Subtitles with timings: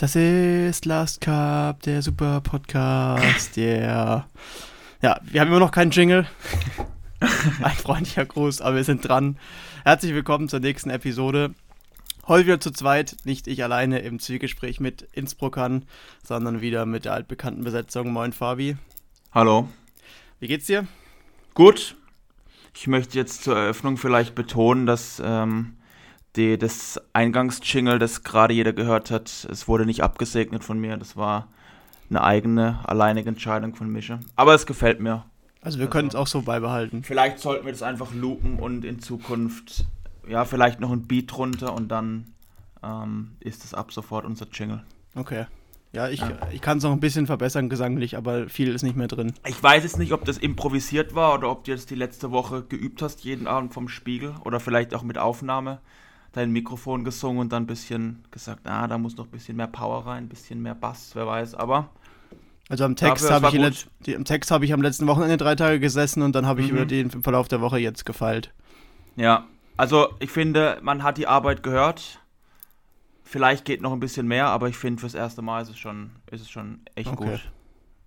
[0.00, 4.28] Das ist Last Cup, der super Podcast, der.
[5.02, 6.24] Ja, wir haben immer noch keinen Jingle.
[7.20, 9.40] Ein freundlicher Gruß, aber wir sind dran.
[9.82, 11.52] Herzlich willkommen zur nächsten Episode.
[12.28, 15.84] Heute wieder zu zweit, nicht ich alleine im Zwiegespräch mit Innsbruckern,
[16.22, 18.12] sondern wieder mit der altbekannten Besetzung.
[18.12, 18.76] Moin Fabi.
[19.32, 19.68] Hallo.
[20.38, 20.86] Wie geht's dir?
[21.54, 21.96] Gut.
[22.72, 25.77] Ich möchte jetzt zur Eröffnung vielleicht betonen, dass ähm,
[26.36, 30.96] die, das Eingangsjingle, das gerade jeder gehört hat, es wurde nicht abgesegnet von mir.
[30.96, 31.48] Das war
[32.10, 34.20] eine eigene, alleinige Entscheidung von Mische.
[34.36, 35.24] Aber es gefällt mir.
[35.60, 37.02] Also wir also, können es auch so beibehalten.
[37.02, 39.86] Vielleicht sollten wir das einfach loopen und in Zukunft,
[40.26, 42.32] ja, vielleicht noch ein Beat drunter und dann
[42.82, 44.82] ähm, ist es ab sofort unser Jingle.
[45.14, 45.46] Okay.
[45.92, 46.28] Ja, ich, ja.
[46.52, 49.32] ich kann es noch ein bisschen verbessern gesanglich, aber viel ist nicht mehr drin.
[49.46, 52.62] Ich weiß jetzt nicht, ob das improvisiert war oder ob du jetzt die letzte Woche
[52.62, 55.80] geübt hast, jeden Abend vom Spiegel oder vielleicht auch mit Aufnahme
[56.38, 59.66] dein Mikrofon gesungen und dann ein bisschen gesagt, ah, da muss noch ein bisschen mehr
[59.66, 61.90] Power rein, ein bisschen mehr Bass, wer weiß, aber.
[62.68, 65.80] Also am Text habe ich, die, am Text hab ich am letzten Wochenende drei Tage
[65.80, 66.76] gesessen und dann habe ich mhm.
[66.76, 68.52] über den Verlauf der Woche jetzt gefeilt.
[69.16, 72.20] Ja, also ich finde, man hat die Arbeit gehört.
[73.24, 76.10] Vielleicht geht noch ein bisschen mehr, aber ich finde, fürs erste Mal ist es schon,
[76.30, 77.32] ist es schon echt okay.
[77.32, 77.40] gut.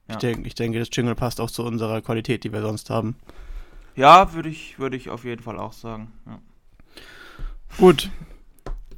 [0.08, 0.16] Ja.
[0.16, 3.16] Ich, denk, ich denke, das Jingle passt auch zu unserer Qualität, die wir sonst haben.
[3.96, 6.12] Ja, würde ich, würd ich auf jeden Fall auch sagen.
[6.26, 6.40] Ja.
[7.78, 8.10] Gut.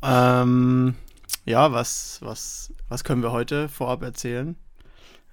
[0.01, 0.95] Ähm,
[1.45, 4.55] ja, was, was, was können wir heute vorab erzählen?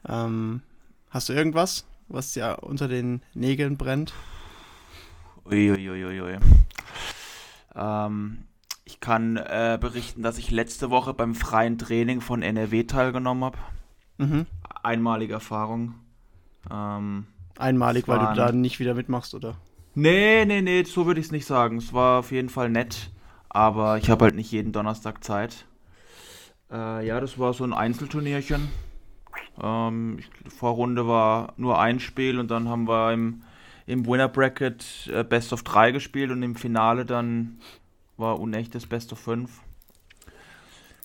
[0.09, 0.63] Ähm,
[1.11, 4.13] hast du irgendwas, was dir unter den Nägeln brennt?
[5.45, 6.05] Uiuiuiui.
[6.05, 6.39] Ui, ui, ui.
[7.75, 8.45] Ähm,
[8.85, 13.59] ich kann äh, berichten, dass ich letzte Woche beim freien Training von NRW teilgenommen habe.
[14.19, 14.47] Mhm.
[14.83, 15.95] Einmalige Erfahrung.
[16.71, 17.27] Ähm,
[17.59, 19.57] Einmalig, weil du da nicht wieder mitmachst, oder?
[19.95, 21.77] Nee, nee, nee, so würde ich es nicht sagen.
[21.77, 23.11] Es war auf jeden Fall nett,
[23.51, 25.67] aber ich habe halt nicht jeden Donnerstag Zeit.
[26.71, 28.69] Äh, ja, das war so ein Einzelturnierchen.
[29.61, 33.43] Ähm, ich, Vorrunde war nur ein Spiel und dann haben wir im,
[33.87, 37.61] im Winner Bracket äh, Best of 3 gespielt und im Finale dann
[38.17, 39.51] war unechtes Best of 5.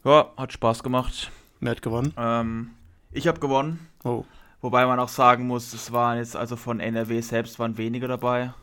[0.03, 1.31] Ja, hat Spaß gemacht.
[1.59, 2.13] Wer hat gewonnen?
[2.15, 2.71] Ähm,
[3.11, 3.87] ich habe gewonnen.
[4.03, 4.23] Oh.
[4.61, 8.53] Wobei man auch sagen muss, es waren jetzt also von NRW selbst waren weniger dabei.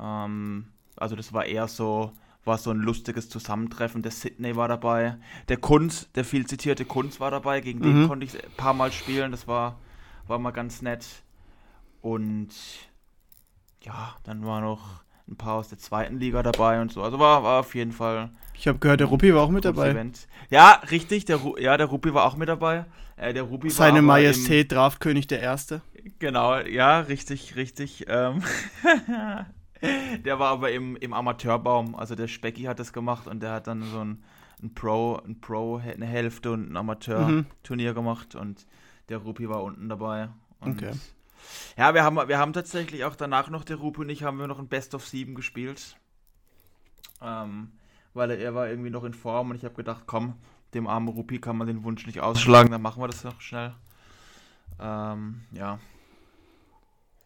[0.00, 2.12] Ähm, also das war eher so,
[2.44, 4.02] war so ein lustiges Zusammentreffen.
[4.02, 5.16] Der Sydney war dabei.
[5.48, 7.60] Der Kunz, der viel zitierte Kunz war dabei.
[7.60, 7.82] Gegen mhm.
[7.82, 9.30] den konnte ich ein paar Mal spielen.
[9.30, 9.78] Das war,
[10.26, 11.06] war mal ganz nett.
[12.00, 12.50] Und
[13.82, 17.02] ja, dann war noch ein paar aus der zweiten Liga dabei und so.
[17.02, 18.30] Also war, war auf jeden Fall.
[18.54, 19.90] Ich habe gehört, der Ruppi war auch mit dabei.
[19.90, 20.26] Event.
[20.50, 22.84] Ja, richtig, der, ja, der Ruppi war auch mit dabei.
[23.16, 25.80] Äh, der Ruppi Seine Majestät im, Draftkönig der Erste.
[26.18, 28.06] Genau, ja, richtig, richtig.
[28.08, 28.42] Ähm
[30.24, 31.94] der war aber im, im Amateurbaum.
[31.94, 34.22] Also der Specki hat das gemacht und der hat dann so ein,
[34.62, 37.94] ein Pro, ein Pro, eine Hälfte und ein Amateur-Turnier mhm.
[37.94, 38.66] gemacht und
[39.08, 40.28] der Ruppi war unten dabei.
[40.60, 40.92] Und okay.
[41.76, 44.46] Ja, wir haben, wir haben tatsächlich auch danach noch, der Rupi und ich, haben wir
[44.46, 45.96] noch ein Best of 7 gespielt.
[47.20, 47.72] Ähm,
[48.14, 50.34] weil er, er war irgendwie noch in Form und ich habe gedacht, komm,
[50.74, 53.74] dem armen Rupi kann man den Wunsch nicht ausschlagen, dann machen wir das noch schnell.
[54.80, 55.78] Ähm, ja.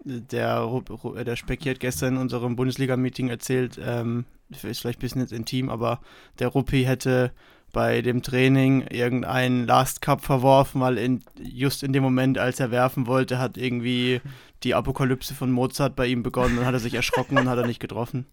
[0.08, 0.82] Der,
[1.24, 5.68] der Specki hat gestern in unserem Bundesliga-Meeting erzählt, ähm, ist vielleicht ein bisschen jetzt intim,
[5.68, 6.00] aber
[6.38, 7.32] der Rupi hätte
[7.72, 12.70] bei dem Training irgendeinen Last Cup verworfen, weil in, just in dem Moment, als er
[12.70, 14.20] werfen wollte, hat irgendwie
[14.62, 17.66] die Apokalypse von Mozart bei ihm begonnen und hat er sich erschrocken und hat er
[17.66, 18.26] nicht getroffen.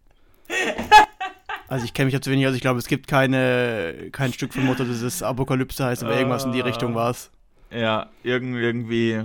[1.67, 4.53] Also ich kenne mich ja zu wenig aus, ich glaube, es gibt keine, kein Stück
[4.53, 7.31] von Mozart, das ist Apokalypse heißt, aber irgendwas in die Richtung war es.
[7.71, 9.23] Ja, irgendwie.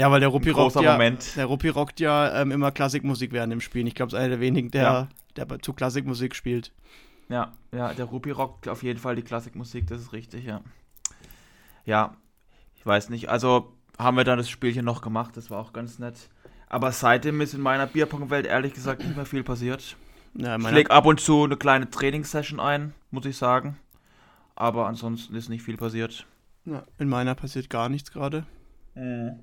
[0.00, 1.36] Ja, weil der Ruppi rockt ja, Moment.
[1.36, 3.86] der Ruppi rockt ja ähm, immer Klassikmusik während dem Spielen.
[3.86, 5.08] Ich glaube, es ist einer der wenigen, der, ja.
[5.36, 6.72] der zu Klassikmusik spielt.
[7.28, 10.62] Ja, ja, der Rupi rockt auf jeden Fall die Klassikmusik, das ist richtig, ja.
[11.84, 12.16] Ja,
[12.76, 15.98] ich weiß nicht, also haben wir dann das Spielchen noch gemacht, das war auch ganz
[15.98, 16.30] nett.
[16.66, 19.96] Aber seitdem ist in meiner Bierpong-Welt ehrlich gesagt nicht mehr viel passiert.
[20.32, 23.76] Ja, ich lege ab und zu eine kleine Trainingssession ein, muss ich sagen.
[24.56, 26.24] Aber ansonsten ist nicht viel passiert.
[26.64, 28.46] Ja, in meiner passiert gar nichts gerade.
[28.94, 29.40] Mhm.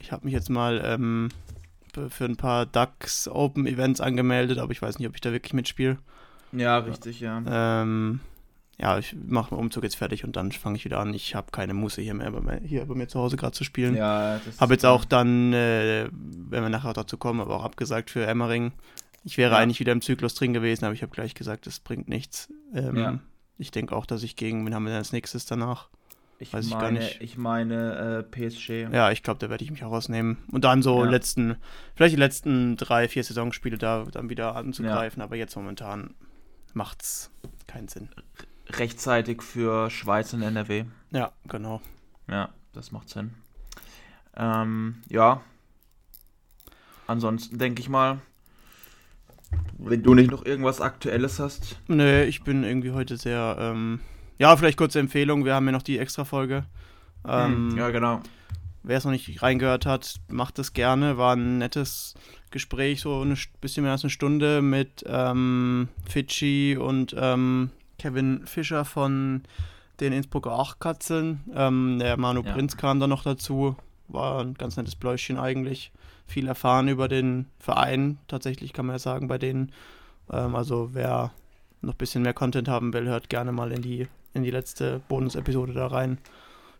[0.00, 1.28] Ich habe mich jetzt mal ähm,
[2.08, 5.52] für ein paar DAX Open Events angemeldet, aber ich weiß nicht, ob ich da wirklich
[5.52, 5.98] mitspiele.
[6.52, 7.42] Ja, richtig, ja.
[7.46, 8.20] Ähm,
[8.80, 11.12] ja, ich mache meinen Umzug jetzt fertig und dann fange ich wieder an.
[11.12, 13.62] Ich habe keine Muße hier mehr bei mir, hier bei mir zu Hause gerade zu
[13.62, 13.94] spielen.
[13.94, 18.10] Ja, das Habe jetzt auch dann, äh, wenn wir nachher dazu kommen, aber auch abgesagt
[18.10, 18.72] für Emmering.
[19.22, 19.58] Ich wäre ja.
[19.58, 22.48] eigentlich wieder im Zyklus drin gewesen, aber ich habe gleich gesagt, das bringt nichts.
[22.74, 23.18] Ähm, ja.
[23.58, 25.88] Ich denke auch, dass ich gegen, wen haben wir denn als nächstes danach?
[26.42, 27.20] Ich Weiß meine, ich, gar nicht.
[27.20, 28.90] ich meine äh, PSG.
[28.92, 30.38] Ja, ich glaube, da werde ich mich auch rausnehmen.
[30.50, 31.10] Und dann so ja.
[31.10, 31.56] letzten,
[31.94, 35.24] vielleicht die letzten drei, vier Saisonspiele da dann wieder anzugreifen, ja.
[35.24, 36.14] aber jetzt momentan
[36.72, 37.30] macht's
[37.66, 38.08] keinen Sinn.
[38.70, 40.86] rechtzeitig für Schweiz und NRW.
[41.10, 41.82] Ja, genau.
[42.26, 43.34] Ja, das macht Sinn.
[44.34, 45.42] Ähm, ja.
[47.06, 48.18] Ansonsten denke ich mal,
[49.76, 51.78] wenn du nicht noch irgendwas Aktuelles hast.
[51.86, 54.00] Nee, ich bin irgendwie heute sehr, ähm,
[54.40, 56.64] ja, vielleicht kurze Empfehlung, wir haben ja noch die Extra-Folge.
[57.28, 58.22] Ähm, ja, genau.
[58.82, 61.18] Wer es noch nicht reingehört hat, macht das gerne.
[61.18, 62.14] War ein nettes
[62.50, 68.86] Gespräch, so ein bisschen mehr als eine Stunde mit ähm, Fidschi und ähm, Kevin Fischer
[68.86, 69.42] von
[70.00, 71.40] den Innsbrucker Achtkatzeln.
[71.54, 72.54] Ähm, der Manu ja.
[72.54, 73.76] Prinz kam da noch dazu.
[74.08, 75.92] War ein ganz nettes Bläuschen eigentlich.
[76.26, 79.72] Viel erfahren über den Verein, tatsächlich kann man ja sagen, bei denen.
[80.32, 81.30] Ähm, also wer
[81.82, 85.00] noch ein bisschen mehr Content haben will, hört gerne mal in die, in die letzte
[85.08, 86.18] Bonus-Episode da rein.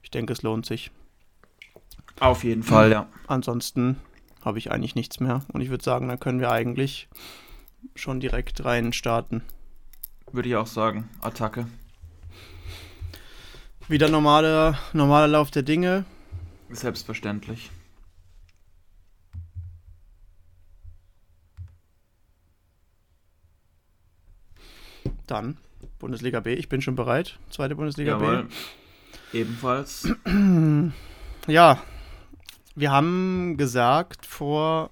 [0.03, 0.91] Ich denke, es lohnt sich.
[2.21, 3.09] Auf jeden Fall, ja.
[3.27, 3.97] Ansonsten
[4.45, 5.43] habe ich eigentlich nichts mehr.
[5.53, 7.09] Und ich würde sagen, dann können wir eigentlich
[7.95, 9.43] schon direkt rein starten.
[10.33, 11.09] Würde ich auch sagen.
[11.21, 11.67] Attacke.
[13.89, 16.05] Wieder normaler, normaler Lauf der Dinge.
[16.69, 17.71] Selbstverständlich.
[25.27, 25.59] Dann
[26.01, 26.55] Bundesliga B.
[26.55, 27.39] Ich bin schon bereit.
[27.51, 28.49] Zweite Bundesliga Jawohl.
[29.33, 29.39] B.
[29.39, 30.09] Ebenfalls.
[31.47, 31.83] Ja,
[32.75, 34.91] wir haben gesagt vor,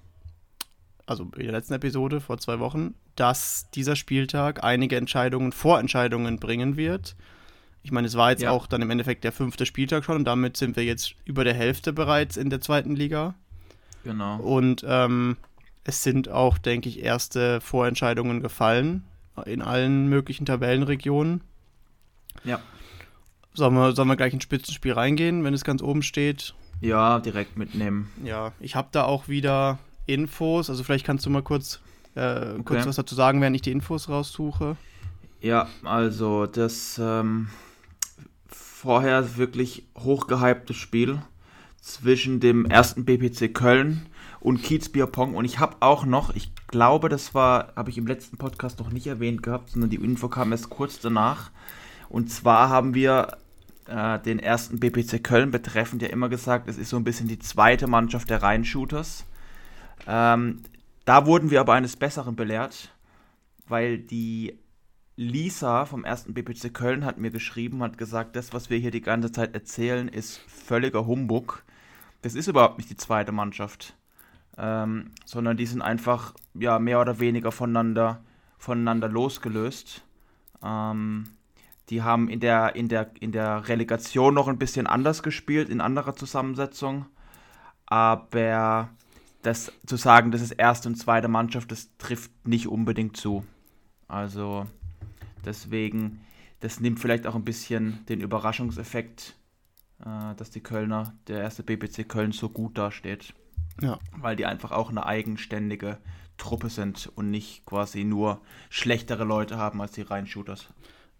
[1.05, 6.75] also in der letzten Episode vor zwei Wochen, dass dieser Spieltag einige Entscheidungen, Vorentscheidungen bringen
[6.75, 7.15] wird.
[7.83, 8.49] Ich meine, es war jetzt ja.
[8.49, 11.53] auch dann im Endeffekt der fünfte Spieltag schon und damit sind wir jetzt über der
[11.53, 13.35] Hälfte bereits in der zweiten Liga.
[14.03, 14.37] Genau.
[14.37, 15.37] Und ähm,
[15.83, 19.03] es sind auch, denke ich, erste Vorentscheidungen gefallen
[19.45, 21.41] in allen möglichen Tabellenregionen.
[22.43, 22.59] Ja.
[23.53, 26.53] Sollen wir, sollen wir gleich ins Spitzenspiel reingehen, wenn es ganz oben steht?
[26.81, 28.11] Ja, direkt mitnehmen.
[28.23, 30.69] Ja, ich habe da auch wieder Infos.
[30.69, 31.79] Also vielleicht kannst du mal kurz,
[32.15, 32.63] äh, okay.
[32.63, 34.77] kurz was dazu sagen, während ich die Infos raussuche.
[35.41, 37.49] Ja, also das ähm,
[38.47, 41.21] vorher wirklich hochgehypte Spiel
[41.81, 44.05] zwischen dem ersten BPC Köln
[44.41, 45.35] und Kiezbier Pong.
[45.35, 48.91] Und ich habe auch noch, ich glaube, das war, habe ich im letzten Podcast noch
[48.91, 51.51] nicht erwähnt gehabt, sondern die Info kam erst kurz danach.
[52.09, 53.37] Und zwar haben wir
[53.87, 57.39] äh, den ersten BPC Köln betreffend ja immer gesagt, es ist so ein bisschen die
[57.39, 59.25] zweite Mannschaft der Rhein-Shooters.
[60.07, 60.61] Ähm,
[61.05, 62.93] da wurden wir aber eines Besseren belehrt,
[63.67, 64.59] weil die
[65.15, 69.01] Lisa vom ersten BPC Köln hat mir geschrieben, hat gesagt, das, was wir hier die
[69.01, 71.63] ganze Zeit erzählen, ist völliger Humbug.
[72.21, 73.95] Das ist überhaupt nicht die zweite Mannschaft,
[74.57, 78.21] ähm, sondern die sind einfach ja mehr oder weniger voneinander,
[78.57, 80.03] voneinander losgelöst.
[80.63, 81.25] Ähm,
[81.89, 85.81] die haben in der, in, der, in der Relegation noch ein bisschen anders gespielt, in
[85.81, 87.05] anderer Zusammensetzung.
[87.87, 88.89] Aber
[89.41, 93.43] das zu sagen, das ist erste und zweite Mannschaft, das trifft nicht unbedingt zu.
[94.07, 94.67] Also
[95.45, 96.21] deswegen,
[96.59, 99.35] das nimmt vielleicht auch ein bisschen den Überraschungseffekt,
[100.05, 103.33] äh, dass die Kölner, der erste BBC Köln so gut dasteht.
[103.81, 103.99] Ja.
[104.17, 105.97] Weil die einfach auch eine eigenständige
[106.37, 110.69] Truppe sind und nicht quasi nur schlechtere Leute haben als die Rhein-Shooters.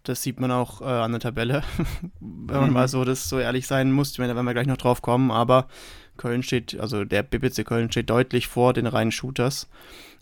[0.02, 1.62] Das sieht man auch äh, an der Tabelle,
[2.20, 2.74] wenn man mhm.
[2.74, 4.12] mal so das so ehrlich sein muss.
[4.12, 5.68] Ich meine, da werden wir gleich noch drauf kommen, aber
[6.16, 9.68] Köln steht, also der BBC Köln steht deutlich vor den reinen Shooters.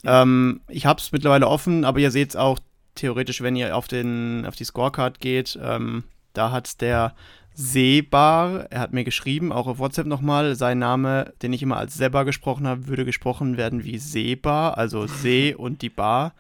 [0.03, 0.23] Ja.
[0.23, 2.59] Ähm, ich habe es mittlerweile offen, aber ihr seht es auch
[2.97, 5.59] theoretisch, wenn ihr auf, den, auf die Scorecard geht.
[5.63, 7.15] Ähm, da hat der
[7.61, 11.95] Seebar, er hat mir geschrieben, auch auf WhatsApp nochmal, sein Name, den ich immer als
[11.95, 16.35] Seba gesprochen habe, würde gesprochen werden wie Seebar, also See und die Bar.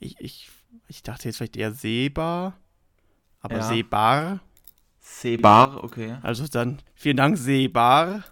[0.00, 0.50] Ich, ich,
[0.88, 2.54] ich dachte jetzt vielleicht eher Seebar
[3.44, 3.62] aber ja.
[3.62, 4.40] Seebar.
[5.00, 6.16] Seebar, okay.
[6.22, 8.24] Also dann vielen Dank, Seebar.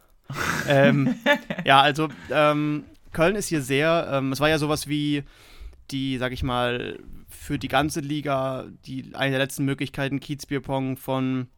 [0.67, 1.17] ähm,
[1.67, 5.25] ja, also ähm, Köln ist hier sehr, ähm, es war ja sowas wie
[5.91, 11.49] die, sag ich mal, für die ganze Liga die eine der letzten Möglichkeiten, Kiezbierpong von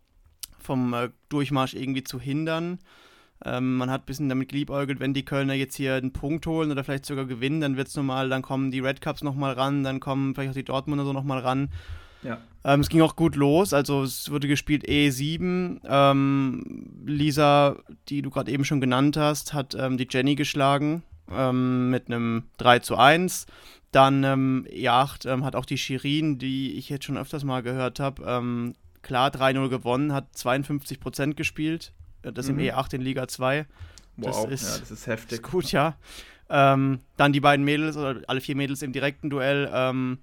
[0.65, 2.79] vom äh, Durchmarsch irgendwie zu hindern.
[3.45, 6.71] Ähm, man hat ein bisschen damit geliebäugelt, wenn die Kölner jetzt hier einen Punkt holen
[6.71, 9.85] oder vielleicht sogar gewinnen, dann wird es nochmal, dann kommen die Red Cups nochmal ran,
[9.85, 11.69] dann kommen vielleicht auch die Dortmunder so nochmal ran.
[12.23, 12.39] Ja.
[12.65, 15.81] Ähm, es ging auch gut los, also es wurde gespielt E7.
[15.85, 17.77] Ähm, Lisa,
[18.09, 22.45] die du gerade eben schon genannt hast, hat ähm, die Jenny geschlagen ähm, mit einem
[22.57, 23.47] 3 zu 1.
[23.93, 28.01] Dann ähm, E8 ähm, hat auch die Shirin, die ich jetzt schon öfters mal gehört
[28.01, 31.93] habe, ähm, klar 3-0 gewonnen, hat 52% gespielt.
[32.23, 32.59] Äh, das mhm.
[32.59, 33.67] im E8 in Liga 2.
[34.17, 35.41] Das wow, ist, ja, das ist heftig.
[35.41, 35.97] Ist gut, ja.
[36.49, 37.01] dann
[37.33, 40.19] die beiden Mädels, oder alle vier Mädels im direkten Duell.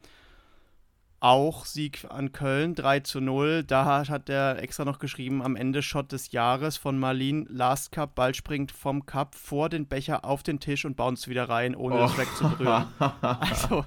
[1.20, 3.64] auch Sieg an Köln, 3 zu 0.
[3.64, 8.16] Da hat er extra noch geschrieben, am Ende Shot des Jahres von Marlin, Last Cup,
[8.16, 12.02] Ball springt vom Cup vor den Becher auf den Tisch und bounce wieder rein, ohne
[12.02, 12.06] oh.
[12.06, 12.86] es wegzuberühren.
[13.22, 13.86] Also,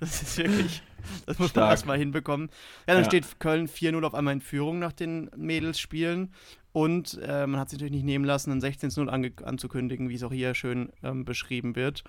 [0.00, 0.82] das ist wirklich,
[1.26, 1.64] das muss Stark.
[1.64, 2.48] man erstmal hinbekommen.
[2.86, 3.08] Ja, dann ja.
[3.08, 6.32] steht Köln 4-0 auf einmal in Führung nach den Mädels-Spielen.
[6.72, 10.32] Und äh, man hat sich natürlich nicht nehmen lassen, ein 16-0 anzukündigen, wie es auch
[10.32, 12.02] hier schön ähm, beschrieben wird.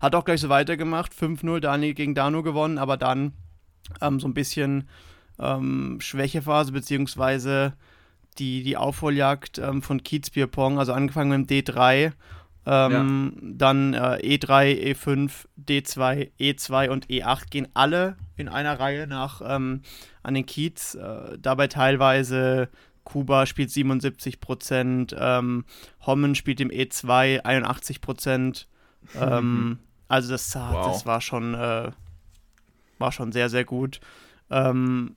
[0.00, 1.12] Hat auch gleich so weitergemacht.
[1.12, 3.34] 5-0 Dani gegen Dano gewonnen, aber dann
[4.00, 4.88] ähm, so ein bisschen
[5.38, 7.74] ähm, Schwächephase, beziehungsweise
[8.38, 12.12] die, die Aufholjagd ähm, von Kiezbierpong, also angefangen mit dem D3,
[12.66, 13.48] ähm, ja.
[13.54, 19.82] dann äh, E3, E5, D2, E2 und E8 gehen alle in einer Reihe nach ähm,
[20.22, 20.94] an den Kiez.
[20.94, 22.68] Äh, dabei teilweise
[23.04, 25.64] Kuba spielt 77 Prozent, ähm,
[26.04, 28.68] Hommen spielt im E2 81 Prozent.
[29.18, 30.86] ähm, also das, wow.
[30.86, 31.90] das war schon, äh,
[32.98, 34.00] war schon sehr, sehr gut.
[34.50, 35.16] Ähm,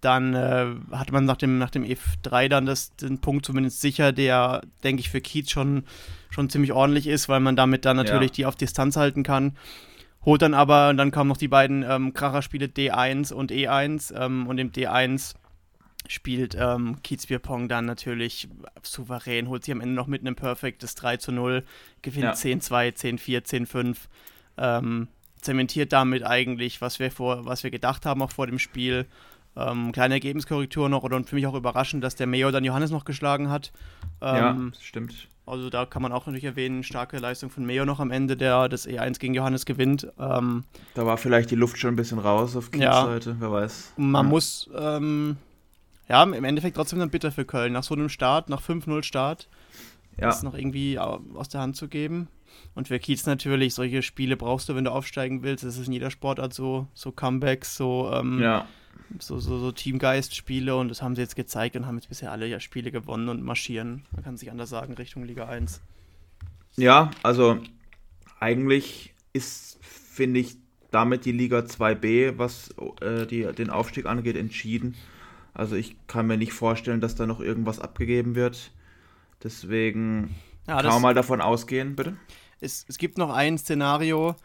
[0.00, 4.12] dann äh, hatte man nach dem, nach dem E3 dann das, den Punkt zumindest sicher,
[4.12, 5.84] der, denke ich, für Kiez schon,
[6.30, 8.34] schon ziemlich ordentlich ist, weil man damit dann natürlich ja.
[8.34, 9.56] die auf Distanz halten kann.
[10.24, 14.58] Holt dann aber, dann kamen noch die beiden ähm, Kracherspiele D1 und E1 ähm, und
[14.58, 15.34] im D1
[16.06, 18.48] spielt ähm, Kiezbierpong dann natürlich
[18.82, 21.64] souverän, holt sich am Ende noch mit einem perfektes 3 zu 0,
[22.02, 22.32] gewinnt ja.
[22.32, 23.96] 10-2, 10-4, 10-5,
[24.58, 25.08] ähm,
[25.40, 29.06] zementiert damit eigentlich, was wir, vor, was wir gedacht haben, auch vor dem Spiel.
[29.56, 33.04] Ähm, kleine Ergebniskorrektur noch und für mich auch überraschend, dass der Mayo dann Johannes noch
[33.04, 33.72] geschlagen hat.
[34.20, 35.28] ja, ähm, stimmt.
[35.46, 38.68] Also da kann man auch natürlich erwähnen, starke Leistung von Mayo noch am Ende, der
[38.68, 40.08] das E1 gegen Johannes gewinnt.
[40.18, 43.52] Ähm, da war vielleicht die Luft schon ein bisschen raus auf Kiez ja, Seite, wer
[43.52, 43.92] weiß.
[43.96, 44.30] Man ja.
[44.30, 45.36] muss ähm,
[46.08, 47.72] ja, im Endeffekt trotzdem dann bitter für Köln.
[47.72, 49.48] Nach so einem Start, nach 5-0 Start,
[50.18, 50.26] ja.
[50.26, 52.28] das noch irgendwie aus der Hand zu geben.
[52.74, 55.64] Und für Kiez natürlich, solche Spiele brauchst du, wenn du aufsteigen willst.
[55.64, 58.66] Das ist in jeder Sportart so, so Comebacks, so, ähm, ja.
[59.18, 62.46] So, so, so Teamgeist-Spiele und das haben sie jetzt gezeigt und haben jetzt bisher alle
[62.46, 64.04] ja Spiele gewonnen und marschieren.
[64.12, 65.80] Man kann sich anders sagen, Richtung Liga 1.
[66.76, 67.58] Ja, also
[68.40, 70.56] eigentlich ist, finde ich,
[70.90, 74.94] damit die Liga 2b, was äh, die, den Aufstieg angeht, entschieden.
[75.52, 78.72] Also ich kann mir nicht vorstellen, dass da noch irgendwas abgegeben wird.
[79.42, 80.34] Deswegen
[80.66, 82.16] ja, kann man mal davon ausgehen, bitte.
[82.60, 84.36] Es, es gibt noch ein Szenario.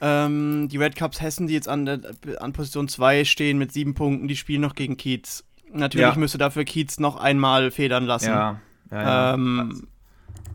[0.00, 2.00] Ähm, die Red Cups Hessen, die jetzt an, der,
[2.38, 5.44] an Position 2 stehen mit sieben Punkten, die spielen noch gegen Kiez.
[5.72, 6.16] Natürlich ja.
[6.16, 8.28] müsste dafür Kiez noch einmal federn lassen.
[8.28, 9.34] Ja, ja, ja.
[9.34, 9.86] Ähm,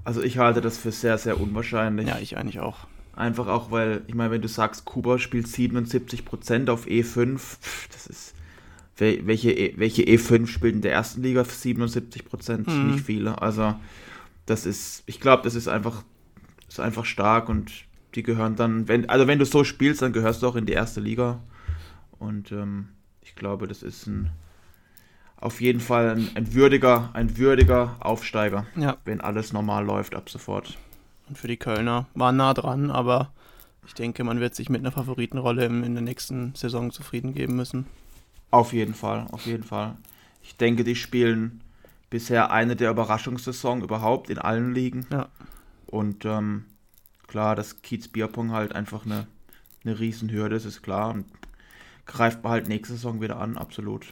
[0.03, 2.07] also ich halte das für sehr, sehr unwahrscheinlich.
[2.07, 2.87] Ja, ich eigentlich auch.
[3.15, 8.07] Einfach auch, weil, ich meine, wenn du sagst, Kuba spielt 77% auf E5, pff, das
[8.07, 8.35] ist
[8.97, 11.43] welche, e, welche E5 spielt in der ersten Liga?
[11.43, 12.91] 77 Prozent, mhm.
[12.91, 13.41] nicht viele.
[13.41, 13.75] Also,
[14.45, 16.03] das ist, ich glaube, das ist einfach,
[16.67, 17.71] ist einfach stark und
[18.15, 20.73] die gehören dann, wenn, also wenn du so spielst, dann gehörst du auch in die
[20.73, 21.41] erste Liga.
[22.17, 22.89] Und ähm,
[23.21, 24.31] ich glaube, das ist ein
[25.37, 28.97] auf jeden Fall ein, ein würdiger, ein würdiger Aufsteiger, ja.
[29.05, 30.77] wenn alles normal läuft ab sofort.
[31.27, 33.31] Und für die Kölner war nah dran, aber
[33.85, 37.85] ich denke, man wird sich mit einer Favoritenrolle in der nächsten Saison zufrieden geben müssen.
[38.49, 39.95] Auf jeden Fall, auf jeden Fall.
[40.41, 41.61] Ich denke, die spielen
[42.09, 45.05] bisher eine der Überraschungssaison überhaupt in allen Ligen.
[45.11, 45.27] Ja.
[45.87, 46.65] Und ähm,
[47.27, 49.27] klar, dass Kiez Bierpong halt einfach eine,
[49.83, 51.11] eine Riesenhürde ist, ist klar.
[51.11, 51.25] Und
[52.05, 54.07] greift man halt nächste Saison wieder an, absolut.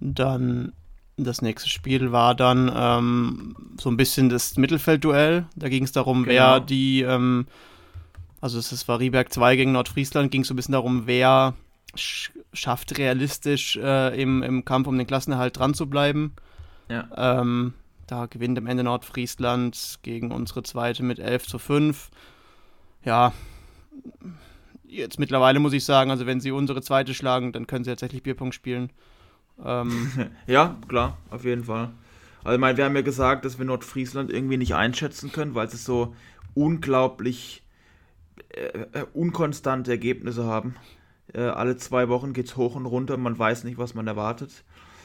[0.00, 0.72] Dann
[1.16, 5.46] das nächste Spiel war dann ähm, so ein bisschen das Mittelfeldduell.
[5.54, 6.32] Da ging es darum, genau.
[6.32, 7.46] wer die, ähm,
[8.40, 11.54] also es war Rieberg 2 gegen Nordfriesland, ging es so ein bisschen darum, wer
[11.94, 16.34] schafft, realistisch äh, im, im Kampf um den Klassenerhalt dran zu bleiben.
[16.88, 17.08] Ja.
[17.16, 17.74] Ähm,
[18.10, 22.10] da gewinnt am Ende Nordfriesland gegen unsere zweite mit 11 zu 5.
[23.04, 23.32] Ja,
[24.86, 28.22] jetzt mittlerweile muss ich sagen, also wenn sie unsere zweite schlagen, dann können sie tatsächlich
[28.22, 28.90] Bierpunkt spielen.
[29.64, 30.10] Ähm,
[30.46, 31.90] ja, klar, auf jeden Fall.
[32.42, 35.70] Also, ich meine, wir haben ja gesagt, dass wir Nordfriesland irgendwie nicht einschätzen können, weil
[35.70, 36.14] sie so
[36.54, 37.62] unglaublich
[38.50, 40.74] äh, äh unkonstante Ergebnisse haben.
[41.32, 44.64] Äh, alle zwei Wochen geht es hoch und runter, man weiß nicht, was man erwartet.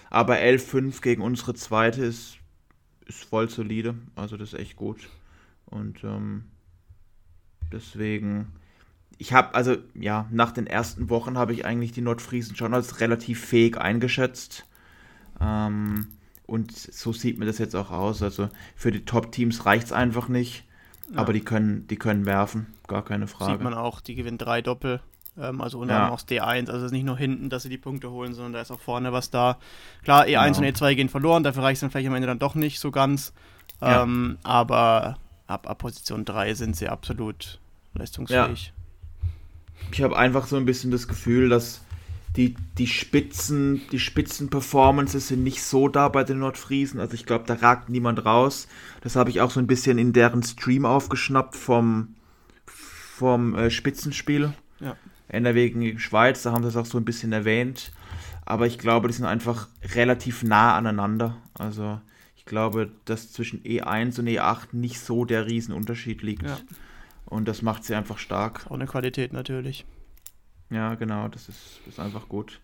[0.09, 2.37] Aber 11-5 gegen unsere zweite ist,
[3.05, 3.95] ist voll solide.
[4.15, 5.09] Also das ist echt gut.
[5.65, 6.45] Und ähm,
[7.71, 8.53] deswegen,
[9.17, 12.99] ich habe, also ja, nach den ersten Wochen habe ich eigentlich die Nordfriesen schon als
[12.99, 14.65] relativ fähig eingeschätzt.
[15.39, 16.07] Ähm,
[16.45, 18.21] und so sieht mir das jetzt auch aus.
[18.21, 20.65] Also für die Top-Teams reicht es einfach nicht.
[21.11, 21.19] Ja.
[21.19, 23.53] Aber die können, die können werfen, gar keine Frage.
[23.53, 25.01] Sieht man auch, die gewinnen drei Doppel.
[25.37, 26.13] Ähm, also unter anderem ja.
[26.13, 26.67] aus D1.
[26.67, 28.79] Also es ist nicht nur hinten, dass sie die Punkte holen, sondern da ist auch
[28.79, 29.57] vorne was da.
[30.03, 30.57] Klar, E1 genau.
[30.59, 32.91] und E2 gehen verloren, dafür reicht es dann vielleicht am Ende dann doch nicht so
[32.91, 33.33] ganz.
[33.81, 34.03] Ja.
[34.03, 37.59] Ähm, aber ab, ab, Position 3 sind sie absolut
[37.93, 38.73] leistungsfähig.
[39.91, 41.81] ich habe einfach so ein bisschen das Gefühl, dass
[42.35, 46.99] die, die Spitzen, die Spitzen-Performances sind nicht so da bei den Nordfriesen.
[46.99, 48.67] Also ich glaube, da ragt niemand raus.
[49.01, 52.15] Das habe ich auch so ein bisschen in deren Stream aufgeschnappt vom,
[52.65, 54.53] vom äh, Spitzenspiel.
[54.81, 54.97] Ja.
[55.27, 57.91] NRW gegen Schweiz, da haben sie es auch so ein bisschen erwähnt.
[58.45, 61.37] Aber ich glaube, die sind einfach relativ nah aneinander.
[61.55, 61.99] Also
[62.35, 66.43] ich glaube, dass zwischen E1 und E8 nicht so der Riesenunterschied liegt.
[66.43, 66.57] Ja.
[67.25, 68.67] Und das macht sie einfach stark.
[68.67, 69.85] Auch eine Qualität natürlich.
[70.69, 72.59] Ja, genau, das ist, ist einfach gut.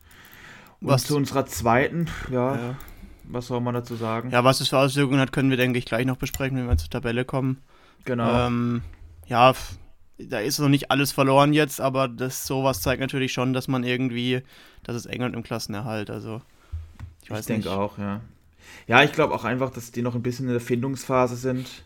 [0.80, 2.76] Und was zu unserer zweiten, ja, ja,
[3.24, 4.30] was soll man dazu sagen?
[4.32, 6.78] Ja, was es für Auswirkungen hat, können wir, denke ich, gleich noch besprechen, wenn wir
[6.78, 7.62] zur Tabelle kommen.
[8.06, 8.48] Genau.
[8.48, 8.82] Ähm,
[9.28, 9.54] ja,
[10.30, 13.84] da ist noch nicht alles verloren jetzt, aber das sowas zeigt natürlich schon, dass man
[13.84, 14.42] irgendwie,
[14.84, 16.42] dass es England im Klassenerhalt, also
[17.24, 18.22] ich weiß ich denke auch, ja.
[18.88, 21.86] Ja, ich glaube auch einfach, dass die noch ein bisschen in der Findungsphase sind.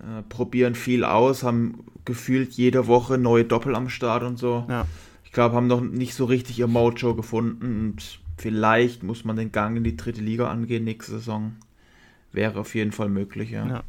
[0.00, 4.66] Äh, probieren viel aus, haben gefühlt jede Woche neue Doppel am Start und so.
[4.68, 4.86] Ja.
[5.24, 9.52] Ich glaube, haben noch nicht so richtig ihr Mojo gefunden und vielleicht muss man den
[9.52, 11.56] Gang in die dritte Liga angehen nächste Saison.
[12.32, 13.66] Wäre auf jeden Fall möglich, ja.
[13.66, 13.82] Ja,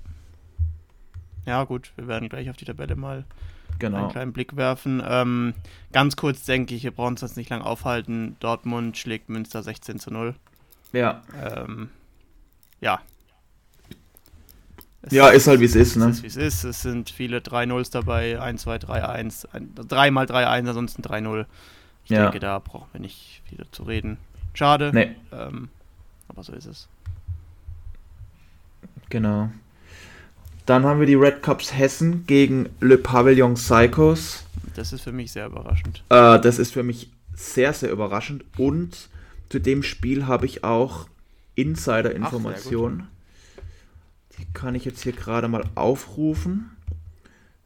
[1.45, 3.25] ja gut, wir werden gleich auf die Tabelle mal
[3.79, 3.97] genau.
[3.97, 5.01] einen kleinen Blick werfen.
[5.05, 5.53] Ähm,
[5.91, 8.35] ganz kurz denke ich, wir brauchen uns jetzt nicht lang aufhalten.
[8.39, 10.35] Dortmund schlägt Münster 16 zu 0.
[10.93, 11.21] Ja.
[11.43, 11.89] Ähm,
[12.81, 13.01] ja.
[15.03, 16.05] Es ja, ist halt wie es ist, ne?
[16.05, 16.63] Es ist wie es ist.
[16.63, 21.45] Es sind viele 3-0s dabei, 1, 2, 3, 1, 3 mal 3, 1, ansonsten 3-0.
[22.03, 22.23] Ich ja.
[22.23, 24.17] denke, da brauchen wir nicht wieder zu reden.
[24.53, 24.91] Schade.
[24.93, 25.15] Nee.
[25.31, 25.69] Ähm,
[26.27, 26.87] aber so ist es.
[29.09, 29.49] Genau.
[30.67, 34.43] Dann haben wir die Red Cups Hessen gegen Le Pavillon Psychos.
[34.75, 36.03] Das ist für mich sehr überraschend.
[36.09, 38.43] Äh, das ist für mich sehr, sehr überraschend.
[38.57, 39.07] Und
[39.47, 41.07] zu dem Spiel habe ich auch
[41.55, 43.07] Insider-Informationen.
[44.37, 46.71] Die kann ich jetzt hier gerade mal aufrufen.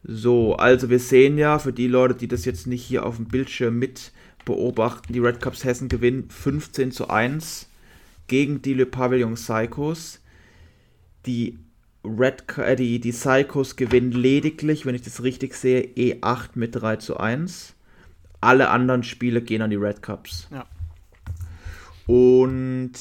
[0.04, 3.26] So, also wir sehen ja, für die Leute, die das jetzt nicht hier auf dem
[3.26, 4.12] Bildschirm mit
[4.46, 7.68] beobachten, die Red Cups Hessen gewinnen 15 zu 1
[8.28, 10.20] gegen die Le Pavillon Psychos.
[11.26, 11.58] Die
[12.04, 16.98] Red, äh, die, die Psychos gewinnen lediglich, wenn ich das richtig sehe, E8 mit 3
[16.98, 17.76] zu 1.
[18.40, 20.48] Alle anderen Spiele gehen an die Red Cups.
[20.52, 20.66] Ja.
[22.08, 22.94] Und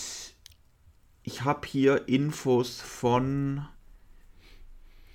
[1.22, 3.66] ich habe hier Infos von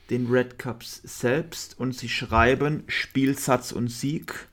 [0.10, 4.48] den Red Cups selbst und sie schreiben Spielsatz und Sieg.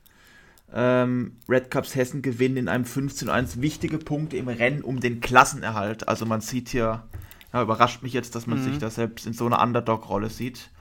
[0.71, 6.07] Ähm, Red Cups Hessen gewinnen in einem 15-1 wichtige Punkte im Rennen um den Klassenerhalt.
[6.07, 7.03] Also man sieht hier
[7.53, 8.63] ja, überrascht mich jetzt, dass man mhm.
[8.63, 10.71] sich da selbst in so einer Underdog-Rolle sieht.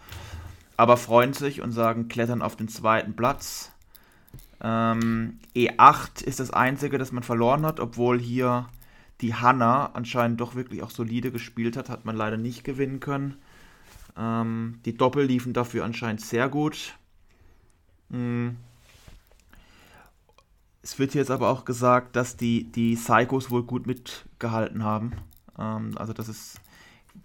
[0.77, 3.73] Aber freuen sich und sagen, klettern auf den zweiten Platz.
[4.63, 8.69] Ähm, E8 ist das einzige, das man verloren hat, obwohl hier
[9.21, 13.37] die Hanna anscheinend doch wirklich auch solide gespielt hat, hat man leider nicht gewinnen können.
[14.17, 16.95] Ähm, die Doppel liefen dafür anscheinend sehr gut.
[18.09, 18.57] Mhm.
[20.83, 25.13] Es wird jetzt aber auch gesagt, dass die, die Psychos wohl gut mitgehalten haben.
[25.59, 26.61] Ähm, also dass es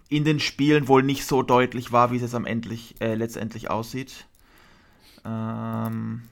[0.08, 3.70] in den Spielen wohl nicht so deutlich war, wie es jetzt am endlich, äh, letztendlich
[3.70, 4.26] aussieht.
[5.24, 6.22] Ähm,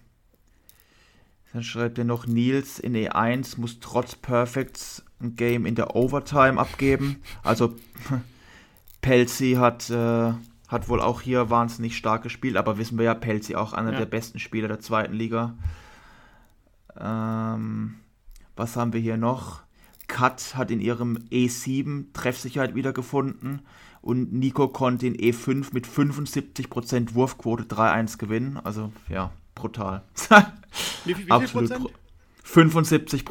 [1.52, 6.60] dann schreibt er noch, Nils in E1 muss trotz Perfects ein Game in der Overtime
[6.60, 7.22] abgeben.
[7.42, 7.74] Also
[9.00, 10.32] Pelzi hat, äh,
[10.68, 13.98] hat wohl auch hier wahnsinnig stark gespielt, aber wissen wir ja, Pelzi auch einer ja.
[13.98, 15.54] der besten Spieler der zweiten Liga.
[16.98, 17.96] Ähm,
[18.54, 19.65] was haben wir hier noch?
[20.06, 23.62] Kat hat in ihrem E7 Treffsicherheit wiedergefunden
[24.02, 28.58] und Nico konnte in E5 mit 75% Wurfquote 3-1 gewinnen.
[28.62, 30.02] Also ja, brutal.
[31.04, 31.70] wie, wie, wie Absolut.
[31.70, 31.90] Prozent?
[32.44, 33.24] 75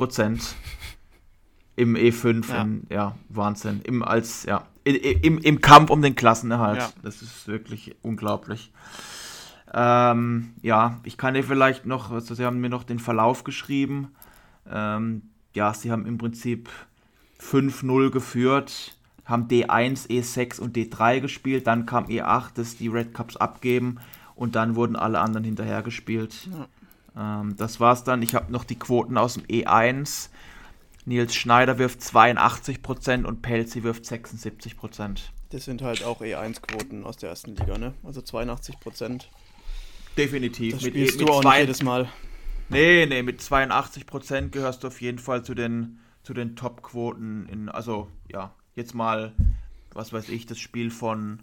[1.77, 2.61] im E5, ja.
[2.61, 3.81] In, ja, Wahnsinn.
[3.83, 6.79] Im, als, ja, im, im Kampf um den Klassenerhalt.
[6.79, 6.89] Ja.
[7.03, 8.71] Das ist wirklich unglaublich.
[9.73, 14.09] Ähm, ja, ich kann dir vielleicht noch, also sie haben mir noch den Verlauf geschrieben.
[14.69, 15.23] Ähm,
[15.55, 16.69] ja, sie haben im Prinzip
[17.41, 23.37] 5-0 geführt, haben D1, E6 und D3 gespielt, dann kam E8, das die Red Cups
[23.37, 23.97] abgeben
[24.35, 26.47] und dann wurden alle anderen hinterher gespielt.
[27.15, 27.41] Ja.
[27.41, 28.21] Ähm, das war's dann.
[28.21, 30.29] Ich habe noch die Quoten aus dem E1.
[31.05, 35.19] Nils Schneider wirft 82% und Pelzi wirft 76%.
[35.51, 37.93] Das sind halt auch E1-Quoten aus der ersten Liga, ne?
[38.03, 39.25] Also 82%.
[40.17, 40.73] Definitiv.
[40.73, 42.09] Das spielst mit, du mit auch jedes Mal.
[42.69, 47.47] Nee, nee, mit 82% gehörst du auf jeden Fall zu den, zu den Top-Quoten.
[47.47, 49.34] In, also, ja, jetzt mal,
[49.93, 51.41] was weiß ich, das Spiel von,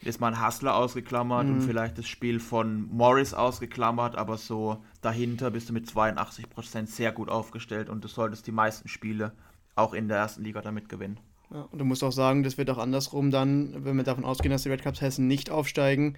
[0.00, 1.54] jetzt mal ein Hustler ausgeklammert mhm.
[1.54, 7.12] und vielleicht das Spiel von Morris ausgeklammert, aber so dahinter bist du mit 82% sehr
[7.12, 9.32] gut aufgestellt und du solltest die meisten Spiele
[9.74, 11.18] auch in der ersten Liga damit gewinnen.
[11.50, 14.50] Ja, und du musst auch sagen, das wird auch andersrum dann, wenn wir davon ausgehen,
[14.50, 16.16] dass die Red Cups Hessen nicht aufsteigen,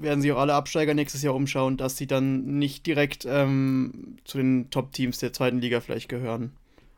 [0.00, 4.38] werden sich auch alle Absteiger nächstes Jahr umschauen, dass sie dann nicht direkt ähm, zu
[4.38, 6.52] den Top-Teams der zweiten Liga vielleicht gehören.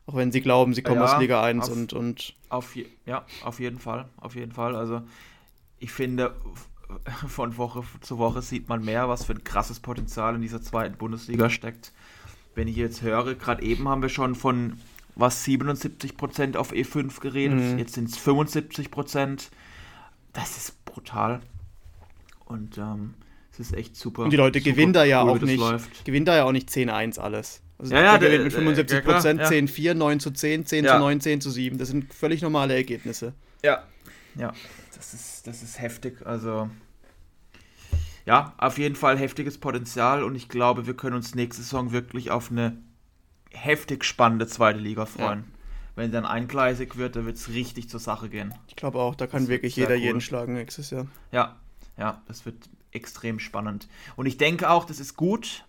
[0.05, 2.33] Auch wenn sie glauben, sie kommen ja, aus Liga 1 auf, und, und.
[2.49, 4.05] Auf je, ja, auf jeden Fall.
[4.17, 4.75] Auf jeden Fall.
[4.75, 5.01] Also
[5.79, 6.33] ich finde,
[7.27, 10.97] von Woche zu Woche sieht man mehr, was für ein krasses Potenzial in dieser zweiten
[10.97, 11.91] Bundesliga steckt.
[12.55, 14.79] Wenn ich jetzt höre, gerade eben haben wir schon von
[15.15, 17.77] was 77% auf E5 geredet, mhm.
[17.77, 19.49] jetzt sind es 75%.
[20.33, 21.41] Das ist brutal.
[22.49, 23.13] Und ähm,
[23.51, 24.23] es ist echt super.
[24.23, 25.63] Und die Leute gewinnen da ja auch nicht.
[26.03, 27.61] Gewinnen da ja auch nicht 10-1 alles.
[27.77, 29.47] Also ja, ja, der mit 75 ja, Prozent, ja.
[29.47, 30.93] 10-4, 9 zu 10, 10 ja.
[30.95, 31.77] zu 9, 10 zu 7.
[31.77, 33.33] Das sind völlig normale Ergebnisse.
[33.63, 33.83] Ja,
[34.35, 34.51] ja,
[34.95, 36.25] das ist, das ist heftig.
[36.25, 36.69] Also,
[38.25, 42.31] ja, auf jeden Fall heftiges Potenzial und ich glaube, wir können uns nächste Saison wirklich
[42.31, 42.77] auf eine
[43.51, 45.39] heftig spannende zweite Liga freuen.
[45.39, 45.55] Ja.
[45.95, 48.53] Wenn dann eingleisig wird, dann wird es richtig zur Sache gehen.
[48.67, 50.01] Ich glaube auch, da kann das wirklich jeder cool.
[50.01, 51.07] jeden schlagen nächstes Jahr.
[51.31, 51.57] Ja,
[51.99, 53.87] ja, das wird extrem spannend.
[54.15, 55.65] Und ich denke auch, das ist gut,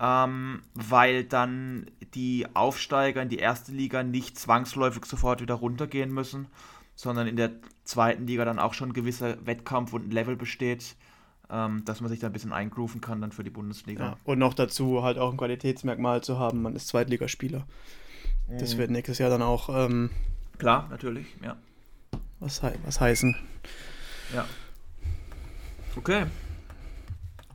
[0.00, 6.46] ähm, weil dann die Aufsteiger in die erste Liga nicht zwangsläufig sofort wieder runtergehen müssen,
[6.94, 7.50] sondern in der
[7.84, 10.96] zweiten Liga dann auch schon ein gewisser Wettkampf und ein Level besteht,
[11.50, 14.04] ähm, dass man sich da ein bisschen eingrooven kann dann für die Bundesliga.
[14.04, 17.66] Ja, und noch dazu halt auch ein Qualitätsmerkmal zu haben, man ist Zweitligaspieler.
[18.48, 18.58] Mhm.
[18.58, 20.10] Das wird nächstes Jahr dann auch ähm,
[20.58, 21.56] klar, natürlich, ja.
[22.40, 23.36] Was, was heißen.
[24.34, 24.44] Ja.
[25.96, 26.26] Okay.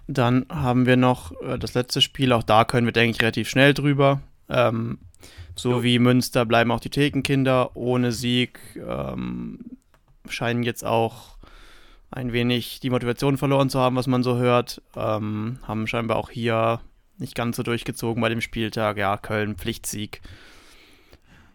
[0.07, 3.49] Dann haben wir noch äh, das letzte Spiel, auch da können wir, denke ich, relativ
[3.49, 4.21] schnell drüber.
[4.49, 4.99] Ähm,
[5.55, 5.83] so jo.
[5.83, 8.59] wie Münster bleiben auch die Thekenkinder ohne Sieg.
[8.75, 9.59] Ähm,
[10.27, 11.37] scheinen jetzt auch
[12.11, 14.81] ein wenig die Motivation verloren zu haben, was man so hört.
[14.95, 16.79] Ähm, haben scheinbar auch hier
[17.17, 18.97] nicht ganz so durchgezogen bei dem Spieltag.
[18.97, 20.21] Ja, Köln, Pflichtsieg.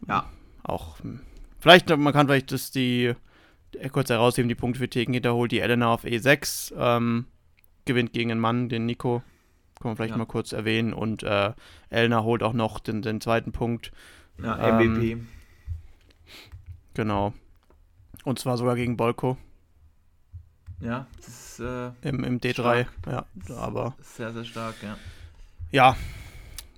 [0.07, 0.29] Ja.
[0.63, 1.21] Auch, hm,
[1.59, 3.15] vielleicht, man kann vielleicht das die,
[3.93, 6.75] kurz herausheben, die Punkte für Thekenkinder holt die Elena auf E6.
[6.77, 7.27] Ähm,
[7.85, 9.23] gewinnt gegen einen Mann, den Nico.
[9.81, 10.19] Kann man vielleicht ja.
[10.19, 10.93] mal kurz erwähnen.
[10.93, 11.53] Und äh,
[11.91, 13.93] Elner holt auch noch den, den zweiten Punkt.
[14.43, 15.13] Ja, MVP.
[15.13, 15.29] Ähm,
[16.95, 17.35] genau.
[18.25, 19.37] Und zwar sogar gegen Bolko.
[20.81, 22.53] Ja, das ist, äh, Im, Im D3.
[22.53, 22.89] Stark.
[23.07, 23.95] Ja, aber.
[24.01, 24.97] Sehr, sehr stark, ja.
[25.71, 25.97] Ja,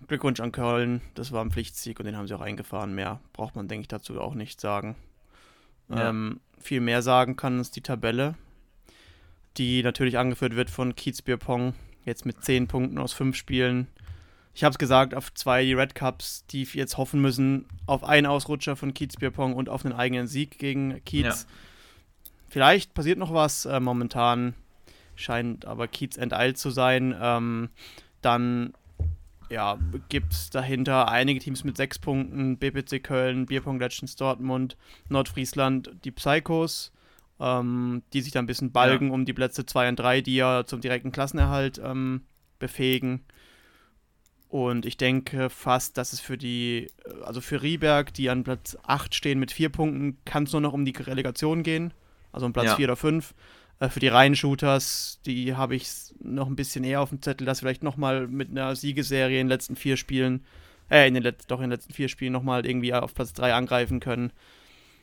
[0.07, 1.01] Glückwunsch an Köln.
[1.15, 2.95] Das war ein Pflichtsieg und den haben sie auch eingefahren.
[2.95, 4.97] Mehr braucht man, denke ich, dazu auch nicht sagen.
[5.89, 6.09] Ja.
[6.09, 8.35] Ähm, viel mehr sagen kann uns die Tabelle
[9.59, 11.75] die natürlich angeführt wird von Kiezbierpong,
[12.05, 13.89] jetzt mit 10 Punkten aus 5 Spielen.
[14.55, 18.27] Ich habe es gesagt, auf zwei die Red Cups, die jetzt hoffen müssen auf einen
[18.27, 21.25] Ausrutscher von Kiezbierpong und auf einen eigenen Sieg gegen Kiez.
[21.25, 21.35] Ja.
[22.49, 23.67] Vielleicht passiert noch was.
[23.67, 24.55] Äh, momentan
[25.15, 27.15] scheint aber Kiez enteilt zu sein.
[27.21, 27.69] Ähm,
[28.23, 28.73] dann
[29.51, 29.79] ja,
[30.09, 34.77] gibt es dahinter einige Teams mit sechs Punkten: BPC Köln, Bierpong Legends Dortmund,
[35.09, 36.93] Nordfriesland, die Psychos
[37.41, 39.15] ähm, die sich dann ein bisschen balgen ja.
[39.15, 42.23] um die Plätze 2 und 3, die ja zum direkten Klassenerhalt ähm,
[42.59, 43.25] befähigen.
[44.49, 46.89] Und ich denke fast, dass es für die,
[47.25, 50.73] also für Rieberg, die an Platz 8 stehen mit 4 Punkten, kann es nur noch
[50.73, 51.93] um die Relegation gehen.
[52.33, 52.77] Also um Platz ja.
[52.77, 53.35] 4 oder 5.
[53.79, 55.89] Äh, für die reinen Shooters, die habe ich
[56.21, 59.49] noch ein bisschen eher auf dem Zettel, dass vielleicht nochmal mit einer Siegeserie in den
[59.49, 60.45] letzten vier Spielen,
[60.91, 63.55] äh, in den Let doch in den letzten vier Spielen nochmal irgendwie auf Platz 3
[63.55, 64.33] angreifen können.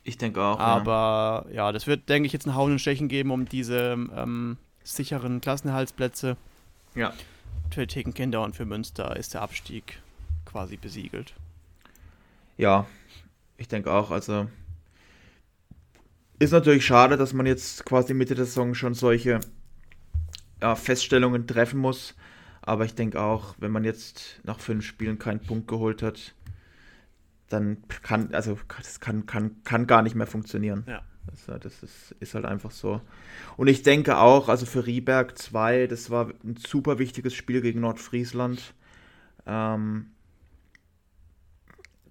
[0.04, 0.60] Ich denke auch.
[0.60, 1.56] Aber ja.
[1.56, 5.40] ja, das wird, denke ich, jetzt ein Hauen und Stechen geben um diese ähm, sicheren
[5.40, 6.36] Klassenerhaltsplätze.
[6.96, 7.14] Ja.
[7.72, 10.02] Für Thekenkinder und für Münster ist der Abstieg
[10.46, 11.34] quasi besiegelt.
[12.58, 12.86] Ja,
[13.58, 14.12] ich denke auch.
[14.12, 14.48] Also
[16.44, 19.40] ist natürlich schade, dass man jetzt quasi Mitte der Saison schon solche
[20.62, 22.16] ja, Feststellungen treffen muss.
[22.62, 26.34] Aber ich denke auch, wenn man jetzt nach fünf Spielen keinen Punkt geholt hat,
[27.50, 30.86] dann kann, also das kann, kann, kann gar nicht mehr funktionieren.
[30.88, 31.04] Ja.
[31.28, 33.00] Das, das ist, ist, halt einfach so.
[33.56, 37.80] Und ich denke auch, also für Rieberg 2, das war ein super wichtiges Spiel gegen
[37.80, 38.74] Nordfriesland.
[39.46, 40.08] Ähm,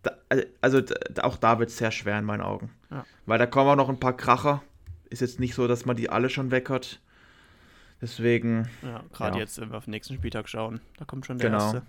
[0.03, 0.13] da,
[0.61, 2.71] also da, auch da wird es sehr schwer in meinen Augen.
[2.91, 3.05] Ja.
[3.27, 4.63] Weil da kommen auch noch ein paar Kracher.
[5.11, 7.01] Ist jetzt nicht so, dass man die alle schon weg hat.
[8.01, 8.69] Deswegen.
[8.83, 9.43] Ja, gerade ja.
[9.43, 11.63] jetzt, wenn wir auf den nächsten Spieltag schauen, da kommt schon der genau.
[11.63, 11.83] erste.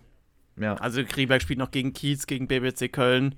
[0.58, 0.76] Ja.
[0.76, 3.36] Also Krieberg spielt noch gegen Kiez, gegen BBC Köln,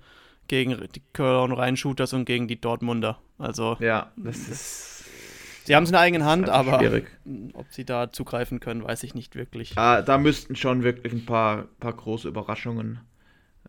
[0.50, 3.20] gegen die Köln Rhein-Shooters und gegen die Dortmunder.
[3.38, 4.92] Also ja, das ist.
[5.64, 7.08] Sie haben es in der eigenen Hand, aber schwierig.
[7.54, 9.76] ob sie da zugreifen können, weiß ich nicht wirklich.
[9.78, 13.00] Ah, da müssten schon wirklich ein paar, paar große Überraschungen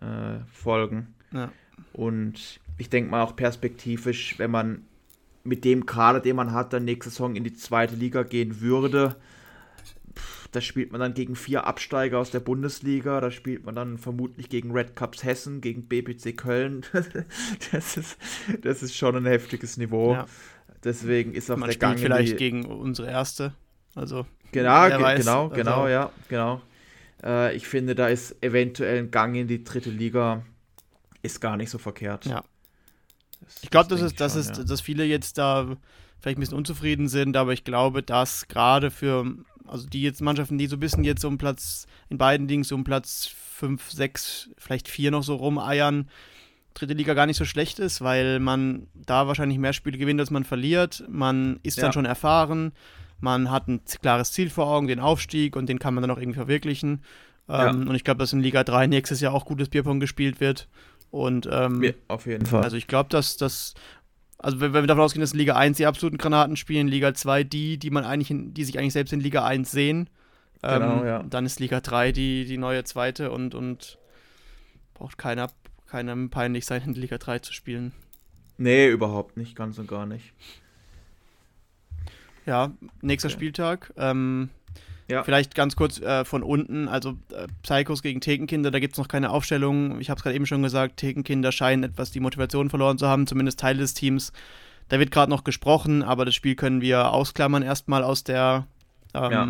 [0.01, 1.15] äh, folgen.
[1.33, 1.53] Ja.
[1.93, 4.83] Und ich denke mal auch perspektivisch, wenn man
[5.45, 9.17] mit dem Kader, den man hat, dann nächste Saison in die zweite Liga gehen würde,
[10.53, 13.21] da spielt man dann gegen vier Absteiger aus der Bundesliga.
[13.21, 16.85] Da spielt man dann vermutlich gegen Red Cups Hessen, gegen BPC Köln.
[17.73, 18.17] das, ist,
[18.63, 20.15] das ist schon ein heftiges Niveau.
[20.15, 20.27] Ja.
[20.83, 23.53] Deswegen ist auf man der spielt Gang vielleicht gegen unsere erste.
[23.95, 26.61] Also Genau, genau, genau, also, ja, genau.
[27.23, 30.45] Äh, ich finde, da ist eventuell ein Gang in die dritte Liga
[31.23, 32.27] ist gar nicht so verkehrt.
[32.27, 32.45] Ja.
[33.41, 34.65] Das, ich glaube, das, das, ist, das ist, ja.
[34.65, 35.77] dass viele jetzt da
[36.21, 39.27] vielleicht ein bisschen unzufrieden sind, aber ich glaube, dass gerade für,
[39.67, 42.75] also die jetzt Mannschaften, die so ein bisschen jetzt um Platz, in beiden Dingen so
[42.75, 46.09] um Platz 5, 6, vielleicht 4 noch so rumeiern,
[46.75, 50.31] dritte Liga gar nicht so schlecht ist, weil man da wahrscheinlich mehr Spiele gewinnt, als
[50.31, 51.05] man verliert.
[51.09, 51.85] Man ist ja.
[51.85, 52.73] dann schon erfahren,
[53.21, 56.19] man hat ein klares Ziel vor Augen, den Aufstieg und den kann man dann auch
[56.19, 57.03] irgendwie verwirklichen.
[57.49, 57.71] Ja.
[57.71, 60.69] Ähm, und ich glaube, dass in Liga 3 nächstes Jahr auch gutes Bierpong gespielt wird.
[61.11, 62.63] Und ähm, ja, auf jeden Fall.
[62.63, 63.75] Also ich glaube, dass das,
[64.39, 67.15] also wenn, wenn, wir davon ausgehen, dass in Liga 1 die absoluten Granaten spielen, Liga
[67.15, 70.11] 2 die, die man eigentlich, in, die sich eigentlich selbst in Liga 1 sehen.
[70.63, 71.23] Ähm, genau, ja.
[71.23, 73.99] Dann ist Liga 3 die, die neue zweite und, und
[74.95, 75.49] braucht keiner,
[75.87, 77.93] keinem peinlich sein, in Liga 3 zu spielen.
[78.59, 80.33] Nee, überhaupt nicht, ganz und gar nicht.
[82.47, 83.35] Ja, nächster okay.
[83.35, 83.93] Spieltag.
[83.97, 84.51] Ähm,
[85.09, 85.23] ja.
[85.23, 89.09] Vielleicht ganz kurz äh, von unten, also äh, Psychos gegen Thekenkinder, da gibt es noch
[89.09, 90.01] keine Aufstellung.
[90.01, 93.27] Ich habe es gerade eben schon gesagt, Thekenkinder scheinen etwas die Motivation verloren zu haben,
[93.27, 94.33] zumindest Teil des Teams.
[94.89, 98.67] Da wird gerade noch gesprochen, aber das Spiel können wir ausklammern erstmal aus der
[99.15, 99.49] ähm, ja.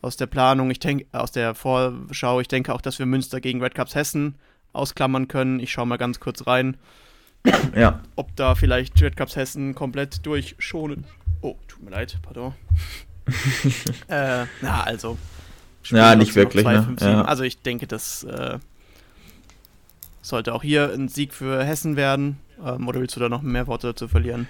[0.00, 2.40] aus der Planung, ich denke, aus der Vorschau.
[2.40, 4.36] Ich denke auch, dass wir Münster gegen Red Cups Hessen
[4.72, 5.60] ausklammern können.
[5.60, 6.76] Ich schaue mal ganz kurz rein.
[7.74, 8.00] Ja.
[8.16, 11.04] Ob da vielleicht Red Cups Hessen komplett durchschonen.
[11.42, 12.54] Oh, tut mir leid, pardon.
[14.08, 15.18] äh, na, also.
[15.84, 16.62] Ja, nicht wirklich.
[16.62, 16.82] 2, ne?
[16.82, 17.22] 5, ja.
[17.22, 18.58] Also ich denke, das äh,
[20.22, 22.38] sollte auch hier ein Sieg für Hessen werden.
[22.64, 24.46] Ähm, oder willst du da noch mehr Worte dazu verlieren?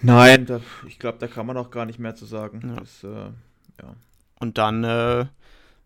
[0.00, 2.62] Nein, da, ich glaube, da kann man auch gar nicht mehr zu sagen.
[2.66, 2.80] Ja.
[2.80, 3.30] Das, äh,
[3.82, 3.94] ja.
[4.40, 5.26] Und dann, äh,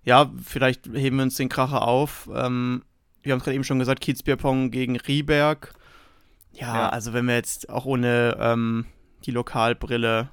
[0.04, 2.28] ja, vielleicht heben wir uns den Kracher auf.
[2.32, 2.82] Ähm,
[3.22, 5.74] wir haben es gerade eben schon gesagt, Kiezbierpong gegen Rieberg.
[6.52, 8.86] Ja, ja, also wenn wir jetzt auch ohne ähm,
[9.24, 10.28] die Lokalbrille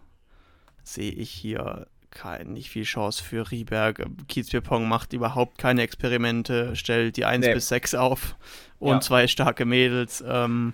[0.83, 4.05] sehe ich hier kein, nicht viel Chance für Rieberg.
[4.27, 7.53] Kiezbierpong macht überhaupt keine Experimente, stellt die 1 nee.
[7.53, 8.35] bis 6 auf
[8.79, 9.01] und ja.
[9.01, 10.73] zwei starke Mädels, ähm,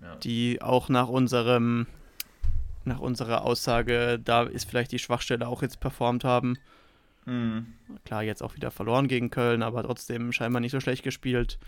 [0.00, 0.16] ja.
[0.16, 1.86] die auch nach unserem
[2.84, 6.56] nach unserer Aussage, da ist vielleicht die Schwachstelle auch jetzt performt haben.
[7.24, 7.74] Mhm.
[8.04, 11.58] Klar, jetzt auch wieder verloren gegen Köln, aber trotzdem scheinbar nicht so schlecht gespielt.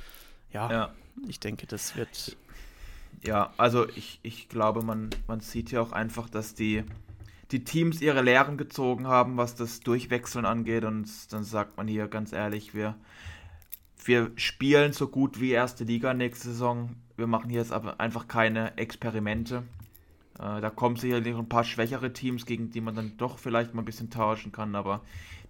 [0.53, 0.95] Ja, ja.
[1.27, 2.37] ich denke, das wird.
[3.25, 6.85] Ja, also ich, ich glaube, man, man sieht ja auch einfach, dass die,
[7.51, 10.85] die Teams ihre Lehren gezogen haben, was das Durchwechseln angeht.
[10.85, 12.95] Und dann sagt man hier ganz ehrlich, wir,
[14.05, 16.91] wir spielen so gut wie erste Liga nächste Saison.
[17.17, 19.65] Wir machen hier jetzt aber einfach keine Experimente.
[20.39, 23.83] Äh, da kommen sicherlich ein paar schwächere Teams, gegen die man dann doch vielleicht mal
[23.83, 24.77] ein bisschen tauschen kann.
[24.77, 25.01] Aber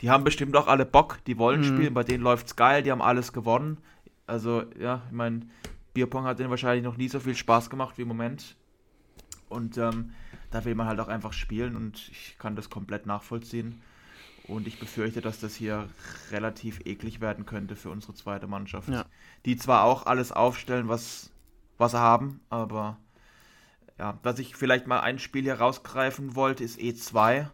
[0.00, 1.64] die haben bestimmt auch alle Bock, die wollen mhm.
[1.64, 1.94] spielen.
[1.94, 3.78] Bei denen läuft es geil, die haben alles gewonnen.
[4.26, 5.42] Also, ja, ich meine,
[5.98, 8.54] Bierpong hat denen wahrscheinlich noch nie so viel Spaß gemacht wie im Moment.
[9.48, 10.12] Und ähm,
[10.52, 13.82] da will man halt auch einfach spielen und ich kann das komplett nachvollziehen.
[14.46, 15.88] Und ich befürchte, dass das hier
[16.30, 18.88] relativ eklig werden könnte für unsere zweite Mannschaft.
[18.88, 19.06] Ja.
[19.44, 21.32] Die zwar auch alles aufstellen, was,
[21.78, 22.96] was sie haben, aber
[23.98, 27.48] ja, was ich vielleicht mal ein Spiel hier rausgreifen wollte, ist E2.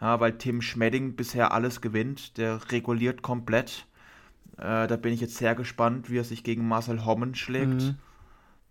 [0.00, 2.38] Ja, weil Tim Schmedding bisher alles gewinnt.
[2.38, 3.88] Der reguliert komplett.
[4.60, 7.82] Äh, da bin ich jetzt sehr gespannt, wie er sich gegen Marcel Hommen schlägt.
[7.82, 7.96] Mhm.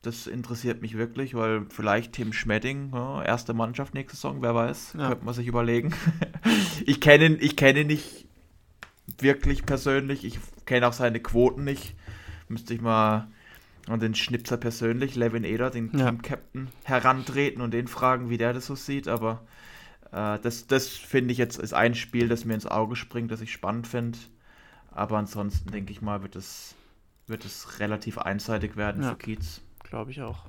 [0.02, 4.96] Das interessiert mich wirklich, weil vielleicht Tim Schmedding, ja, erste Mannschaft nächste Saison, wer weiß,
[4.98, 5.10] ja.
[5.10, 5.94] könnte man sich überlegen.
[6.86, 8.28] ich kenne ihn, ich kenne ihn nicht
[9.18, 11.96] wirklich persönlich, ich kenne auch seine Quoten nicht.
[12.48, 13.28] Müsste ich mal
[13.88, 16.06] an den Schnipser persönlich, Levin Eder, den ja.
[16.06, 19.42] Team-Captain, herantreten und den fragen, wie der das so sieht, aber
[20.12, 23.42] äh, das, das finde ich jetzt ist ein Spiel, das mir ins Auge springt, das
[23.42, 24.20] ich spannend finde.
[25.00, 26.76] Aber ansonsten denke ich mal, wird es,
[27.28, 29.10] wird es relativ einseitig werden ja.
[29.12, 29.62] für Kiez.
[29.84, 30.46] Glaube ich auch.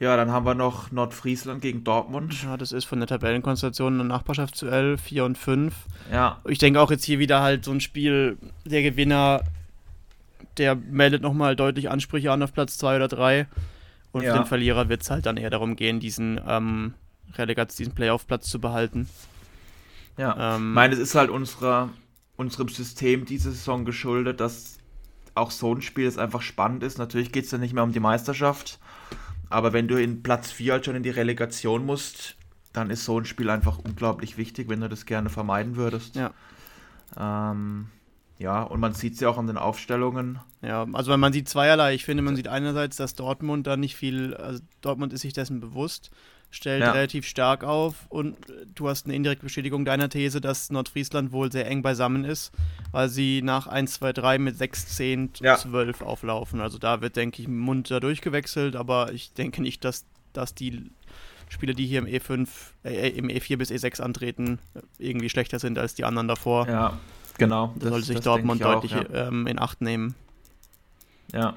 [0.00, 2.44] Ja, dann haben wir noch Nordfriesland gegen Dortmund.
[2.44, 5.74] Ja, das ist von der Tabellenkonstellation eine Nachbarschaftsduell 4 und 5.
[6.12, 6.40] Ja.
[6.46, 9.42] Ich denke auch jetzt hier wieder halt so ein Spiel, der Gewinner,
[10.56, 13.48] der meldet nochmal deutlich Ansprüche an auf Platz 2 oder 3.
[14.12, 14.32] Und ja.
[14.32, 16.94] für den Verlierer wird es halt dann eher darum gehen, diesen ähm,
[17.34, 19.08] Relegats, diesen Playoff-Platz zu behalten.
[20.16, 20.54] Ja.
[20.54, 21.90] Ähm, ich meine, es ist halt unserer,
[22.38, 24.78] unserem System diese Saison geschuldet, dass
[25.34, 26.96] auch so ein Spiel, das einfach spannend ist.
[26.96, 28.78] Natürlich geht es dann nicht mehr um die Meisterschaft,
[29.50, 32.36] aber wenn du in Platz 4 halt schon in die Relegation musst,
[32.72, 36.16] dann ist so ein Spiel einfach unglaublich wichtig, wenn du das gerne vermeiden würdest.
[36.16, 36.32] Ja.
[37.18, 37.88] Ähm,
[38.38, 40.38] ja, und man sieht es ja auch an den Aufstellungen.
[40.62, 41.94] Ja, also man sieht zweierlei.
[41.94, 45.58] Ich finde, man sieht einerseits, dass Dortmund da nicht viel, also Dortmund ist sich dessen
[45.58, 46.10] bewusst,
[46.50, 46.92] stellt ja.
[46.92, 48.36] relativ stark auf und
[48.74, 52.52] du hast eine indirekte Bestätigung deiner These, dass Nordfriesland wohl sehr eng beisammen ist,
[52.90, 55.56] weil sie nach 1, 2, 3 mit 6, 10, ja.
[55.56, 56.60] 12 auflaufen.
[56.60, 60.90] Also da wird, denke ich, munter durchgewechselt, aber ich denke nicht, dass, dass die
[61.50, 62.48] Spieler, die hier im E5,
[62.84, 64.58] äh, im E4 bis E6 antreten,
[64.98, 66.68] irgendwie schlechter sind als die anderen davor.
[66.68, 66.98] Ja,
[67.36, 67.74] genau.
[67.78, 69.28] Da sollte sich Dortmund auch, deutlich ja.
[69.28, 70.14] ähm, in Acht nehmen.
[71.32, 71.54] Ja.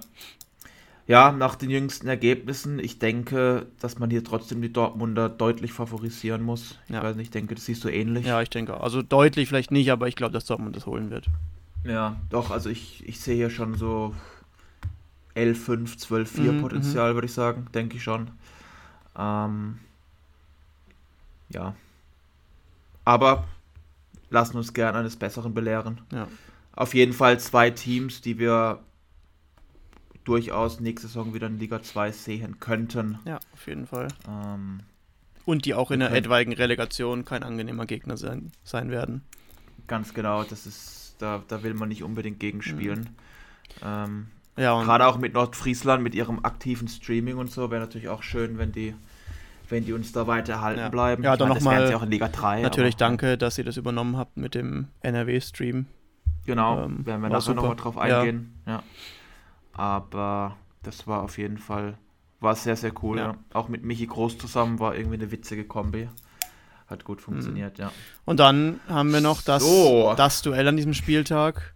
[1.11, 6.41] Ja, nach den jüngsten Ergebnissen, ich denke, dass man hier trotzdem die Dortmunder deutlich favorisieren
[6.41, 6.79] muss.
[6.87, 7.03] Ich Ja.
[7.03, 8.25] weiß nicht, ich denke, das siehst du ähnlich.
[8.25, 11.27] Ja, ich denke, also deutlich vielleicht nicht, aber ich glaube, dass Dortmund das holen wird.
[11.83, 14.15] Ja, doch, also ich, ich sehe hier schon so
[15.35, 18.31] 11-5, 12-4 Mhm, Potenzial, würde ich sagen, denke ich schon.
[19.19, 19.79] Ähm,
[21.49, 21.75] ja.
[23.03, 23.49] Aber
[24.29, 25.99] lassen uns gern eines Besseren belehren.
[26.13, 26.29] Ja.
[26.71, 28.79] Auf jeden Fall zwei Teams, die wir
[30.23, 33.19] durchaus nächste Saison wieder in Liga 2 sehen könnten.
[33.25, 34.07] Ja, auf jeden Fall.
[34.27, 34.81] Ähm,
[35.45, 39.23] Und die auch in der etwaigen Relegation kein angenehmer Gegner sein, sein werden.
[39.87, 43.09] ganz genau, das ist, da, da will man nicht unbedingt gegen spielen.
[43.83, 48.09] Ähm, Ja, und Gerade auch mit Nordfriesland, mit ihrem aktiven Streaming und so, wäre natürlich
[48.09, 48.93] auch schön, wenn die,
[49.69, 50.89] wenn die uns da weiter erhalten Ja.
[50.89, 51.23] bleiben.
[51.23, 52.61] Ja, Ich dann meine, das noch mal wären sie auch in Liga 3.
[52.61, 55.87] natürlich aber, danke, dass ihr das übernommen habt mit dem NRW-Stream.
[56.45, 58.21] Genau, ähm, werden wir nachher nochmal drauf Ja.
[58.21, 58.53] eingehen.
[58.67, 58.83] Ja.
[59.81, 61.97] Aber das war auf jeden Fall,
[62.39, 63.17] war sehr, sehr cool.
[63.17, 63.23] Ja.
[63.29, 63.35] Ja.
[63.53, 66.07] Auch mit Michi Groß zusammen war irgendwie eine witzige Kombi.
[66.85, 67.91] Hat gut funktioniert, ja.
[68.23, 70.13] Und dann haben wir noch das, So.
[70.15, 71.73] das Duell an diesem Spieltag,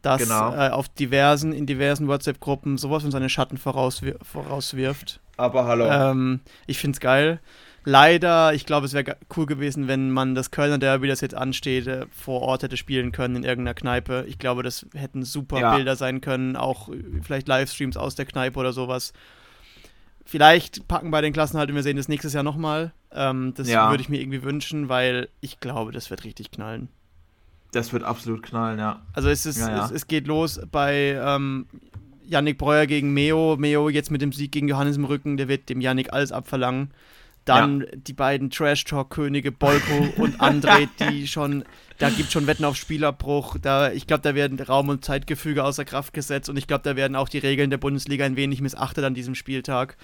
[0.00, 0.54] das Genau.
[0.54, 5.20] äh, auf diversen, in diversen WhatsApp-Gruppen sowas von seine Schatten vorauswir vorauswirft.
[5.36, 5.84] Aber hallo.
[5.90, 7.38] Ähm, ich finde es geil.
[7.84, 11.86] Leider, ich glaube, es wäre cool gewesen, wenn man das Kölner Derby, das jetzt ansteht,
[11.88, 14.24] äh, vor Ort hätte spielen können in irgendeiner Kneipe.
[14.28, 15.74] Ich glaube, das hätten super Ja.
[15.74, 19.12] Bilder sein können, auch äh, vielleicht Livestreams aus der Kneipe oder sowas.
[20.24, 22.92] Vielleicht packen bei den Klassen halt und wir sehen das nächstes Jahr nochmal.
[23.12, 23.90] Ähm, das Ja.
[23.90, 26.88] würde ich mir irgendwie wünschen, weil ich glaube, das wird richtig knallen.
[27.72, 29.00] das wird absolut knallen, ja.
[29.14, 29.84] Also es, ist, Ja, ja.
[29.86, 31.64] Es, es geht los bei ähm,
[32.28, 33.56] Yannick Breuer gegen Meo.
[33.58, 36.90] Meo jetzt mit dem Sieg gegen Johannes im Rücken, der wird dem Yannick alles abverlangen.
[37.44, 41.64] Dann die beiden Trash-Talk-Könige Bolko und André, die schon,
[41.98, 43.56] da gibt schon Wetten auf Spielabbruch.
[43.60, 46.94] Da, ich glaube, da werden Raum- und Zeitgefüge außer Kraft gesetzt und ich glaube, da
[46.94, 49.96] werden auch die Regeln der Bundesliga ein wenig missachtet an diesem Spieltag.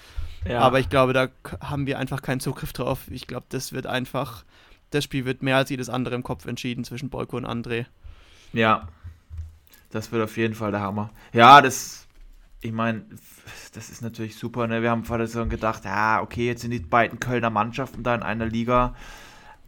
[0.45, 0.59] ja.
[0.59, 1.29] Aber ich glaube, da
[1.61, 3.01] haben wir einfach keinen Zugriff drauf.
[3.09, 4.43] Ich glaube, das wird einfach,
[4.89, 7.85] das Spiel wird mehr als jedes andere im Kopf entschieden zwischen Bolko und André.
[8.51, 8.89] Ja,
[9.91, 11.09] das wird auf jeden Fall der Hammer.
[11.33, 12.07] Ja, das,
[12.61, 13.05] ich meine,
[13.73, 14.67] das ist natürlich super.
[14.67, 14.81] Ne?
[14.81, 18.13] Wir haben vor der Saison gedacht, ja, okay, jetzt sind die beiden Kölner Mannschaften da
[18.15, 18.95] in einer Liga,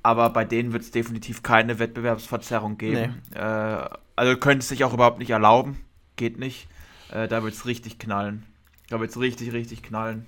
[0.04, 3.22] aber bei denen wird es definitiv keine Wettbewerbsverzerrung geben.
[3.34, 5.78] Äh, also können es sich auch überhaupt nicht erlauben.
[6.16, 6.68] Geht nicht.
[7.12, 8.46] Äh, da wird es richtig knallen.
[8.90, 10.26] Da wird es richtig, richtig knallen.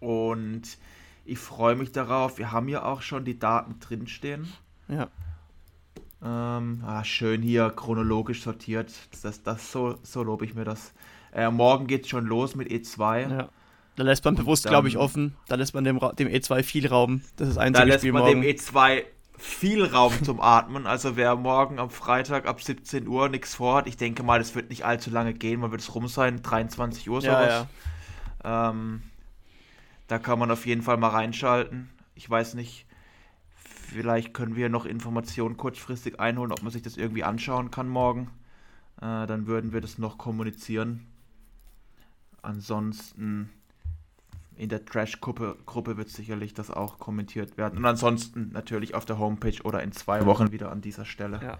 [0.00, 0.76] Und
[1.24, 2.36] ich freue mich darauf.
[2.36, 4.52] Wir haben ja auch schon die Daten drinstehen.
[4.88, 5.08] Ja.
[6.22, 8.92] Ähm, ah, schön hier chronologisch sortiert.
[9.22, 10.92] Das, das, so, so lobe ich mir das.
[11.34, 13.30] Äh, morgen geht's schon los mit E2.
[13.30, 13.48] Ja.
[13.96, 15.36] Da lässt man bewusst, glaube ich, offen.
[15.48, 17.22] Da lässt man dem, dem E2 viel Raum.
[17.36, 18.42] Das ist das Da einzige lässt Spiel man morgen.
[18.42, 19.04] dem E2
[19.36, 20.86] viel Raum zum Atmen.
[20.86, 24.70] Also wer morgen am Freitag ab 17 Uhr nichts vorhat, ich denke mal, das wird
[24.70, 25.60] nicht allzu lange gehen.
[25.60, 27.66] Man wird es rum sein, 23 Uhr ja, sowas.
[28.44, 28.70] ja.
[28.70, 29.02] Ähm,
[30.06, 31.90] da kann man auf jeden Fall mal reinschalten.
[32.14, 32.86] Ich weiß nicht,
[33.54, 38.30] vielleicht können wir noch Informationen kurzfristig einholen, ob man sich das irgendwie anschauen kann morgen.
[39.00, 41.06] Äh, dann würden wir das noch kommunizieren.
[42.44, 43.50] Ansonsten
[44.56, 47.76] in der Trash-Gruppe Gruppe wird sicherlich das auch kommentiert werden.
[47.78, 51.58] Und ansonsten natürlich auf der Homepage oder in zwei Wochen wieder an dieser Stelle Ja.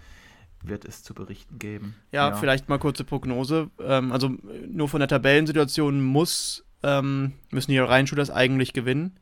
[0.63, 1.95] wird es zu berichten geben.
[2.13, 3.69] Ja, vielleicht mal kurze Prognose.
[3.81, 4.31] Ähm, also
[4.69, 9.17] nur von der Tabellensituation muss, ähm, müssen die Rheinshooters eigentlich gewinnen.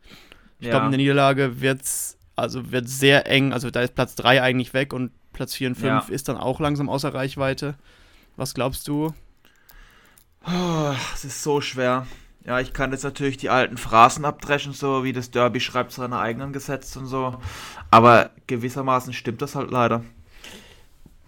[0.59, 3.53] Ich glaube, in der Niederlage wird's, also wird sehr eng.
[3.53, 6.15] Also da ist Platz 3 eigentlich weg und Platz 4 und 5 Ja.
[6.15, 7.75] ist dann auch langsam außer Reichweite.
[8.37, 9.13] Was glaubst du?
[10.47, 12.07] Oh, es ist so schwer.
[12.45, 16.19] Ja, ich kann jetzt natürlich die alten Phrasen abdreschen, so wie das Derby schreibt seine
[16.19, 17.37] eigenen Gesetze und so.
[17.91, 20.03] Aber gewissermaßen stimmt das halt leider.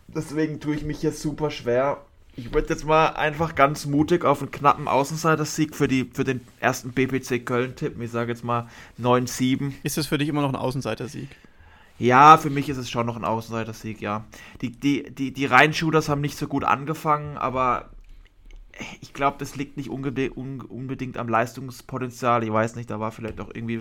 [0.09, 1.99] Deswegen tue ich mich hier super schwer.
[2.37, 6.41] Ich würde jetzt mal einfach ganz mutig auf einen knappen Außenseiter-Sieg für, die, für den
[6.59, 8.03] ersten BPC Köln tippen.
[8.03, 8.69] Ich sage jetzt mal
[9.01, 9.73] 9-7.
[9.85, 11.29] Ist das für dich immer noch ein Außenseiter-Sieg?
[11.97, 14.25] Ja, für mich ist es schon noch ein Außenseiter-Sieg, ja.
[14.61, 17.91] Die, die, die, die Rhein-Shooters haben nicht so gut angefangen, aber
[19.01, 22.43] ich glaube, das liegt nicht unbedingt, un, unbedingt am Leistungspotenzial.
[22.43, 23.81] Ich weiß nicht, da war vielleicht auch irgendwie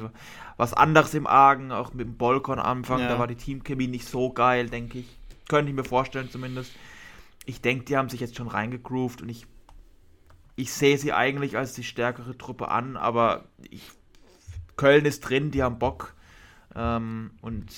[0.58, 3.00] was anderes im Argen, auch mit dem Bolkon am Anfang.
[3.00, 3.08] Ja.
[3.08, 5.18] Da war die Teamchemie nicht so geil, denke ich.
[5.50, 6.72] Könnte ich mir vorstellen zumindest.
[7.46, 9.48] Ich denke, die haben sich jetzt schon reingegroovt und ich,
[10.56, 13.92] ich sehe sie eigentlich als die stärkere Truppe an, aber ich,
[14.78, 16.14] Köln ist drin, die haben Bock.
[16.76, 17.74] Ähm, und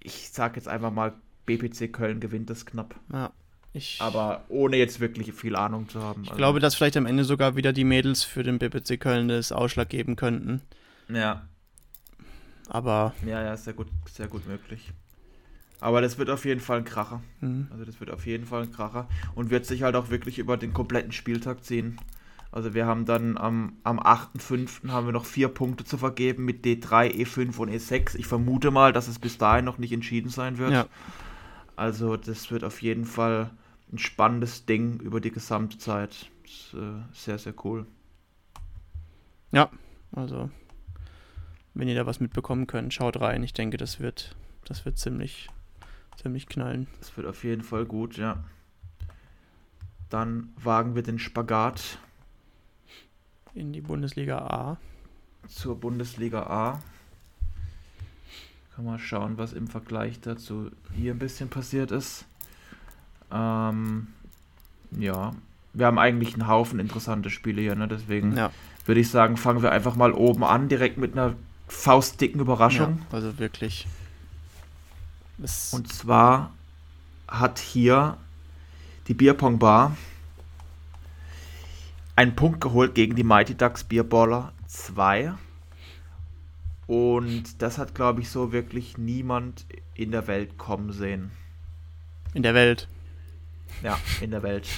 [0.00, 1.14] ich sage jetzt einfach mal,
[1.46, 2.94] BPC Köln gewinnt das knapp.
[3.12, 3.32] Ja.
[3.76, 6.22] Ich, Aber ohne jetzt wirklich viel Ahnung zu haben.
[6.22, 9.50] ich glaube, dass vielleicht am Ende sogar wieder die Mädels für den BPC Köln das
[9.50, 10.62] Ausschlag geben könnten.
[11.08, 11.42] Ja.
[12.68, 13.14] aber.
[13.26, 14.92] Ja, ja, sehr gut, sehr gut möglich.
[15.80, 17.20] Aber das wird auf jeden Fall ein Kracher.
[17.40, 17.66] Mhm.
[17.72, 20.56] Also das wird auf jeden Fall ein Kracher und wird sich halt auch wirklich über
[20.56, 22.00] den kompletten Spieltag ziehen.
[22.52, 24.88] Also wir haben dann am, am 8.5.
[24.88, 28.14] haben wir noch vier Punkte zu vergeben mit D3, E5 und E6.
[28.16, 30.70] Ich vermute mal, dass es bis dahin noch nicht entschieden sein wird.
[30.70, 30.86] Ja.
[31.74, 33.50] Also das wird auf jeden Fall
[33.94, 36.30] ein spannendes Ding über die gesamte Zeit.
[36.44, 37.86] Ist, äh, sehr, sehr cool.
[39.52, 39.70] Ja,
[40.12, 40.50] also
[41.74, 43.42] wenn ihr da was mitbekommen könnt, schaut rein.
[43.42, 45.48] Ich denke, das wird, das wird ziemlich,
[46.16, 46.88] ziemlich knallen.
[46.98, 48.42] Das wird auf jeden Fall gut, ja.
[50.10, 51.98] Dann wagen wir den Spagat
[53.54, 54.78] In die Bundesliga A.
[55.48, 56.82] zur Bundesliga A.
[58.74, 62.24] Kann mal schauen, was im Vergleich dazu hier ein bisschen passiert ist.
[63.32, 64.08] Ähm,
[64.98, 65.32] ja,
[65.72, 67.88] wir haben eigentlich einen Haufen interessante Spiele hier, ne?
[67.88, 68.50] deswegen Ja,
[68.86, 71.34] würde ich sagen, fangen wir einfach mal oben an, direkt mit einer
[71.68, 72.98] faustdicken Überraschung.
[72.98, 73.86] ja also wirklich.
[75.42, 76.52] Es, Und zwar
[77.26, 78.16] hat hier
[79.08, 79.96] die Bierpong Bar
[82.16, 85.34] einen Punkt geholt gegen die Mighty Ducks Bierballer 2.
[86.86, 91.30] Und das hat, glaube ich, so wirklich niemand in der Welt kommen sehen.
[92.34, 92.88] in der Welt.
[93.82, 94.68] Ja, in der Welt.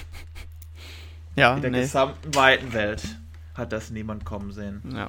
[1.36, 1.80] Ja, In der nee.
[1.82, 3.02] gesamten weiten Welt
[3.54, 4.82] hat das niemand kommen sehen.
[4.94, 5.08] Ja.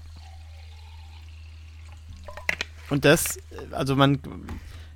[2.89, 3.37] Und das,
[3.71, 4.19] also man,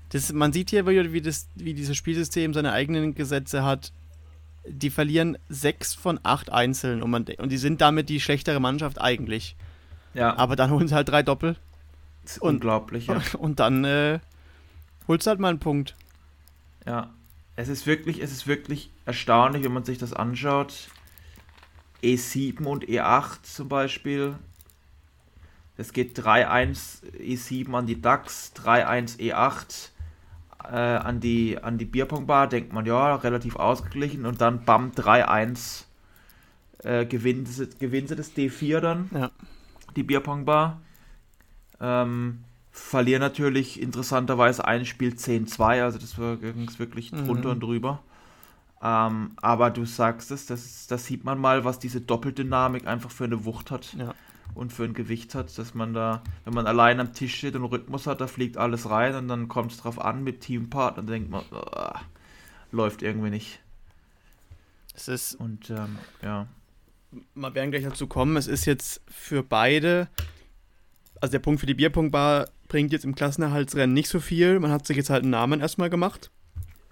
[0.10, 3.92] das, man sieht hier, wie, das, wie dieses Spielsystem seine eigenen Gesetze hat.
[4.68, 9.02] Die verlieren sechs von acht Einzeln und, man, und die sind damit die schlechtere Mannschaft
[9.02, 9.56] eigentlich.
[10.14, 11.56] Ja, Aber dann holen sie halt drei Doppel
[12.40, 13.08] und- unglaublich.
[13.08, 13.22] Ja.
[13.40, 14.20] und dann äh,
[15.08, 15.96] holst du halt mal einen Punkt.
[16.86, 17.10] Ja,
[17.56, 20.90] es ist wirklich, es ist wirklich erstaunlich, wenn man sich das anschaut.
[22.04, 24.36] E7 und E8 zum Beispiel.
[25.78, 29.90] Es geht 3-1 E7 an die DAX, 3-1 E8
[30.64, 32.48] äh, an die, an die Bierpongbar.
[32.48, 34.26] Denkt man, ja, relativ ausgeglichen.
[34.26, 35.86] Und dann bam, 3-1
[36.84, 39.32] äh, gewinnen, sie, gewinnen sie das D4 dann Ja.
[39.96, 40.82] die Bierpongbar.
[41.80, 47.26] Ähm, verlieren natürlich interessanterweise ein Spiel 10-2, also das war ging's wirklich Mhm.
[47.26, 48.02] drunter und drüber.
[48.84, 53.26] Ähm, aber du sagst es, das, das sieht man mal, was diese Doppeldynamik einfach für
[53.26, 54.16] eine Wucht hat Ja.
[54.56, 57.66] und für ein Gewicht hat, dass man da, wenn man allein am Tisch steht und
[57.66, 61.30] Rhythmus hat, da fliegt alles rein und dann kommt es drauf an mit Teampartner, denkt
[61.30, 62.02] man, "Ah,
[62.72, 63.60] läuft irgendwie nicht.
[64.96, 66.48] Es ist, Und ähm, ja,
[67.36, 70.08] wir werden gleich dazu kommen, es ist jetzt für beide,
[71.20, 74.58] also der Punkt für die Bierpunktbar bringt jetzt im Klassenerhaltsrennen nicht so viel.
[74.62, 76.32] Man hat sich jetzt halt einen Namen erstmal gemacht.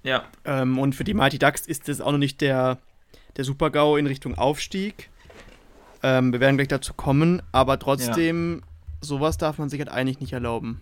[0.03, 2.79] ja, Ähm, und für die Mighty Ducks ist das auch noch nicht der,
[3.37, 5.09] der Super-GAU in Richtung Aufstieg.
[6.03, 8.61] Ähm, wir werden gleich dazu kommen, aber trotzdem,
[8.99, 10.81] sowas darf man sich halt eigentlich nicht erlauben.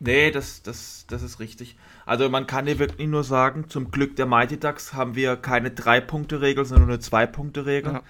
[0.00, 1.76] Nee, das, das, das ist richtig.
[2.06, 5.70] Also man kann dir wirklich nur sagen, zum Glück der Mighty Ducks haben wir keine
[5.70, 7.92] Drei-Punkte-Regel, sondern nur eine Zwei-Punkte-Regel.
[7.92, 8.02] Ja.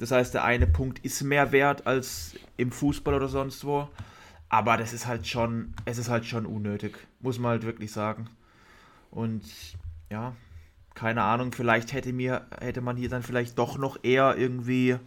[0.00, 3.88] Das heißt, der eine Punkt ist mehr wert als im Fußball oder sonst wo.
[4.50, 8.28] Aber das ist halt schon, es ist halt schon unnötig, muss man halt wirklich sagen.
[9.10, 9.44] Und
[10.10, 10.34] ja,
[10.94, 14.98] keine Ahnung, vielleicht hätte mir, hätte man hier dann vielleicht doch noch eher irgendwie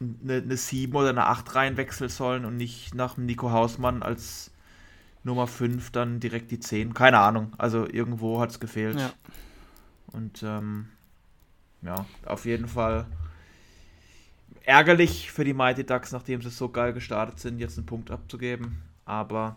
[0.00, 4.50] eine, eine 7 oder eine 8 reinwechseln sollen und nicht nach dem Nico Hausmann als
[5.22, 6.92] Nummer 5 dann direkt die 10.
[6.92, 7.52] Keine Ahnung.
[7.56, 8.98] Also irgendwo hat es gefehlt.
[8.98, 9.12] Ja.
[10.12, 10.88] Und ähm,
[11.82, 13.06] ja, auf jeden Fall
[14.66, 18.82] ärgerlich für die Mighty Ducks, nachdem sie so geil gestartet sind, jetzt einen Punkt abzugeben.
[19.04, 19.56] Aber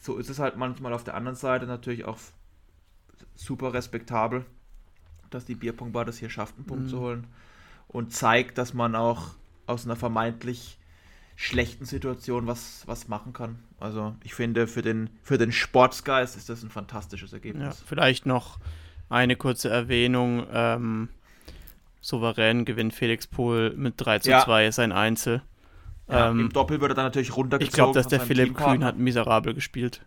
[0.00, 2.18] so ist es halt manchmal auf der anderen Seite natürlich auch
[3.34, 4.44] super respektabel,
[5.30, 6.88] dass die Bierpunktbar das hier schafft, einen Punkt Mhm.
[6.88, 7.26] zu holen.
[7.88, 9.30] Und zeigt, dass man auch
[9.66, 10.78] aus einer vermeintlich
[11.36, 13.58] schlechten Situation was, was machen kann.
[13.80, 17.82] Also ich finde, für den, für den Sportsgeist ist das ein fantastisches Ja, Ergebnis.
[17.86, 18.58] vielleicht noch
[19.08, 20.46] eine kurze Erwähnung.
[20.52, 21.08] Ähm,
[22.02, 24.40] souverän gewinnt Felix Pohl mit 3 zu Ja.
[24.44, 25.40] 2 sein Einzel.
[26.08, 27.66] Ja, ähm, Im Doppel wird er dann natürlich runtergezogen.
[27.68, 28.54] ich glaube, dass der Philipp.
[28.56, 30.04] Kühn hat miserabel gespielt.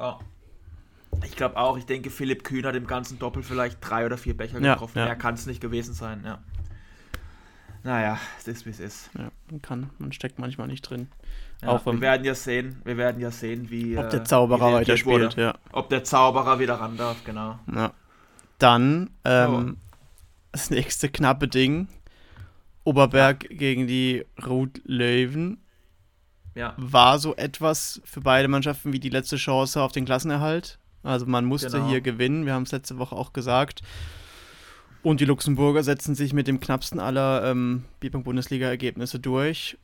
[0.00, 0.18] Ja.
[1.24, 4.36] Ich glaube auch, ich denke, Philipp Kühn hat im ganzen Doppel vielleicht drei oder vier
[4.36, 4.98] Becher Ja, getroffen.
[4.98, 5.04] ja.
[5.04, 6.38] Mehr kann es nicht gewesen sein, ja.
[7.84, 9.10] Naja, es ist wie es ist.
[9.16, 11.08] Ja, man kann, man steckt manchmal nicht drin.
[11.62, 13.96] Ja, Auch wir wenn- werden ja sehen, wir werden ja sehen, wie.
[13.96, 15.54] Ob äh, der Zauberer wie reagiert weiterspielt, ja.
[15.72, 17.58] Ob der Zauberer wieder ran darf, genau.
[17.72, 17.92] ja.
[18.58, 19.76] Dann ähm,
[20.58, 21.88] das nächste knappe Ding.
[22.84, 25.58] Oberberg gegen die Rot Löwen
[26.54, 30.78] Ja, war so etwas für beide Mannschaften wie die letzte Chance auf den Klassenerhalt.
[31.02, 31.88] Also man musste Genau.
[31.88, 33.82] hier gewinnen, wir haben es letzte Woche auch gesagt.
[35.02, 39.78] Und die Luxemburger setzen sich mit dem knappsten aller ähm, Bierpong-Bundesliga-Ergebnisse durch.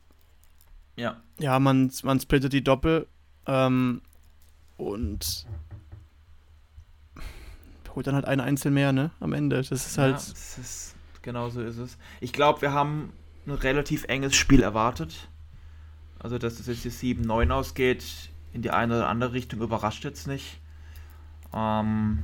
[0.97, 1.21] Ja.
[1.39, 3.07] Ja, man, man splittet die Doppel
[3.47, 4.01] ähm,
[4.75, 5.45] und
[7.95, 9.11] holt dann halt ein Einzel mehr, ne?
[9.19, 9.57] Am Ende.
[9.57, 10.13] Das ist halt.
[10.13, 11.97] Ja, das ist, genau so ist es.
[12.19, 13.13] Ich glaube, wir haben
[13.47, 15.27] ein relativ enges Spiel erwartet.
[16.19, 18.03] Also, dass es jetzt hier 7-9 ausgeht,
[18.53, 20.59] in die eine oder andere Richtung, überrascht jetzt nicht.
[21.53, 22.23] Ähm,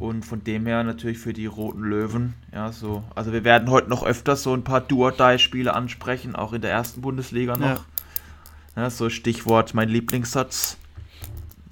[0.00, 3.04] und von dem her natürlich für die Roten Löwen, ja, so.
[3.14, 7.02] Also, wir werden heute noch öfters so ein paar Do-or-Die-Spiele ansprechen, auch in der ersten
[7.02, 7.66] Bundesliga noch.
[7.66, 7.84] Ja.
[8.76, 10.78] Ja, so Stichwort mein Lieblingssatz.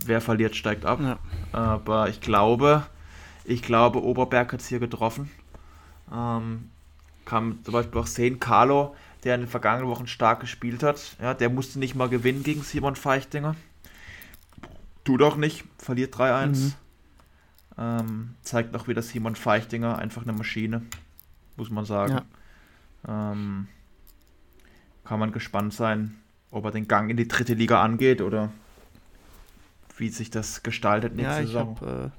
[0.04, 1.00] Wer verliert, steigt ab.
[1.00, 1.18] Ja.
[1.52, 2.86] Aber ich glaube,
[3.44, 5.30] ich glaube, Oberberg hat es hier getroffen.
[6.12, 6.70] Ähm,
[7.24, 11.34] kann zum Beispiel auch sehen, Carlo, der in den vergangenen Wochen stark gespielt hat, ja,
[11.34, 13.54] der musste nicht mal gewinnen gegen Simon Feichtinger.
[15.04, 16.46] Tut auch nicht, verliert 3-1.
[16.46, 16.72] Mhm.
[17.78, 20.82] Ähm, zeigt auch wieder Simon Feichtinger, einfach eine Maschine,
[21.56, 22.20] muss man sagen.
[23.06, 23.32] Ja.
[23.32, 23.68] Ähm,
[25.04, 26.16] kann man gespannt sein,
[26.50, 28.50] ob er den Gang in die dritte Liga angeht oder
[29.96, 31.76] wie sich das gestaltet nächste ja, Saison.
[31.80, 32.10] Hab, äh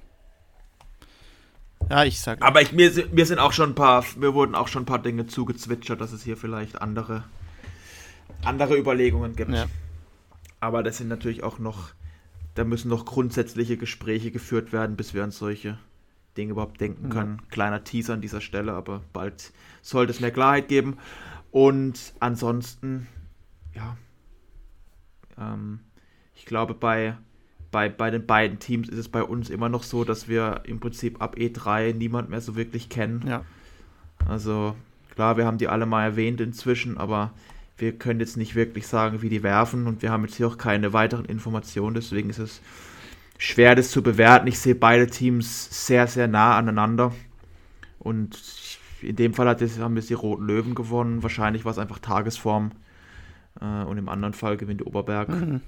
[1.89, 2.41] ja, ich sag.
[2.41, 5.01] Aber ich, mir, mir sind auch schon ein paar, mir wurden auch schon ein paar
[5.01, 7.23] Dinge zugezwitschert, dass es hier vielleicht andere,
[8.43, 9.51] andere Überlegungen gibt.
[9.51, 9.65] Ja.
[10.59, 11.89] Aber das sind natürlich auch noch,
[12.55, 15.77] da müssen noch grundsätzliche Gespräche geführt werden, bis wir an solche
[16.37, 17.37] Dinge überhaupt denken können.
[17.41, 17.47] Ja.
[17.49, 20.97] Kleiner Teaser an dieser Stelle, aber bald sollte es mehr Klarheit geben.
[21.51, 23.07] Und ansonsten,
[23.75, 23.97] ja,
[25.37, 25.79] ähm,
[26.35, 27.17] ich glaube, bei,
[27.73, 30.79] bei, bei den beiden Teams ist es bei uns immer noch so, dass wir im
[30.79, 33.25] Prinzip ab E3 niemand mehr so wirklich kennen.
[33.27, 33.43] Ja.
[34.29, 34.75] Also
[35.15, 37.31] klar, wir haben die alle mal erwähnt inzwischen, aber
[37.77, 40.59] wir können jetzt nicht wirklich sagen, wie die werfen und wir haben jetzt hier auch
[40.59, 42.61] keine weiteren Informationen, deswegen ist es
[43.39, 44.47] schwer, das zu bewerten.
[44.47, 47.11] Ich sehe beide Teams sehr, sehr nah aneinander
[47.97, 48.39] und
[49.01, 51.23] in dem Fall hat es, haben jetzt die Roten Löwen gewonnen.
[51.23, 52.71] Wahrscheinlich war es einfach Tagesform.
[53.59, 55.27] Äh, und im anderen Fall gewinnt Oberberg.
[55.29, 55.61] Mhm.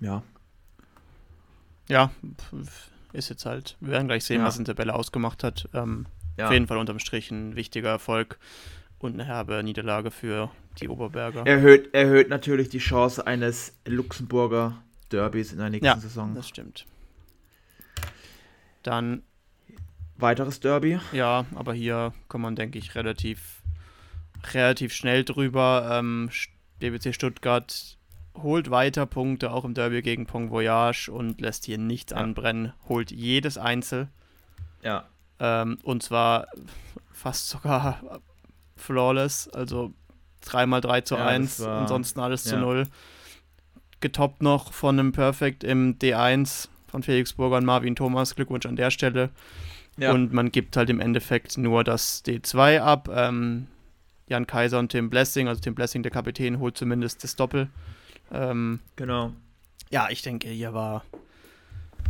[0.00, 0.22] Ja.
[1.88, 2.10] Ja,
[3.12, 3.76] ist jetzt halt.
[3.80, 4.46] Wir werden gleich sehen, ja.
[4.46, 5.68] was in Tabelle ausgemacht hat.
[5.74, 6.06] Ähm,
[6.36, 6.46] ja.
[6.46, 8.38] Auf jeden Fall unterm Strich ein wichtiger Erfolg
[8.98, 11.46] und eine herbe Niederlage für die Oberberger.
[11.46, 16.34] Erhöht, erhöht natürlich die Chance eines Luxemburger Derbys in der nächsten ja, Saison.
[16.34, 16.86] Das stimmt.
[18.82, 19.22] Dann.
[20.16, 21.00] Weiteres Derby?
[21.12, 23.62] Ja, aber hier kommt man, denke ich, relativ,
[24.52, 25.88] relativ schnell drüber.
[25.98, 26.30] Ähm,
[26.78, 27.98] BBC Stuttgart
[28.40, 32.18] holt weiter Punkte, auch im Derby gegen Pont Voyage und lässt hier nichts ja.
[32.18, 34.08] anbrennen, holt jedes Einzel.
[34.82, 35.04] Ja.
[35.38, 36.46] Ähm, und zwar
[37.12, 38.20] fast sogar
[38.76, 39.92] flawless, also
[40.42, 42.52] 3 mal 3 zu ja, 1, war, ansonsten alles ja.
[42.52, 42.86] zu 0.
[44.00, 48.34] Getoppt noch von einem Perfect im D1 von Felix Burger und Marvin Thomas.
[48.34, 49.30] Glückwunsch an der Stelle.
[49.96, 50.12] Ja.
[50.12, 53.08] Und man gibt halt im Endeffekt nur das D2 ab.
[53.12, 53.68] Ähm,
[54.28, 57.68] Jan Kaiser und Tim Blessing, also Tim Blessing, der Kapitän, holt zumindest das Doppel.
[58.32, 59.32] Ähm, genau.
[59.90, 61.04] Ja, ich denke, hier war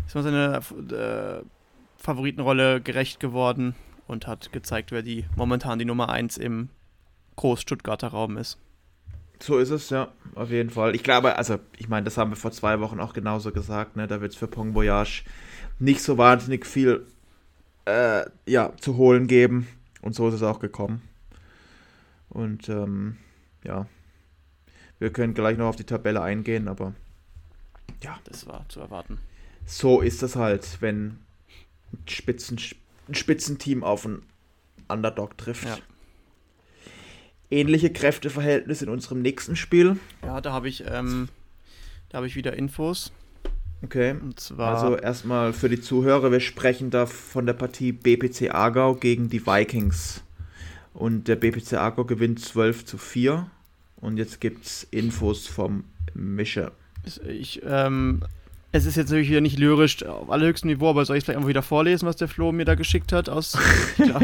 [0.07, 0.61] ist man seine
[0.93, 1.45] äh,
[1.97, 3.75] Favoritenrolle gerecht geworden
[4.07, 6.69] und hat gezeigt, wer die momentan die Nummer 1 im
[7.37, 8.59] Groß-Stuttgarter Raum ist.
[9.41, 10.95] So ist es, ja, auf jeden Fall.
[10.95, 14.07] Ich glaube, also, ich meine, das haben wir vor zwei Wochen auch genauso gesagt, ne?
[14.07, 15.25] Da wird es für Pong Voyage
[15.79, 17.07] nicht so wahnsinnig viel
[17.87, 19.67] äh, ja, zu holen geben.
[20.01, 21.03] Und so ist es auch gekommen.
[22.29, 23.17] Und ähm,
[23.65, 23.87] ja,
[25.03, 26.95] wir können gleich noch auf die Tabelle eingehen, aber
[28.03, 28.19] ja.
[28.25, 29.19] Das war zu erwarten.
[29.67, 31.19] So ist das halt, wenn
[31.93, 32.59] ein, Spitzen,
[33.09, 34.23] ein Spitzenteam auf ein
[34.89, 35.67] Underdog trifft.
[35.67, 35.79] Ja.
[37.51, 39.99] Ähnliche Kräfteverhältnisse in unserem nächsten Spiel.
[40.25, 41.29] Ja, da habe ich, ähm,
[42.09, 43.13] da ich wieder Infos.
[43.83, 44.15] Okay.
[44.57, 49.45] Also erstmal für die Zuhörer, wir sprechen da von der Partie BPC Aargau gegen die
[49.45, 50.23] Vikings.
[50.95, 53.51] Und der BPC Arco gewinnt 12 zu 4.
[54.03, 56.73] Und jetzt gibt es Infos vom Mischer.
[57.29, 58.23] Ich, ähm,
[58.73, 61.49] es ist jetzt natürlich wieder nicht lyrisch auf allerhöchstem Niveau, aber soll ich vielleicht einfach
[61.49, 63.29] wieder vorlesen, was der Flo mir da geschickt hat?
[63.29, 63.57] Aus,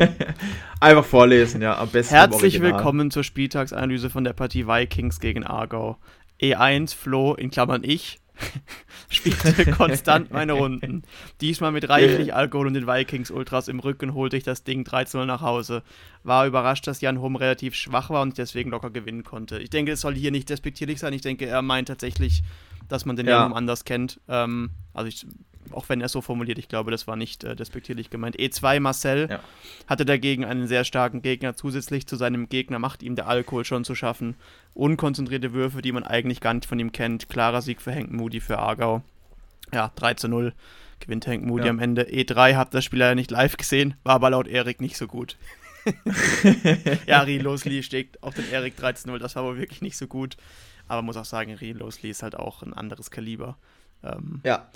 [0.80, 2.12] einfach vorlesen, ja, am besten.
[2.12, 5.96] Herzlich willkommen zur Spieltagsanalyse von der Partie Vikings gegen Aargau.
[6.42, 8.18] E1 Flo, in Klammern ich,
[9.10, 11.02] spielte konstant meine Runden.
[11.40, 15.24] Diesmal mit reichlich Alkohol und den Vikings Ultras im Rücken holte ich das Ding 13-0
[15.24, 15.82] nach Hause.
[16.24, 19.58] War überrascht, dass Jan Hum relativ schwach war und deswegen locker gewinnen konnte.
[19.58, 21.12] Ich denke, es soll hier nicht despektierlich sein.
[21.12, 22.42] Ich denke, er meint tatsächlich,
[22.88, 23.38] dass man den ja.
[23.38, 24.20] Jan Hum anders kennt.
[24.28, 25.26] Ähm, also ich
[25.72, 28.36] auch wenn er so formuliert, ich glaube, das war nicht äh, despektierlich gemeint.
[28.36, 29.40] E2 Marcel ja.
[29.86, 31.54] hatte dagegen einen sehr starken Gegner.
[31.54, 34.36] Zusätzlich zu seinem Gegner macht ihm der Alkohol schon zu schaffen.
[34.74, 37.28] Unkonzentrierte Würfe, die man eigentlich gar nicht von ihm kennt.
[37.28, 39.02] Klarer Sieg für Hank Moody für Aargau.
[39.72, 40.52] Ja, 3 zu 0
[41.00, 41.70] gewinnt Hank Moody ja.
[41.70, 42.02] am Ende.
[42.02, 45.36] E3 habt das Spiel leider nicht live gesehen, war aber laut Erik nicht so gut.
[47.06, 50.36] ja, Rien Losli steht auf den Erik 13-0, das war wohl wirklich nicht so gut.
[50.86, 53.56] Aber muss auch sagen, Rien Losli ist halt auch ein anderes Kaliber.
[54.02, 54.68] Ähm, ja.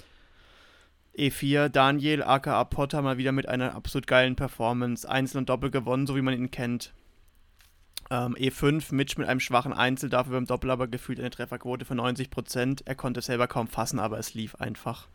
[1.16, 5.08] E4, Daniel aka Potter mal wieder mit einer absolut geilen Performance.
[5.08, 6.92] Einzel und Doppel gewonnen, so wie man ihn kennt.
[8.10, 12.00] Ähm, E5, Mitch mit einem schwachen Einzel, dafür beim Doppel aber gefühlt eine Trefferquote von
[12.00, 12.82] 90%.
[12.84, 15.08] Er konnte es selber kaum fassen, aber es lief einfach.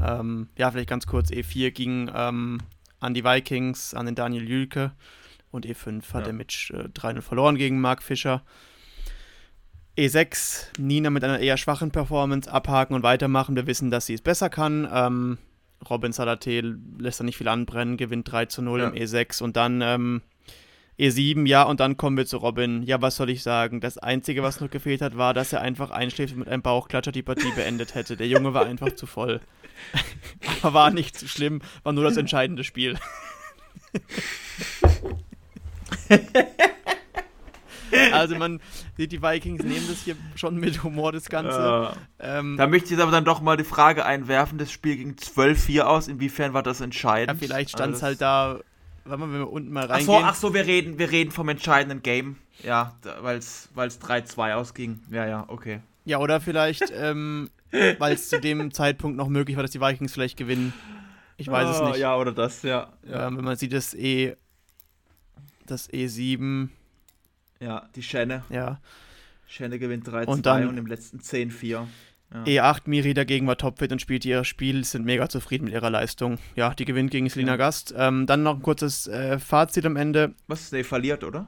[0.00, 2.58] Ähm, ja, vielleicht ganz kurz, E4 ging ähm,
[3.00, 4.92] an die Vikings, an den Daniel Jülke
[5.50, 6.32] und E5 hat ja.
[6.32, 8.42] Mitch äh, 3-0 verloren gegen Mark Fischer.
[9.96, 13.56] E6, Nina mit einer eher schwachen Performance abhaken und weitermachen.
[13.56, 14.88] Wir wissen, dass sie es besser kann.
[14.90, 15.38] Ähm,
[15.88, 18.88] Robin Salaté lässt da nicht viel anbrennen, gewinnt 3 zu 0 ja.
[18.88, 20.22] im E6 und dann ähm,
[20.98, 22.82] E7, ja, und dann kommen wir zu Robin.
[22.82, 23.80] Ja, was soll ich sagen?
[23.80, 27.12] Das Einzige, was noch gefehlt hat, war, dass er einfach einschläft und mit einem Bauchklatscher
[27.12, 28.16] die Partie beendet hätte.
[28.16, 29.40] Der Junge war einfach zu voll.
[30.62, 32.98] Aber war nicht so schlimm, war nur das entscheidende Spiel.
[38.12, 38.60] also man
[38.96, 41.94] sieht, die Vikings nehmen das hier schon mit Humor, das Ganze.
[42.18, 44.96] Äh, ähm, da möchte ich jetzt aber dann doch mal die Frage einwerfen, das Spiel
[44.96, 47.40] ging 12-4 aus, inwiefern war das entscheidend?
[47.40, 48.60] Ja, vielleicht stand es also halt da,
[49.04, 50.10] wenn wir unten mal reingehen.
[50.14, 52.36] Ach so, ach so wir, reden, wir reden vom entscheidenden Game.
[52.62, 55.00] Ja, weil es 3-2 ausging.
[55.10, 55.80] Ja, ja, okay.
[56.04, 57.50] Ja, oder vielleicht, ähm,
[57.98, 60.72] weil es zu dem Zeitpunkt noch möglich war, dass die Vikings vielleicht gewinnen.
[61.36, 61.98] Ich weiß oh, es nicht.
[61.98, 62.88] Ja, oder das, ja.
[63.08, 63.26] ja.
[63.26, 64.36] Ähm, wenn man sieht, das E,
[65.66, 66.68] das E7
[67.62, 68.42] ja, die Schenne.
[68.50, 68.80] Ja.
[69.46, 71.86] Schenne gewinnt 3-2 und, und, im letzten 10-4.
[72.32, 72.44] Ja.
[72.44, 76.38] E8 Miri dagegen war topfit und spielt ihr Spiel, sind mega zufrieden mit ihrer Leistung.
[76.56, 77.56] Ja, die gewinnt gegen Selina ja.
[77.56, 77.94] Gast.
[77.96, 80.34] Ähm, dann noch ein kurzes äh, Fazit am Ende.
[80.46, 80.72] Was?
[80.72, 81.46] Nee, verliert, oder?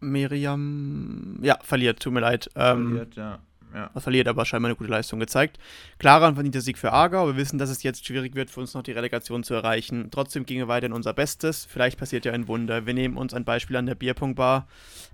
[0.00, 1.38] Miriam.
[1.42, 2.50] Ja, verliert, tut mir leid.
[2.56, 3.38] Ähm, verliert, ja.
[3.74, 3.90] Ja.
[4.00, 5.58] Verliert aber scheinbar eine gute Leistung gezeigt.
[5.98, 7.26] Klarer und verdienter Sieg für Aargau.
[7.26, 10.08] Wir wissen, dass es jetzt schwierig wird, für uns noch die Relegation zu erreichen.
[10.10, 11.66] Trotzdem gingen wir weiter in unser Bestes.
[11.66, 12.86] Vielleicht passiert ja ein Wunder.
[12.86, 14.66] Wir nehmen uns ein Beispiel an der Bierpunktbar.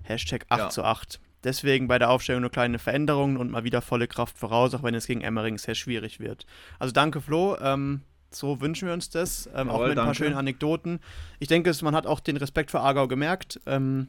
[0.03, 0.69] Hashtag 8 ja.
[0.69, 1.19] zu 8.
[1.43, 4.95] Deswegen bei der Aufstellung nur kleine Veränderungen und mal wieder volle Kraft voraus, auch wenn
[4.95, 6.45] es gegen Emmering sehr schwierig wird.
[6.79, 7.57] Also danke Flo.
[7.61, 8.01] Ähm,
[8.31, 9.47] so wünschen wir uns das.
[9.47, 10.07] Ähm, Jawohl, auch mit ein danke.
[10.07, 10.99] paar schönen Anekdoten.
[11.39, 13.59] Ich denke, man hat auch den Respekt für Aargau gemerkt.
[13.65, 14.07] Ähm,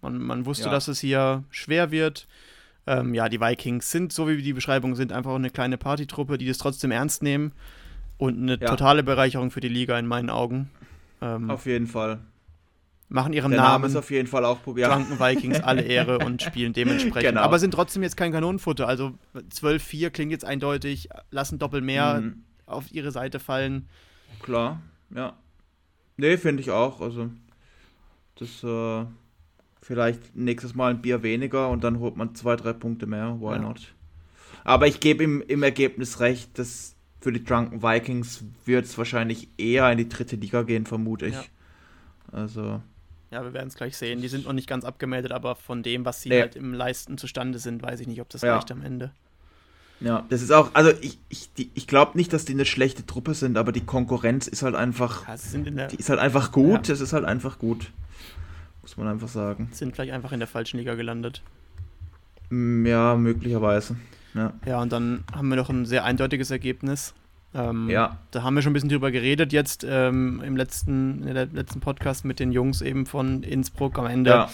[0.00, 0.70] man, man, wusste, ja.
[0.70, 2.26] dass es hier schwer wird.
[2.88, 6.46] Ähm, ja, die Vikings sind, so wie die Beschreibungen sind, einfach eine kleine Partytruppe, die
[6.46, 7.52] das trotzdem ernst nehmen.
[8.16, 8.66] Und eine ja.
[8.66, 10.70] totale Bereicherung für die Liga in meinen Augen.
[11.20, 12.20] Ähm, auf jeden Fall.
[13.10, 14.90] Machen ihrem Der Namen Name ist auf jeden Fall auch probiert.
[14.90, 17.30] Drunken Vikings alle Ehre und spielen dementsprechend.
[17.30, 17.42] Genau.
[17.42, 18.88] Aber sind trotzdem jetzt kein Kanonenfutter.
[18.88, 22.42] Also 12-4 klingt jetzt eindeutig, lassen doppelt mehr mhm.
[22.64, 23.88] auf ihre Seite fallen.
[24.42, 24.80] Klar,
[25.14, 25.34] ja.
[26.16, 27.00] Nee, finde ich auch.
[27.00, 27.30] Also,
[28.36, 29.06] das äh,
[29.80, 33.38] Vielleicht nächstes Mal ein Bier weniger und dann holt man zwei, drei Punkte mehr.
[33.40, 33.58] Why ja.
[33.58, 33.94] not?
[34.64, 39.48] Aber ich gebe ihm im Ergebnis recht, dass für die Drunken Vikings wird es wahrscheinlich
[39.56, 41.34] eher in die dritte Liga gehen, vermute ich.
[41.34, 41.44] Ja.
[42.32, 42.82] Also.
[43.30, 44.22] Ja, wir werden es gleich sehen.
[44.22, 46.40] Die sind noch nicht ganz abgemeldet, aber von dem, was sie nee.
[46.40, 48.54] halt im Leisten zustande sind, weiß ich nicht, ob das ja.
[48.54, 49.12] reicht am Ende.
[50.00, 53.34] Ja, das ist auch, also ich, ich, ich glaube nicht, dass die eine schlechte Truppe
[53.34, 56.92] sind, aber die Konkurrenz ist halt einfach, ja, die ist halt einfach gut, ja.
[56.92, 57.90] das ist halt einfach gut.
[58.88, 59.68] Muss man einfach sagen.
[59.72, 61.42] Sind vielleicht einfach in der falschen Liga gelandet.
[62.48, 63.96] Mm, ja, möglicherweise.
[64.32, 67.12] Ja, ja und dann haben wir noch ein sehr eindeutiges Ergebnis.
[67.54, 68.16] Ähm, ja.
[68.30, 71.80] Da haben wir schon ein bisschen drüber geredet jetzt ähm, im letzten, in der letzten
[71.80, 73.98] Podcast mit den Jungs eben von Innsbruck.
[73.98, 74.50] Am Ende ja.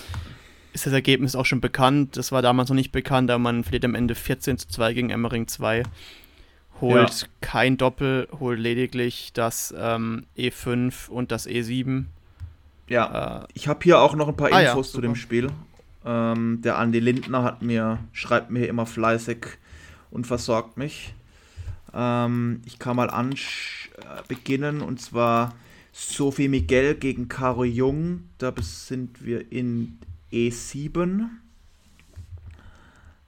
[0.72, 2.16] ist das Ergebnis auch schon bekannt.
[2.16, 5.10] Das war damals noch nicht bekannt, aber man verliert am Ende 14 zu 2 gegen
[5.10, 5.84] Emmering 2.
[6.80, 7.26] Holt ja.
[7.40, 12.06] kein Doppel, holt lediglich das ähm, E5 und das E7.
[12.88, 15.50] Ja, äh, ich habe hier auch noch ein paar ah, Infos ja, zu dem Spiel.
[16.04, 19.46] Ähm, der Andi Lindner hat mir, schreibt mir immer fleißig
[20.10, 21.14] und versorgt mich.
[21.94, 23.36] Ähm, ich kann mal an äh,
[24.28, 25.54] beginnen und zwar
[25.92, 28.24] Sophie Miguel gegen Caro Jung.
[28.38, 29.98] Da sind wir in
[30.32, 31.28] E7.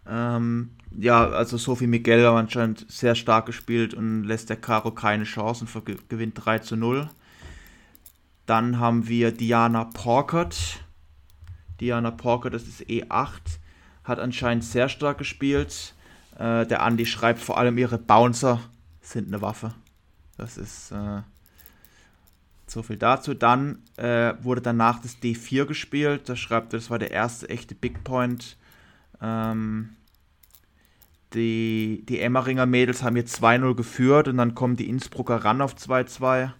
[0.09, 5.25] Ähm, ja, also Sophie Miguel hat anscheinend sehr stark gespielt und lässt der Caro keine
[5.25, 5.69] Chancen,
[6.09, 7.09] gewinnt 3 zu 0.
[8.47, 10.85] Dann haben wir Diana Porkert.
[11.81, 13.59] Diana Porkert, das ist E8,
[14.05, 15.95] hat anscheinend sehr stark gespielt.
[16.39, 18.61] Äh, der Andi schreibt vor allem ihre Bouncer
[19.01, 19.75] sind eine Waffe.
[20.37, 21.23] Das ist äh,
[22.67, 23.35] so viel dazu.
[23.35, 26.29] Dann äh, wurde danach das D4 gespielt.
[26.29, 28.57] Da schreibt er, das war der erste echte Big Point.
[29.21, 29.91] Ähm,
[31.35, 35.75] die, die Emmeringer Mädels haben hier 2-0 geführt und dann kommen die Innsbrucker ran auf
[35.75, 36.53] 2-2.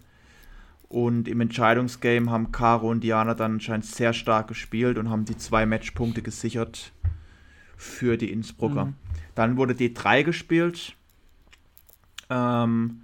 [0.89, 5.35] Und im Entscheidungsgame haben Caro und Diana dann anscheinend sehr stark gespielt und haben die
[5.35, 6.93] zwei Matchpunkte gesichert
[7.75, 8.85] für die Innsbrucker.
[8.85, 8.93] Mhm.
[9.35, 10.95] Dann wurde D3 gespielt.
[12.29, 13.01] Ähm,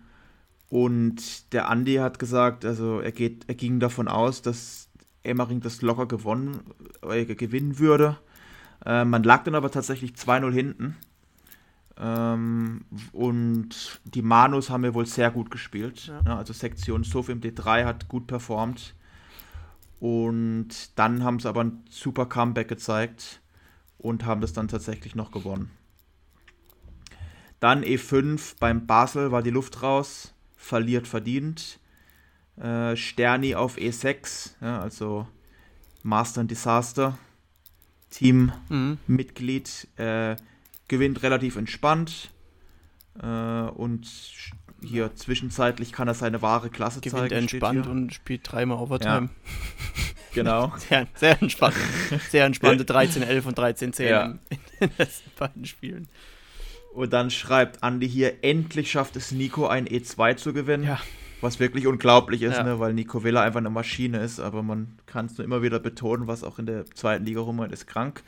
[0.69, 4.89] und der Andi hat gesagt, also er, geht, er ging davon aus, dass
[5.21, 6.61] Emmering das locker gewonnen,
[7.07, 8.17] äh, gewinnen würde.
[8.86, 10.95] Äh, man lag dann aber tatsächlich 2-0 hinten.
[11.97, 16.07] Ähm, und die Manus haben wir wohl sehr gut gespielt.
[16.07, 16.21] Ja.
[16.25, 18.95] Ja, also Sektion Sof im D3 hat gut performt.
[19.99, 23.41] Und dann haben sie aber ein super Comeback gezeigt
[23.97, 25.71] und haben das dann tatsächlich noch gewonnen.
[27.59, 31.79] Dann E5 beim Basel war die Luft raus, verliert verdient.
[32.57, 35.25] Äh, Sterni auf E6, ja, also
[36.03, 37.17] Master and Disaster.
[38.09, 40.03] Teammitglied mhm.
[40.03, 40.35] äh,
[40.88, 42.31] gewinnt relativ entspannt
[43.21, 44.07] äh, und
[44.81, 47.29] hier zwischenzeitlich kann er seine wahre Klasse gewinnt zeigen.
[47.29, 49.29] Gewinnt entspannt und spielt dreimal Overtime.
[49.29, 50.03] Ja.
[50.34, 50.73] genau.
[50.89, 51.75] Sehr, sehr entspannt.
[52.29, 54.25] Sehr entspannte 13-11 und 13-10 ja.
[54.25, 54.39] in,
[54.81, 56.07] den letzten beiden Spielen.
[56.93, 60.84] Und dann schreibt Andy hier, endlich schafft es Nico ein E2 zu gewinnen.
[60.84, 60.99] Ja.
[61.43, 62.63] Was wirklich unglaublich ist, ja.
[62.63, 65.77] ne, weil Nico Villa einfach eine Maschine ist, aber man kann es nur immer wieder
[65.77, 68.23] betonen, was auch in der zweiten Liga rumgeht, ist krank.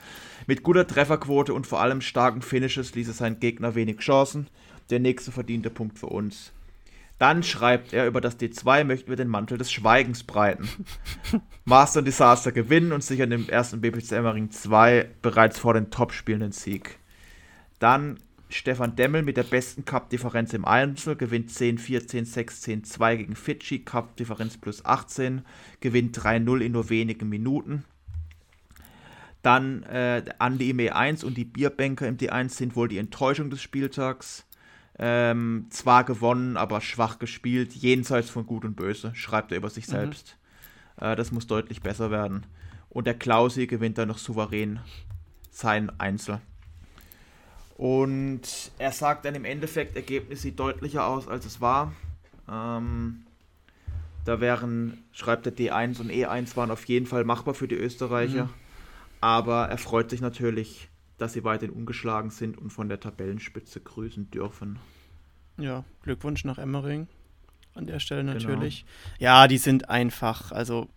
[0.47, 4.47] Mit guter Trefferquote und vor allem starken Finishes ließ es seinen Gegner wenig Chancen.
[4.89, 6.51] Der nächste verdiente Punkt für uns.
[7.17, 10.67] Dann schreibt er, über das D2 möchten wir den Mantel des Schweigens breiten.
[11.63, 16.41] Master und Disaster gewinnen und sichern im ersten BPC Emmering 2 bereits vor den Top-Spielen
[16.41, 16.99] den Sieg.
[17.79, 18.19] Dann
[18.49, 24.57] Stefan Demmel mit der besten Cup-Differenz im Einzel gewinnt 10-4, 10-6, 10-2 gegen Fidschi, Cup-Differenz
[24.57, 25.41] plus 18,
[25.79, 27.85] gewinnt 3-0 in nur wenigen Minuten.
[29.41, 33.61] Dann äh, Andi im E1 und die Bierbänker im D1 sind wohl die Enttäuschung des
[33.61, 34.45] Spieltags.
[34.97, 39.87] Ähm, zwar gewonnen, aber schwach gespielt, jenseits von Gut und Böse, schreibt er über sich
[39.87, 39.91] mhm.
[39.91, 40.37] selbst.
[40.97, 42.45] Äh, das muss deutlich besser werden.
[42.89, 44.79] Und der Klausi gewinnt dann noch souverän
[45.51, 46.41] sein Einzel.
[47.75, 51.93] Und er sagt dann im Endeffekt, Ergebnis sieht deutlicher aus, als es war.
[52.49, 53.25] Ähm,
[54.23, 58.45] da wären, schreibt der D1 und E1 waren auf jeden Fall machbar für die Österreicher.
[58.45, 58.53] Mhm.
[59.19, 64.31] Aber er freut sich natürlich, dass sie weiterhin ungeschlagen sind und von der Tabellenspitze grüßen
[64.31, 64.79] dürfen.
[65.57, 67.07] Ja, Glückwunsch nach Emmering
[67.73, 68.33] an der Stelle genau.
[68.33, 68.85] natürlich.
[68.85, 69.31] Genau.
[69.31, 70.89] Ja, die sind einfach, also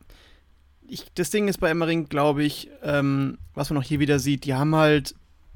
[0.86, 4.44] ich, das Ding ist bei Emmering, glaube ich, ähm, was man auch hier wieder sieht,
[4.44, 5.14] die haben halt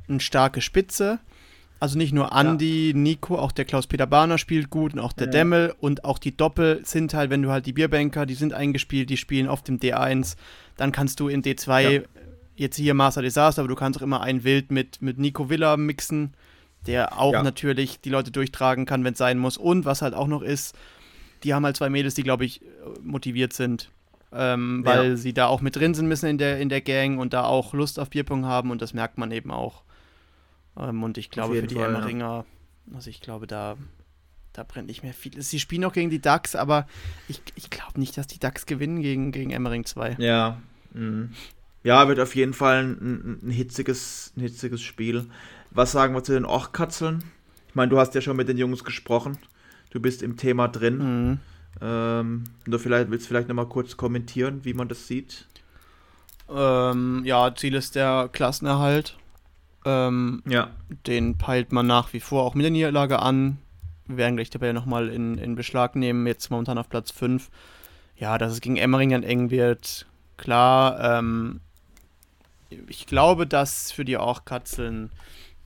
[0.09, 1.20] eine starke Spitze.
[1.82, 2.96] Also nicht nur Andy, ja.
[2.96, 5.32] Nico, auch der Klaus-Peter Bahner spielt gut und auch der ja.
[5.32, 9.11] Demmel und auch die Doppel sind halt, wenn du halt die Bierbanker, die sind eingespielt,
[9.11, 10.36] die spielen auf dem D1,
[10.76, 12.00] dann kannst du in D2 ja.
[12.55, 15.76] jetzt hier Master Disaster, aber du kannst auch immer ein Wild mit, mit Nico Villa
[15.76, 16.34] mixen,
[16.86, 19.57] der auch natürlich die Leute durchtragen kann, wenn es sein muss.
[19.57, 20.76] Und was halt auch noch ist,
[21.42, 22.61] die haben halt zwei Mädels, die, glaube ich,
[23.03, 23.90] motiviert sind.
[24.32, 27.34] Ähm, weil sie da auch mit drin sind müssen in der, in der Gang und
[27.34, 29.82] da auch Lust auf Bierpong haben und das merkt man eben auch.
[30.77, 32.45] Ähm, und ich glaube, für die Fall, Emmeringer,
[32.87, 32.95] ja.
[32.95, 33.77] also ich glaube, da,
[34.53, 35.41] da brennt nicht mehr viel.
[35.43, 36.87] Sie spielen auch gegen die Ducks, aber
[37.29, 40.16] ich, ich glaube nicht, dass die Ducks gewinnen gegen, gegen Emmering 2.
[40.18, 40.61] Ja.
[40.93, 41.29] Mh.
[41.85, 45.27] Ja, wird auf jeden Fall ein, ein, hitziges, ein hitziges Spiel.
[45.70, 47.25] Was sagen wir zu den Ochkatzeln?
[47.68, 49.39] Ich meine, du hast ja schon mit den Jungs gesprochen.
[49.91, 50.99] Du bist im Thema drin.
[50.99, 51.39] Mhm.
[51.81, 55.47] Ähm, du vielleicht, willst vielleicht nochmal kurz kommentieren, wie man das sieht?
[56.49, 59.16] Ähm, ja, Ziel ist der Klassenerhalt.
[59.85, 60.70] Ähm, ja.
[61.07, 63.59] Den peilt man nach wie vor auch mit der Niederlage an.
[64.07, 67.51] Wir werden gleich dabei nochmal in, in Beschlag nehmen, jetzt momentan auf Platz 5.
[68.16, 70.07] Ja, dass es gegen Emmering dann eng wird,
[70.37, 71.18] klar.
[71.18, 71.61] Ähm,
[72.89, 75.11] ich glaube, dass für die Auch-Katzeln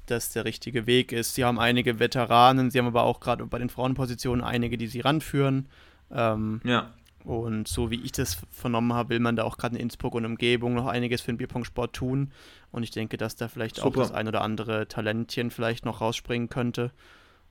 [0.07, 1.35] das der richtige Weg ist.
[1.35, 5.01] Sie haben einige Veteranen, sie haben aber auch gerade bei den Frauenpositionen einige, die sie
[5.01, 5.69] ranführen.
[6.11, 6.91] Ähm, ja.
[7.27, 10.25] Und so wie ich das vernommen habe, will man da auch gerade in Innsbruck und
[10.25, 12.31] Umgebung noch einiges für den Bierpong-Sport tun.
[12.71, 13.89] Und ich denke, dass da vielleicht Super.
[13.89, 16.93] auch das ein oder andere Talentchen vielleicht noch rausspringen könnte.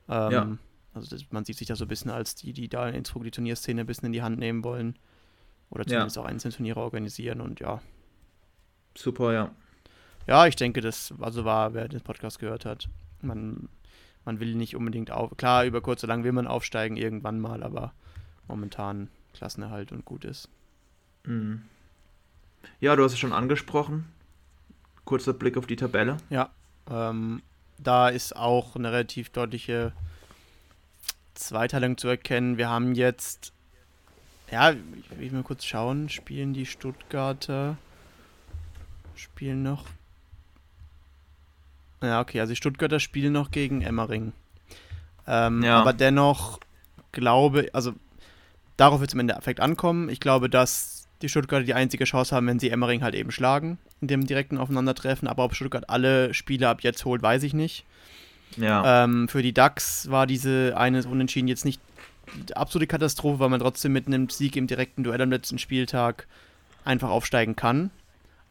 [0.08, 0.58] Ähm, ja.
[0.94, 3.26] Also das, man sieht sich da so ein bisschen als die, die da in Innsbruck
[3.26, 4.98] die Turnierszene ein bisschen in die Hand nehmen wollen.
[5.70, 6.22] Oder zumindest ja.
[6.22, 7.82] auch einzelne Turniere organisieren und ja.
[8.98, 9.52] Super, ja.
[10.26, 12.88] Ja, ich denke, das also war, wer den Podcast gehört hat.
[13.22, 13.68] Man,
[14.24, 15.36] man will nicht unbedingt auf.
[15.36, 17.94] Klar, über kurz oder lang will man aufsteigen irgendwann mal, aber
[18.48, 20.50] momentan Klassenerhalt und gut ist.
[21.26, 21.64] Mhm.
[22.80, 24.06] Ja, du hast es schon angesprochen.
[25.04, 26.18] Kurzer Blick auf die Tabelle.
[26.30, 26.50] Ja,
[26.90, 27.42] ähm,
[27.78, 29.92] da ist auch eine relativ deutliche
[31.36, 32.58] Zweiteilung zu erkennen.
[32.58, 33.54] Wir haben jetzt,
[34.50, 37.78] ja, ich will mal kurz schauen, spielen die Stuttgarter,
[39.16, 39.86] spielen noch.
[42.02, 44.32] Ja, okay, also die Stuttgarter spielen noch gegen Emmering.
[45.28, 45.82] Ähm, ja.
[45.82, 46.60] Aber dennoch
[47.12, 47.94] glaube, also
[48.78, 50.10] darauf wird es im Endeffekt ankommen.
[50.10, 53.78] Ich glaube, dass die Stuttgarter die einzige Chance haben, wenn sie Emmering halt eben schlagen,
[54.02, 55.28] in dem direkten Aufeinandertreffen.
[55.28, 57.86] Aber ob Stuttgart alle Spiele ab jetzt holt, weiß ich nicht.
[58.58, 59.04] Ja.
[59.04, 61.82] Ähm, für die Ducks war diese eine Unentschieden jetzt nicht
[62.50, 66.28] die absolute Katastrophe, weil man trotzdem mit einem Sieg im direkten Duell am letzten Spieltag
[66.84, 67.92] einfach aufsteigen kann.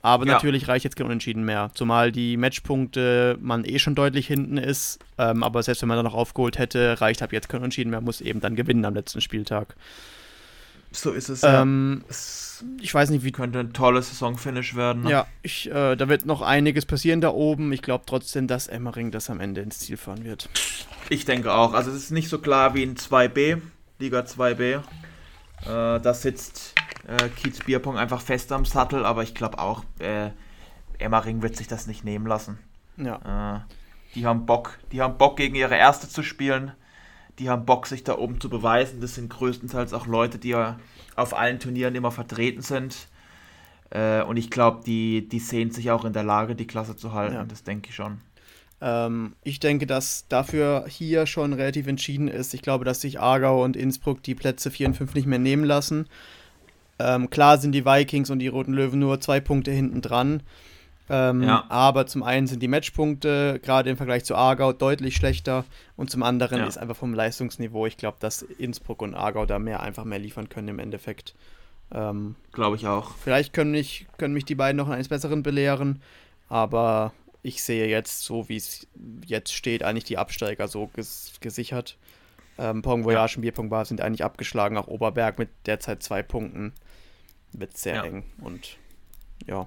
[0.05, 0.35] Aber ja.
[0.35, 1.71] natürlich reicht jetzt kein Unentschieden mehr.
[1.73, 4.99] Zumal die Matchpunkte man eh schon deutlich hinten ist.
[5.17, 8.03] Ähm, aber selbst wenn man da noch aufgeholt hätte, reicht ab jetzt kein Unentschieden mehr,
[8.03, 9.77] muss eben dann gewinnen am letzten Spieltag.
[10.93, 11.43] So ist es.
[11.43, 12.15] Ähm, ja.
[12.83, 13.33] Ich weiß nicht, wie.
[13.33, 15.05] Könnte ein tolles Saisonfinish werden.
[15.05, 15.11] Ne?
[15.11, 17.73] Ja, ich, äh, da wird noch einiges passieren da oben.
[17.73, 20.51] Ich glaube trotzdem, dass Emmering das am Ende ins Ziel fahren wird.
[21.09, 21.73] Ich denke auch.
[21.73, 23.63] Also, es ist nicht so klar wie in 2B,
[23.99, 24.63] Liga 2B.
[24.73, 24.81] Äh,
[25.65, 26.74] da sitzt
[27.07, 30.31] äh, Kiez Bierpong einfach fest am Sattel, aber ich glaube auch, äh,
[30.99, 32.59] Emmering wird sich das nicht nehmen lassen.
[32.97, 33.57] Ja.
[33.57, 33.61] Äh,
[34.15, 36.73] die haben Bock, die haben Bock gegen ihre Erste zu spielen.
[37.41, 39.01] Die haben Bock, sich da oben zu beweisen.
[39.01, 40.79] Das sind größtenteils auch Leute, die ja
[41.17, 43.09] auf allen Turnieren immer vertreten sind.
[43.91, 47.13] Äh, und ich glaube, die, die sehen sich auch in der Lage, die Klasse zu
[47.13, 47.35] halten.
[47.35, 47.45] Ja.
[47.45, 48.21] Das denke ich schon.
[48.81, 52.55] Ähm, ich denke, dass dafür hier schon relativ entschieden ist.
[52.55, 55.65] Ich glaube, dass sich Aargau und Innsbruck die Plätze 4 und 5 nicht mehr nehmen
[55.65, 56.09] lassen.
[56.99, 60.43] Ähm, klar sind die Vikings und die Roten Löwen nur zwei Punkte hinten dran.
[61.11, 61.65] Ähm, ja.
[61.69, 65.65] Aber zum einen sind die Matchpunkte gerade im Vergleich zu Aargau deutlich schlechter
[65.97, 66.67] und zum anderen ja.
[66.67, 70.49] ist einfach vom Leistungsniveau, ich glaube, dass Innsbruck und Aargau da mehr einfach mehr liefern
[70.49, 71.35] können im Endeffekt.
[71.93, 73.15] Ähm, glaube ich auch.
[73.23, 76.01] Vielleicht können mich, können mich die beiden noch eines Besseren belehren,
[76.49, 78.87] aber ich sehe jetzt, so wie es
[79.27, 81.99] jetzt steht, eigentlich die Absteiger so ges gesichert.
[82.57, 83.37] Ähm, Pong Voyage ja.
[83.37, 86.73] und Bierpong Bar sind eigentlich abgeschlagen, auch Oberberg mit derzeit zwei Punkten
[87.59, 88.05] wird sehr ja.
[88.05, 88.77] eng und
[89.47, 89.67] ja.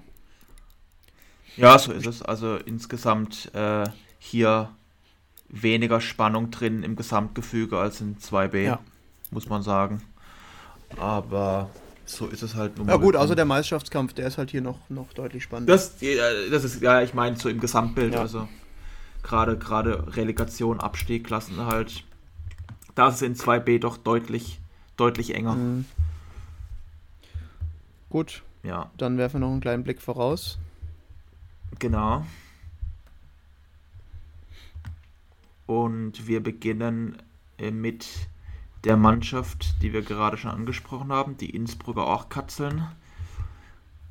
[1.55, 2.21] Ja, so ist es.
[2.21, 3.85] Also insgesamt äh,
[4.19, 4.69] hier
[5.49, 8.79] weniger Spannung drin im Gesamtgefüge als in 2B, ja.
[9.31, 10.01] muss man sagen.
[10.97, 11.69] Aber
[12.05, 14.89] so ist es halt nun Ja gut, außer der Meisterschaftskampf, der ist halt hier noch,
[14.89, 15.73] noch deutlich spannender.
[15.73, 18.21] Das, das ist, ja, ich meine so im Gesamtbild, ja.
[18.21, 18.47] also
[19.23, 22.03] gerade gerade Relegation, Abstieg, Klassen halt.
[22.95, 24.59] Da ist es in 2B doch deutlich,
[24.95, 25.55] deutlich enger.
[25.55, 25.85] Mhm.
[28.09, 28.43] Gut.
[28.63, 28.91] Ja.
[28.97, 30.57] Dann werfen wir noch einen kleinen Blick voraus.
[31.79, 32.25] Genau.
[35.65, 37.17] Und wir beginnen
[37.57, 38.07] äh, mit
[38.83, 42.87] der Mannschaft, die wir gerade schon angesprochen haben, die Innsbrucker Orchkatzeln,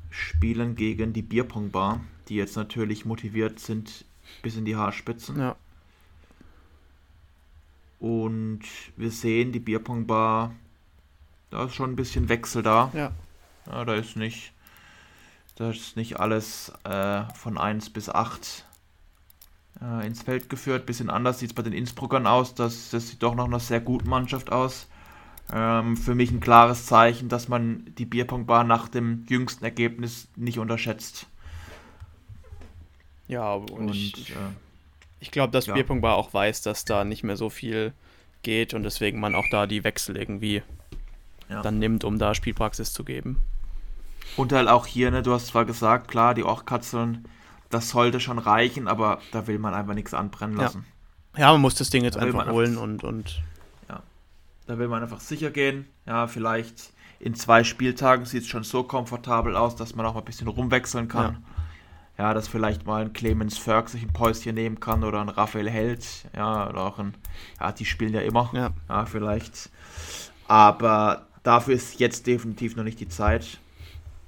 [0.09, 4.05] spielen gegen die Bierpongbar, die jetzt natürlich motiviert sind
[4.41, 5.39] bis in die Haarspitzen.
[5.39, 5.55] Ja.
[7.99, 8.61] Und
[8.95, 10.53] wir sehen, die Bierpongbar,
[11.49, 12.91] da ist schon ein bisschen Wechsel da.
[12.93, 13.11] Ja.
[13.69, 14.53] Ja, da ist nicht,
[15.55, 18.65] da ist nicht alles äh, von 1 bis 8
[19.81, 20.85] äh, ins Feld geführt.
[20.85, 22.55] Bisschen anders sieht es bei den Innsbruckern aus.
[22.55, 24.87] Das, das sieht doch noch eine sehr gute Mannschaft aus.
[25.53, 30.59] Ähm, für mich ein klares Zeichen, dass man die Bierpunktbar nach dem jüngsten Ergebnis nicht
[30.59, 31.27] unterschätzt.
[33.27, 34.33] Ja, und, und ich, äh,
[35.19, 35.73] ich glaube, dass ja.
[35.73, 37.93] Bierpunktbar auch weiß, dass da nicht mehr so viel
[38.43, 40.63] geht und deswegen man auch da die Wechsel irgendwie
[41.49, 41.61] ja.
[41.61, 43.39] dann nimmt, um da Spielpraxis zu geben.
[44.35, 47.27] Und halt auch hier, ne, du hast zwar gesagt, klar, die Orchkatzeln,
[47.69, 50.85] das sollte schon reichen, aber da will man einfach nichts anbrennen lassen.
[51.35, 53.41] Ja, ja man muss das Ding jetzt da einfach holen und, und.
[53.89, 54.03] Ja.
[54.67, 55.87] Da will man einfach sicher gehen.
[56.05, 60.21] Ja, vielleicht in zwei Spieltagen sieht es schon so komfortabel aus, dass man auch mal
[60.21, 61.43] ein bisschen rumwechseln kann.
[62.17, 65.29] Ja, ja dass vielleicht mal ein Clemens Ferg sich ein Päuschen nehmen kann oder ein
[65.29, 66.05] Raphael Held.
[66.35, 67.15] Ja, oder auch ein.
[67.59, 68.49] Ja, die spielen ja immer.
[68.53, 69.71] Ja, ja vielleicht.
[70.47, 73.59] Aber dafür ist jetzt definitiv noch nicht die Zeit.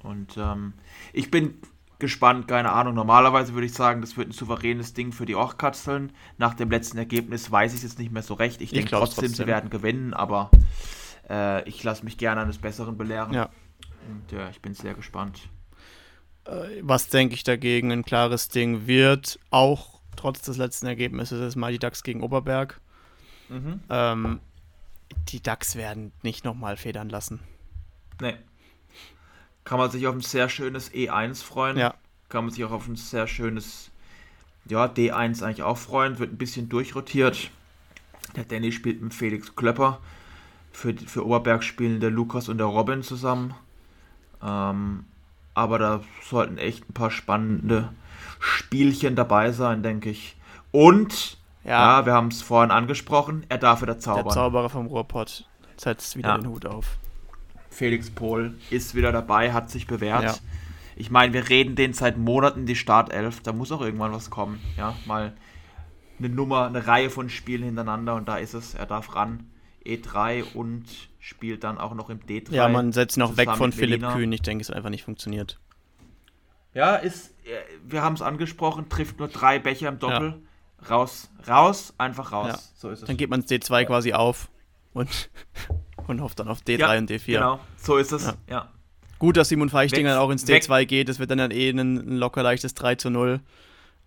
[0.02, 0.74] Und ähm,
[1.12, 1.60] ich bin
[2.00, 2.94] gespannt, keine Ahnung.
[2.94, 6.12] Normalerweise würde ich sagen, das wird ein souveränes Ding für die Orchkatzeln.
[6.38, 8.60] Nach dem letzten Ergebnis weiß ich es jetzt nicht mehr so recht.
[8.60, 10.50] Ich, ich denke trotzdem, trotzdem, sie werden gewinnen, aber
[11.28, 13.32] äh, ich lasse mich gerne eines Besseren belehren.
[13.32, 13.50] Ja.
[14.08, 15.48] Und ja, ich bin sehr gespannt.
[16.46, 21.56] Äh, was denke ich dagegen ein klares Ding wird, auch trotz des letzten Ergebnisses, ist
[21.56, 22.80] mal die DAX gegen Oberberg.
[23.48, 23.80] Mhm.
[23.90, 24.40] Ähm,
[25.28, 27.40] die DAX werden nicht nochmal federn lassen.
[28.20, 28.36] Nee
[29.64, 31.76] kann man sich auf ein sehr schönes E1 freuen.
[31.76, 31.94] Ja.
[32.28, 33.90] Kann man sich auch auf ein sehr schönes
[34.66, 36.18] ja, D1 eigentlich auch freuen.
[36.18, 37.50] Wird ein bisschen durchrotiert.
[38.36, 39.98] Der Danny spielt mit Felix Klöpper.
[40.72, 43.54] Für, für Oberberg spielen der Lukas und der Robin zusammen.
[44.42, 45.04] Ähm,
[45.54, 47.92] aber da sollten echt ein paar spannende
[48.38, 50.36] Spielchen dabei sein, denke ich.
[50.70, 54.24] Und, ja, ja wir haben es vorhin angesprochen, er darf wieder zaubern.
[54.24, 56.38] Der Zauberer vom Ruhrpott setzt wieder ja.
[56.38, 56.99] den Hut auf.
[57.70, 60.24] Felix Pohl ist wieder dabei, hat sich bewährt.
[60.24, 60.34] Ja.
[60.96, 64.60] Ich meine, wir reden den seit Monaten die Startelf, da muss auch irgendwann was kommen.
[64.76, 65.32] Ja, mal
[66.18, 69.50] eine Nummer, eine Reihe von Spielen hintereinander und da ist es, er darf ran.
[69.86, 70.84] E3 und
[71.18, 72.52] spielt dann auch noch im D3.
[72.52, 75.58] Ja, man setzt noch weg von Philipp Kühn, ich denke, es einfach nicht funktioniert.
[76.74, 80.40] Ja, ist, äh, wir haben es angesprochen, trifft nur drei Becher im Doppel.
[80.82, 80.88] Ja.
[80.88, 82.48] Raus, raus, einfach raus.
[82.48, 82.58] Ja.
[82.74, 83.06] So ist es.
[83.06, 84.50] Dann geht man ins D2 quasi auf
[84.92, 85.30] und
[86.10, 87.26] und hofft dann auf D3 ja, und D4.
[87.26, 88.34] Genau, so ist es, ja.
[88.48, 88.68] ja.
[89.18, 91.78] Gut, dass Simon Feichting dann auch ins D2 geht, das wird dann, dann eh ein,
[91.78, 93.40] ein locker leichtes 3 zu 0.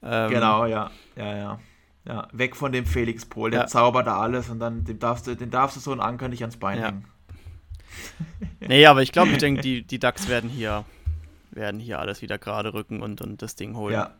[0.01, 0.91] Ähm, genau, ja.
[1.15, 1.59] Ja, ja.
[2.05, 3.67] Ja, weg von dem Felix Pohl, der ja.
[3.67, 6.41] zaubert da alles und dann dem darfst du, den darfst du so einen Anker nicht
[6.41, 6.87] ans Bein ja.
[6.87, 7.05] hängen.
[8.59, 10.83] nee, aber ich glaube, ich denke, die, die Ducks werden hier,
[11.51, 13.93] werden hier alles wieder gerade rücken und, und das Ding holen.
[13.93, 14.13] Ja.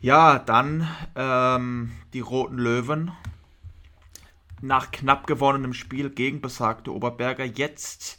[0.00, 3.10] Ja, dann ähm, die Roten Löwen.
[4.66, 8.18] Nach knapp gewonnenem Spiel gegen besagte Oberberger jetzt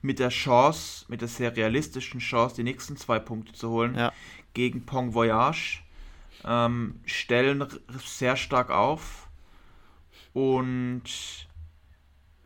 [0.00, 4.12] mit der Chance, mit der sehr realistischen Chance, die nächsten zwei Punkte zu holen ja.
[4.54, 5.80] gegen Pong Voyage.
[6.44, 7.66] Ähm, stellen
[8.04, 9.28] sehr stark auf
[10.32, 11.02] und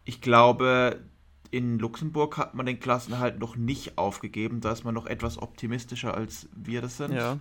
[0.04, 1.02] ich glaube,
[1.50, 4.62] in Luxemburg hat man den Klassenhalt noch nicht aufgegeben.
[4.62, 7.12] Da ist man noch etwas optimistischer als wir das sind.
[7.12, 7.38] Ja.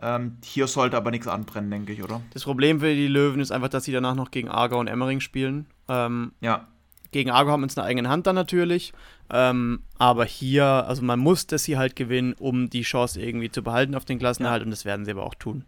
[0.00, 2.22] Ähm, hier sollte aber nichts anbrennen, denke ich, oder?
[2.32, 5.20] Das Problem für die Löwen ist einfach, dass sie danach noch gegen Aargau und Emmering
[5.20, 5.66] spielen.
[5.88, 6.68] Ähm, ja.
[7.10, 8.94] Gegen Aargau haben wir uns eine eigene Hand dann natürlich.
[9.28, 13.62] Ähm, aber hier, also man muss das hier halt gewinnen, um die Chance irgendwie zu
[13.62, 14.62] behalten auf den Klassenerhalt.
[14.62, 14.64] Ja.
[14.64, 15.64] Und das werden sie aber auch tun.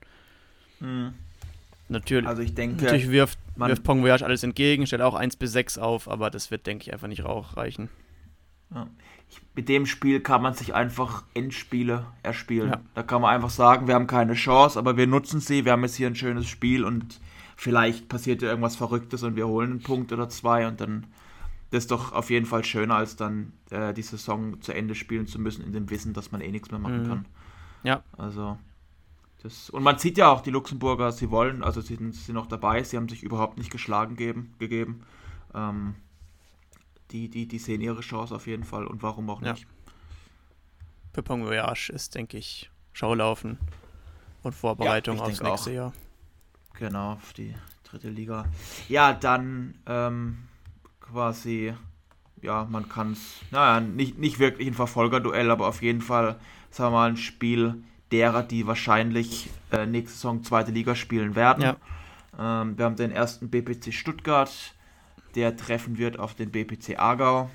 [0.80, 1.12] Mhm.
[1.90, 5.52] Natürlich, also ich denke, natürlich wirft, wirft Pong Voyage alles entgegen, stellt auch 1 bis
[5.52, 7.90] 6 auf, aber das wird, denke ich, einfach nicht reichen.
[8.74, 8.88] Ja
[9.54, 12.70] mit dem Spiel kann man sich einfach Endspiele erspielen.
[12.70, 12.80] Ja.
[12.94, 15.82] Da kann man einfach sagen, wir haben keine Chance, aber wir nutzen sie, wir haben
[15.82, 17.20] jetzt hier ein schönes Spiel und
[17.56, 21.06] vielleicht passiert ja irgendwas Verrücktes und wir holen einen Punkt oder zwei und dann
[21.74, 25.26] das ist doch auf jeden Fall schöner, als dann äh, die Saison zu Ende spielen
[25.26, 27.08] zu müssen, in dem Wissen, dass man eh nichts mehr machen mhm.
[27.08, 27.24] kann.
[27.82, 28.02] Ja.
[28.16, 28.58] Also,
[29.42, 32.46] das, und man sieht ja auch, die Luxemburger, sie wollen, also sie sind, sind noch
[32.46, 35.02] dabei, sie haben sich überhaupt nicht geschlagen geben, gegeben.
[35.52, 35.96] Ähm,
[37.14, 39.60] die, die, die sehen ihre Chance auf jeden Fall und warum auch nicht.
[39.60, 39.92] Ja.
[41.12, 43.58] Pepong Voyage ist, denke ich, Schaulaufen
[44.42, 45.74] und Vorbereitung ja, aufs nächste auch.
[45.74, 45.92] Jahr.
[46.76, 47.54] Genau, auf die
[47.84, 48.46] dritte Liga.
[48.88, 50.38] Ja, dann ähm,
[51.00, 51.72] quasi,
[52.42, 56.40] ja, man kann es, naja, nicht, nicht wirklich ein Verfolgerduell, aber auf jeden Fall,
[56.70, 57.76] sagen wir mal, ein Spiel
[58.10, 61.62] derer, die wahrscheinlich äh, nächste Saison zweite Liga spielen werden.
[61.62, 61.76] Ja.
[62.36, 64.73] Ähm, wir haben den ersten BPC Stuttgart,
[65.34, 67.50] der treffen wird auf den BPC Aargau.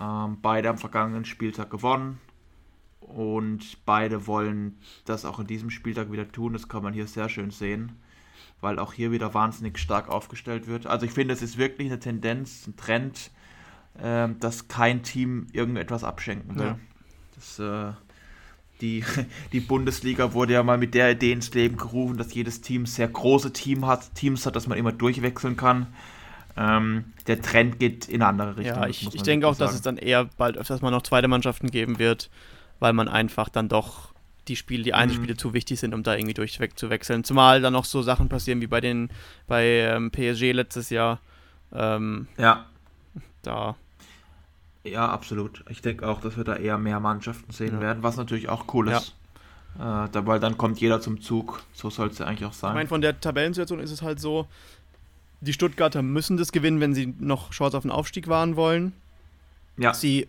[0.00, 2.18] Ähm, beide am vergangenen Spieltag gewonnen
[3.00, 6.52] und beide wollen das auch in diesem Spieltag wieder tun.
[6.52, 7.92] Das kann man hier sehr schön sehen,
[8.60, 10.86] weil auch hier wieder wahnsinnig stark aufgestellt wird.
[10.86, 13.30] Also ich finde, es ist wirklich eine Tendenz, ein Trend,
[14.02, 16.66] äh, dass kein Team irgendetwas abschenken will.
[16.66, 16.78] Ja.
[17.36, 17.92] Das, äh,
[18.80, 19.04] die,
[19.52, 23.08] die Bundesliga wurde ja mal mit der Idee ins Leben gerufen, dass jedes Team sehr
[23.08, 25.86] große Team hat, Teams hat, dass man immer durchwechseln kann.
[26.56, 28.76] Ähm, der Trend geht in eine andere Richtung.
[28.82, 29.68] Ja, ich, ich denke auch, sagen.
[29.68, 32.30] dass es dann eher bald öfters mal noch zweite Mannschaften geben wird,
[32.78, 34.14] weil man einfach dann doch
[34.46, 35.38] die Spiele, die Einzelspiele mhm.
[35.38, 37.24] zu wichtig sind, um da irgendwie durchzuwechseln.
[37.24, 39.10] Zumal dann noch so Sachen passieren wie bei den
[39.46, 41.20] bei ähm, PSG letztes Jahr.
[41.72, 42.66] Ähm, ja.
[43.42, 43.76] Da.
[44.84, 45.64] Ja, absolut.
[45.70, 47.80] Ich denke auch, dass wir da eher mehr Mannschaften sehen ja.
[47.80, 49.14] werden, was natürlich auch cool ist.
[49.78, 50.04] Ja.
[50.04, 51.62] Äh, weil dann kommt jeder zum Zug.
[51.72, 52.70] So soll es ja eigentlich auch sein.
[52.70, 54.46] Ich meine, von der Tabellensituation ist es halt so,
[55.44, 58.92] die Stuttgarter müssen das gewinnen, wenn sie noch Chance auf den Aufstieg wahren wollen.
[59.76, 59.94] Ja.
[59.94, 60.28] Sie,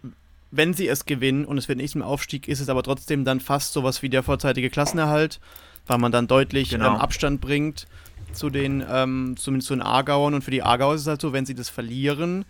[0.51, 3.39] wenn sie es gewinnen und es wird nicht im Aufstieg, ist es aber trotzdem dann
[3.39, 5.39] fast sowas wie der vorzeitige Klassenerhalt,
[5.87, 6.95] weil man dann deutlich genau.
[6.95, 7.87] ähm, Abstand bringt
[8.31, 10.33] zu den, ähm, zumindest zu den Aargauern.
[10.33, 12.45] Und für die Aargauer ist es halt so, wenn sie das verlieren,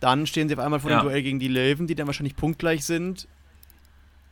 [0.00, 1.00] dann stehen sie auf einmal vor ja.
[1.00, 3.28] dem Duell gegen die Löwen, die dann wahrscheinlich punktgleich sind.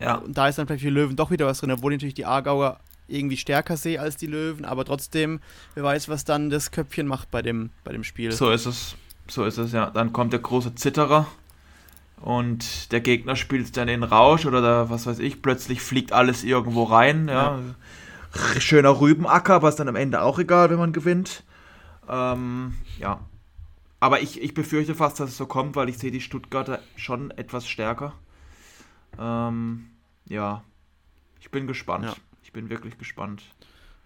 [0.01, 0.17] Ja.
[0.17, 2.27] Und da ist dann vielleicht für die Löwen doch wieder was drin, obwohl natürlich die
[2.27, 5.41] Aargauer irgendwie stärker sehe als die Löwen, aber trotzdem,
[5.75, 8.33] wer weiß, was dann das Köpfchen macht bei dem, bei dem Spiel.
[8.33, 8.97] So ist es.
[9.29, 9.91] So ist es, ja.
[9.91, 11.27] Dann kommt der große Zitterer
[12.21, 16.45] und der Gegner spielt dann in Rausch oder da, was weiß ich, plötzlich fliegt alles
[16.45, 17.59] irgendwo rein, ja.
[17.59, 18.61] ja.
[18.61, 21.45] Schöner Rübenacker, aber ist dann am Ende auch egal, wenn man gewinnt.
[22.09, 23.21] Ähm, ja.
[24.01, 27.31] Aber ich, ich befürchte fast, dass es so kommt, weil ich sehe die Stuttgarter schon
[27.33, 28.13] etwas stärker.
[29.19, 29.91] Ähm,
[30.27, 30.63] ja.
[31.41, 32.05] Ich bin gespannt.
[32.05, 32.15] Ja.
[32.49, 33.43] Ich bin wirklich gespannt.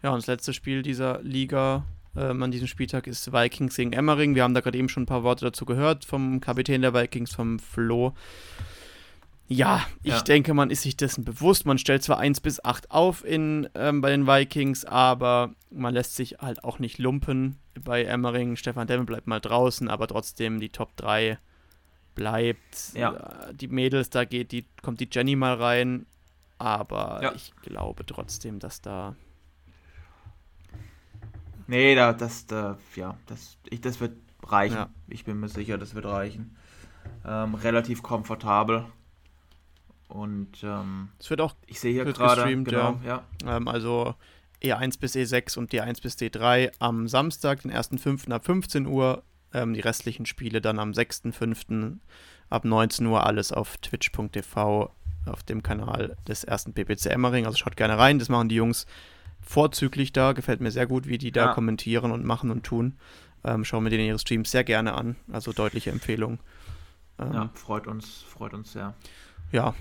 [0.03, 1.85] Ja, und das letzte Spiel dieser Liga
[2.17, 4.35] ähm, an diesem Spieltag ist Vikings gegen Emmering.
[4.35, 7.33] Wir haben da gerade eben schon ein paar Worte dazu gehört vom Kapitän der Vikings,
[7.37, 8.15] vom Flo.
[9.47, 10.23] Ja, ich ja.
[10.23, 11.67] denke, man ist sich dessen bewusst.
[11.67, 16.17] Man stellt zwar 1 bis 8 auf in, ähm, bei den Vikings, aber man lässt
[16.17, 18.57] sich halt auch nicht lumpen bei Emmering.
[18.57, 21.39] Stefan Demme bleibt mal draußen, aber trotzdem die Top 3
[22.17, 22.93] bleibt.
[22.97, 23.13] Ja.
[23.51, 26.07] Äh, die Mädels, da geht die, kommt die Jenny mal rein.
[26.63, 27.33] Aber ja.
[27.35, 29.17] ich glaube trotzdem, dass da.
[31.67, 34.77] Nee, da, das, da, ja, das, ich, das wird reichen.
[34.77, 34.91] Ja.
[35.09, 36.57] Ich bin mir sicher, das wird reichen.
[37.27, 38.85] Ähm, relativ komfortabel.
[40.07, 43.25] Und ähm, es wird auch ich sehe hier gerade genau, ja.
[43.45, 43.57] ja.
[43.57, 44.15] Ähm, also
[44.63, 48.31] E1 bis E6 und D1 bis D3 am Samstag, den 1.5.
[48.31, 49.25] ab 15 Uhr.
[49.53, 51.99] Ähm, die restlichen Spiele dann am 6.5
[52.51, 54.95] ab 19 Uhr alles auf twitch.tv
[55.27, 57.47] auf dem Kanal des ersten PPC Emmering.
[57.47, 58.87] Also schaut gerne rein, das machen die Jungs
[59.41, 60.33] vorzüglich da.
[60.33, 61.55] Gefällt mir sehr gut, wie die da ja.
[61.55, 62.97] kommentieren und machen und tun.
[63.45, 65.17] Ähm, schauen wir denen ihre Streams sehr gerne an.
[65.33, 66.39] Also deutliche Empfehlung.
[67.19, 68.95] Ähm, ja, freut uns, freut uns sehr.
[69.51, 69.75] Ja,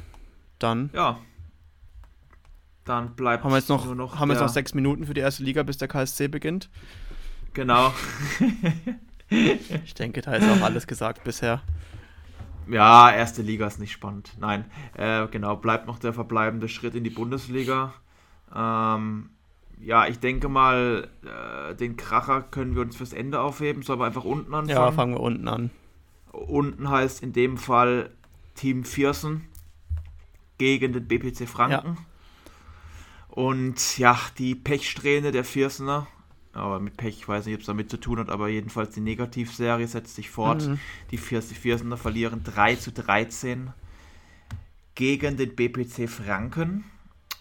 [0.60, 0.90] dann.
[0.94, 1.20] Ja.
[2.84, 5.22] Dann bleibt haben wir jetzt noch, noch haben wir jetzt noch sechs Minuten für die
[5.22, 6.70] erste Liga, bis der KSC beginnt.
[7.54, 7.94] Genau.
[9.30, 11.62] ich denke, da ist auch alles gesagt bisher.
[12.68, 14.34] Ja, erste Liga ist nicht spannend.
[14.40, 17.94] Nein, äh, genau, bleibt noch der verbleibende Schritt in die Bundesliga.
[18.56, 19.30] Ähm,
[19.82, 23.82] ja, ich denke mal, äh, den Kracher können wir uns fürs Ende aufheben.
[23.82, 24.70] Sollen wir einfach unten anfangen?
[24.70, 25.72] Ja, fangen wir unten an.
[26.32, 28.12] Unten heißt in dem Fall
[28.56, 29.48] Team Viersen
[30.58, 31.98] gegen den BPC Franken.
[31.98, 32.06] Ja.
[33.30, 36.08] Und ja, die Pechsträhne der Viersener,
[36.54, 39.02] aber mit Pech, ich weiß nicht, ob es damit zu tun hat, aber jedenfalls die
[39.02, 40.68] Negativserie setzt sich fort.
[40.68, 40.80] Mhm.
[41.12, 43.72] Die Viersener verlieren 3 zu 13
[44.96, 46.84] gegen den BPC Franken.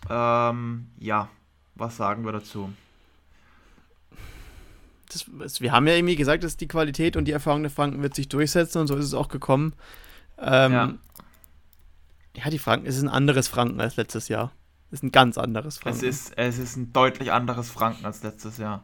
[0.09, 1.29] Ähm, ja,
[1.75, 2.73] was sagen wir dazu?
[5.09, 8.15] Das, wir haben ja irgendwie gesagt, dass die Qualität und die Erfahrung der Franken wird
[8.15, 9.75] sich durchsetzen und so ist es auch gekommen.
[10.39, 10.95] Ähm, ja.
[12.37, 14.53] ja, die Franken, es ist ein anderes Franken als letztes Jahr.
[14.91, 15.99] Es ist ein ganz anderes Franken.
[15.99, 18.83] Es ist, es ist ein deutlich anderes Franken als letztes Jahr.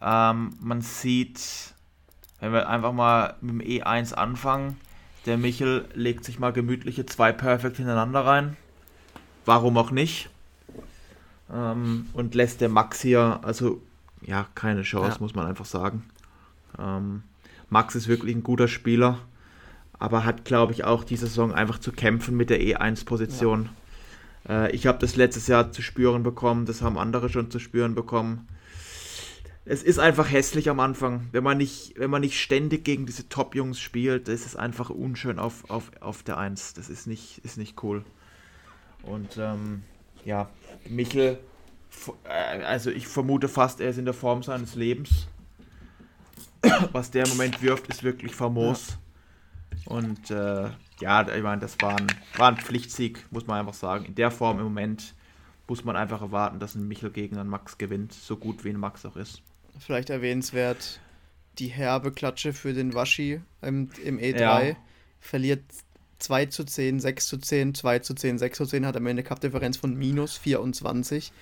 [0.00, 1.74] Ähm, man sieht,
[2.40, 4.78] wenn wir einfach mal mit dem E1 anfangen,
[5.26, 8.56] der Michel legt sich mal gemütliche zwei Perfect hintereinander rein.
[9.44, 10.30] Warum auch nicht?
[11.52, 13.80] ähm, und lässt der Max hier, also
[14.22, 15.16] ja, keine Chance, ja.
[15.20, 16.04] muss man einfach sagen.
[16.78, 17.22] Ähm,
[17.70, 19.18] Max ist wirklich ein guter Spieler,
[19.98, 23.64] aber hat, glaube ich, auch diese Saison einfach zu kämpfen mit der E1-Position.
[23.64, 23.70] Ja.
[24.48, 27.94] Äh, ich habe das letztes Jahr zu spüren bekommen, das haben andere schon zu spüren
[27.94, 28.48] bekommen.
[29.64, 31.28] Es ist einfach hässlich am Anfang.
[31.30, 35.38] Wenn man nicht, wenn man nicht ständig gegen diese Top-Jungs spielt, ist es einfach unschön
[35.38, 36.72] auf, auf, auf der 1.
[36.72, 38.02] Das ist nicht, ist nicht cool.
[39.02, 39.82] Und ähm,
[40.24, 40.48] ja,
[40.88, 41.38] Michel,
[42.24, 45.28] äh, also ich vermute fast, er ist in der Form seines Lebens.
[46.92, 48.96] Was der im Moment wirft, ist wirklich famos.
[49.84, 49.92] Ja.
[49.92, 50.70] Und äh,
[51.00, 54.04] ja, ich meine, das war ein, war ein Pflichtsieg, muss man einfach sagen.
[54.04, 55.14] In der Form im Moment
[55.66, 58.80] muss man einfach erwarten, dass ein Michel gegen einen Max gewinnt, so gut wie ein
[58.80, 59.42] Max auch ist.
[59.78, 61.00] Vielleicht erwähnenswert
[61.58, 64.68] die herbe Klatsche für den Waschi im, im E3.
[64.68, 64.76] Ja.
[65.20, 65.62] Verliert
[66.20, 69.22] 2 zu 10, 6 zu 10, 2 zu 10, 6 zu 10, hat am Ende
[69.22, 71.32] Cup-Differenz von minus 24.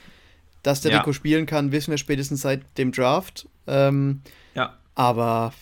[0.63, 0.99] Dass der ja.
[0.99, 3.49] Rico spielen kann, wissen wir spätestens seit dem Draft.
[3.67, 4.23] Ähm,
[4.55, 4.77] ja.
[4.95, 5.53] Aber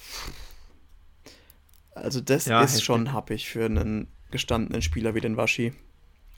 [1.94, 5.72] also das ja, ist schon happig für einen gestandenen Spieler wie den Waschi.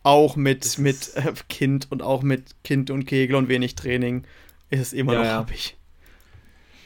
[0.02, 4.24] Auch mit, mit äh, Kind und auch mit Kind und Kegel und wenig Training
[4.70, 5.76] ist es immer ja, noch happig.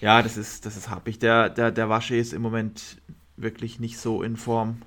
[0.00, 1.18] Ja, das ist, das ist happig.
[1.18, 2.98] Der, der, der Waschi ist im Moment
[3.36, 4.82] wirklich nicht so in Form.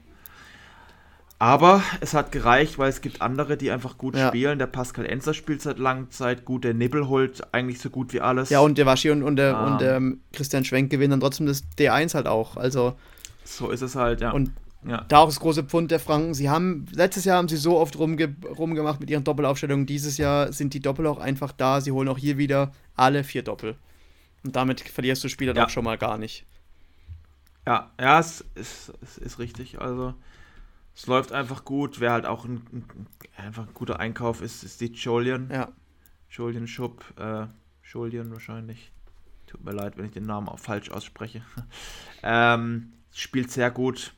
[1.39, 4.29] Aber es hat gereicht, weil es gibt andere, die einfach gut ja.
[4.29, 4.59] spielen.
[4.59, 8.21] Der Pascal Enzer spielt seit langer Zeit gut, der Nibbel holt eigentlich so gut wie
[8.21, 8.49] alles.
[8.49, 9.73] Ja, und der Waschi und, und, der, um.
[9.73, 12.55] und der Christian Schwenk gewinnen dann trotzdem das D1 halt auch.
[12.55, 12.95] Also.
[13.43, 14.31] So ist es halt, ja.
[14.31, 14.51] Und
[14.85, 15.05] ja.
[15.07, 16.33] da auch das große Pfund der Franken.
[16.33, 19.85] Sie haben, letztes Jahr haben sie so oft rumge rumgemacht mit ihren Doppelaufstellungen.
[19.85, 21.81] Dieses Jahr sind die Doppel auch einfach da.
[21.81, 23.75] Sie holen auch hier wieder alle vier Doppel.
[24.43, 25.63] Und damit verlierst du Spieler ja.
[25.63, 26.45] doch schon mal gar nicht.
[27.65, 29.79] Ja, ja, es ist, es ist richtig.
[29.79, 30.13] Also.
[30.95, 31.99] Es läuft einfach gut.
[31.99, 35.49] Wer halt auch ein, ein, einfach ein guter Einkauf ist, ist die Jolien.
[35.51, 35.71] Ja.
[36.29, 37.03] Jolien Schupp.
[37.19, 37.47] Äh,
[37.83, 38.91] Jolien wahrscheinlich.
[39.47, 41.41] Tut mir leid, wenn ich den Namen auch falsch ausspreche.
[42.23, 44.13] ähm, spielt sehr gut.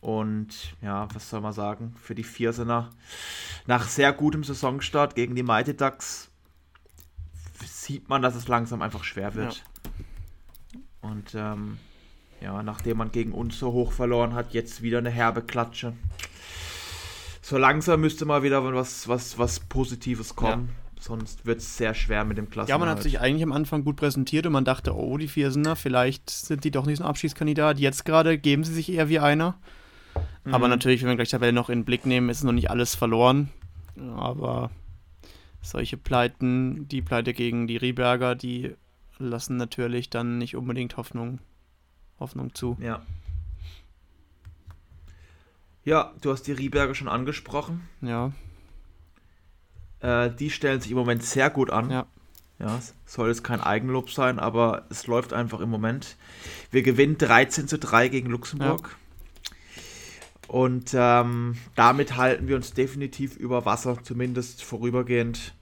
[0.00, 1.94] Und ja, was soll man sagen?
[2.00, 2.90] Für die Viersener
[3.66, 6.30] nach sehr gutem Saisonstart gegen die Mighty Ducks
[7.64, 9.56] sieht man, dass es langsam einfach schwer wird.
[9.56, 11.10] Ja.
[11.10, 11.78] Und ähm,
[12.40, 15.94] ja, nachdem man gegen uns so hoch verloren hat, jetzt wieder eine herbe Klatsche.
[17.40, 20.68] So langsam müsste mal wieder was, was, was Positives kommen.
[20.68, 20.83] Ja.
[21.06, 22.70] Sonst wird es sehr schwer mit dem Klassen.
[22.70, 25.76] Ja, man hat sich eigentlich am Anfang gut präsentiert und man dachte, oh, die Viersener,
[25.76, 27.78] vielleicht sind die doch nicht so ein Abschiedskandidat.
[27.78, 29.58] Jetzt gerade geben sie sich eher wie einer.
[30.46, 30.54] Mhm.
[30.54, 32.94] Aber natürlich, wenn wir gleich Tabelle noch in den Blick nehmen, ist noch nicht alles
[32.94, 33.50] verloren.
[34.16, 34.70] Aber
[35.60, 38.74] solche Pleiten, die Pleite gegen die Rieberger, die
[39.18, 41.38] lassen natürlich dann nicht unbedingt Hoffnung
[42.18, 42.78] Hoffnung zu.
[42.80, 43.02] Ja.
[45.84, 47.82] Ja, du hast die Rieberger schon angesprochen.
[48.00, 48.32] Ja.
[50.04, 51.90] Äh, die stellen sich im Moment sehr gut an.
[51.90, 52.06] Ja.
[52.60, 56.16] Ja, soll es kein Eigenlob sein, aber es läuft einfach im Moment.
[56.70, 58.90] Wir gewinnen 13 zu 3 gegen Luxemburg.
[58.90, 59.54] Ja.
[60.46, 65.52] Und ähm, damit halten wir uns definitiv über Wasser, zumindest vorübergehend.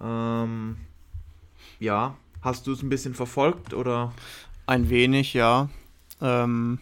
[0.00, 0.76] Ähm,
[1.80, 4.12] ja, hast du es ein bisschen verfolgt oder?
[4.66, 5.70] Ein wenig, ja.
[6.20, 6.78] Ähm,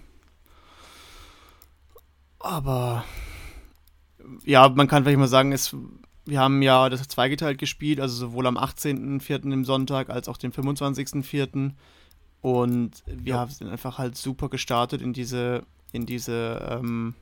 [2.40, 3.04] Aber
[4.44, 5.74] ja, man kann vielleicht mal sagen, es,
[6.30, 9.52] wir haben ja das zweigeteilt gespielt, also sowohl am 18.04.
[9.52, 11.72] im Sonntag als auch den 25.04.
[12.40, 13.46] Und wir ja.
[13.46, 15.62] sind einfach halt super gestartet in diese,
[15.92, 17.14] in diese, ähm,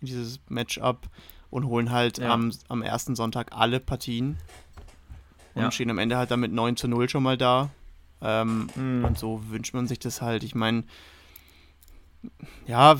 [0.00, 1.08] in dieses Matchup
[1.48, 2.32] und holen halt ja.
[2.32, 4.36] am, am ersten Sonntag alle Partien
[5.54, 5.70] und ja.
[5.70, 7.70] stehen am Ende halt damit 9 zu 0 schon mal da.
[8.20, 9.04] Ähm, mhm.
[9.04, 10.42] Und so wünscht man sich das halt.
[10.42, 10.84] Ich meine,
[12.66, 12.96] ja,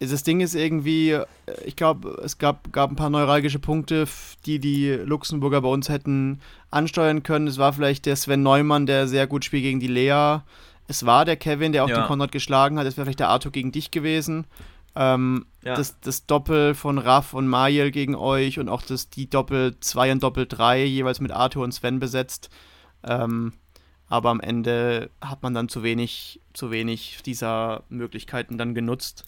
[0.00, 1.18] das Ding ist irgendwie,
[1.64, 4.06] ich glaube, es gab, gab ein paar neuralgische Punkte,
[4.46, 7.48] die die Luxemburger bei uns hätten ansteuern können.
[7.48, 10.38] Es war vielleicht der Sven Neumann, der sehr gut spielt gegen die Lea.
[10.86, 12.00] Es war der Kevin, der auch ja.
[12.00, 12.86] den Konrad geschlagen hat.
[12.86, 14.46] Es wäre vielleicht der Arthur gegen dich gewesen.
[14.94, 15.74] Ähm, ja.
[15.74, 20.12] das, das Doppel von Raff und Mariel gegen euch und auch das, die Doppel 2
[20.12, 22.50] und Doppel 3 jeweils mit Arthur und Sven besetzt.
[23.04, 23.52] Ähm,
[24.08, 29.24] aber am Ende hat man dann zu wenig, zu wenig dieser Möglichkeiten dann genutzt.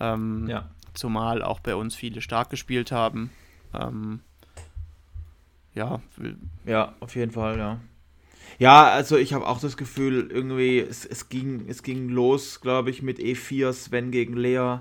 [0.00, 0.70] Ähm, ja.
[0.94, 3.30] Zumal auch bei uns viele stark gespielt haben.
[3.74, 4.20] Ähm,
[5.74, 6.00] ja.
[6.66, 7.80] Ja, auf jeden Fall, ja.
[8.58, 12.90] Ja, also ich habe auch das Gefühl, irgendwie, es, es, ging, es ging los, glaube
[12.90, 14.78] ich, mit E4 Sven gegen Lea.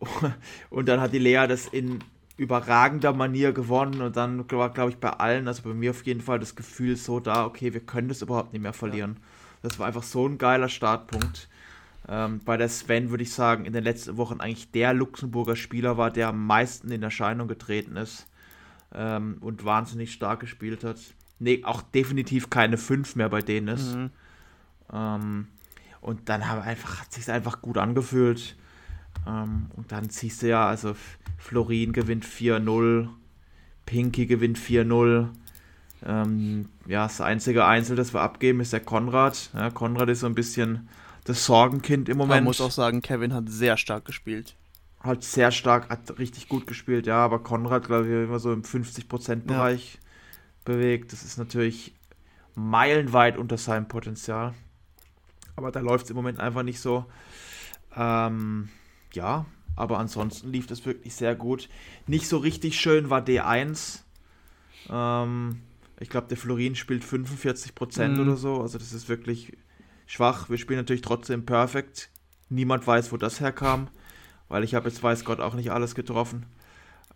[0.70, 2.00] Und dann hat die Lea das in
[2.36, 6.20] überragender Manier gewonnen und dann war, glaube ich, bei allen, also bei mir auf jeden
[6.20, 9.18] Fall das Gefühl so da, okay, wir können das überhaupt nicht mehr verlieren.
[9.62, 11.48] Das war einfach so ein geiler Startpunkt.
[12.08, 15.96] Ähm, bei der Sven würde ich sagen, in den letzten Wochen eigentlich der Luxemburger Spieler
[15.96, 18.26] war, der am meisten in Erscheinung getreten ist
[18.94, 20.98] ähm, und wahnsinnig stark gespielt hat.
[21.38, 23.94] Nee, auch definitiv keine 5 mehr bei denen ist.
[23.94, 24.10] Mhm.
[24.92, 25.48] Ähm,
[26.00, 28.56] und dann haben einfach, hat sich einfach gut angefühlt.
[29.26, 30.94] Ähm, und dann siehst du ja, also
[31.38, 33.08] Florin gewinnt 4-0,
[33.86, 35.28] Pinky gewinnt 4-0.
[36.06, 39.50] Ähm, ja, das einzige Einzel, das wir abgeben, ist der Konrad.
[39.54, 40.88] Ja, Konrad ist so ein bisschen
[41.24, 42.38] das Sorgenkind im Moment.
[42.38, 44.54] Man muss auch sagen, Kevin hat sehr stark gespielt.
[45.00, 48.62] Hat sehr stark, hat richtig gut gespielt, ja, aber Konrad, glaube ich, immer so im
[48.62, 50.00] 50%-Bereich ja.
[50.64, 51.12] bewegt.
[51.12, 51.94] Das ist natürlich
[52.54, 54.54] meilenweit unter seinem Potenzial.
[55.56, 57.04] Aber da läuft es im Moment einfach nicht so.
[57.96, 58.68] Ähm,
[59.12, 59.46] ja,
[59.76, 61.68] aber ansonsten lief das wirklich sehr gut.
[62.06, 64.00] Nicht so richtig schön war D1.
[64.90, 65.60] Ähm,
[66.00, 68.20] ich glaube, der Florin spielt 45% mhm.
[68.20, 68.60] oder so.
[68.60, 69.52] Also das ist wirklich
[70.06, 70.48] schwach.
[70.50, 72.10] Wir spielen natürlich trotzdem perfekt.
[72.48, 73.88] Niemand weiß, wo das herkam,
[74.48, 76.46] weil ich habe jetzt weiß Gott auch nicht alles getroffen.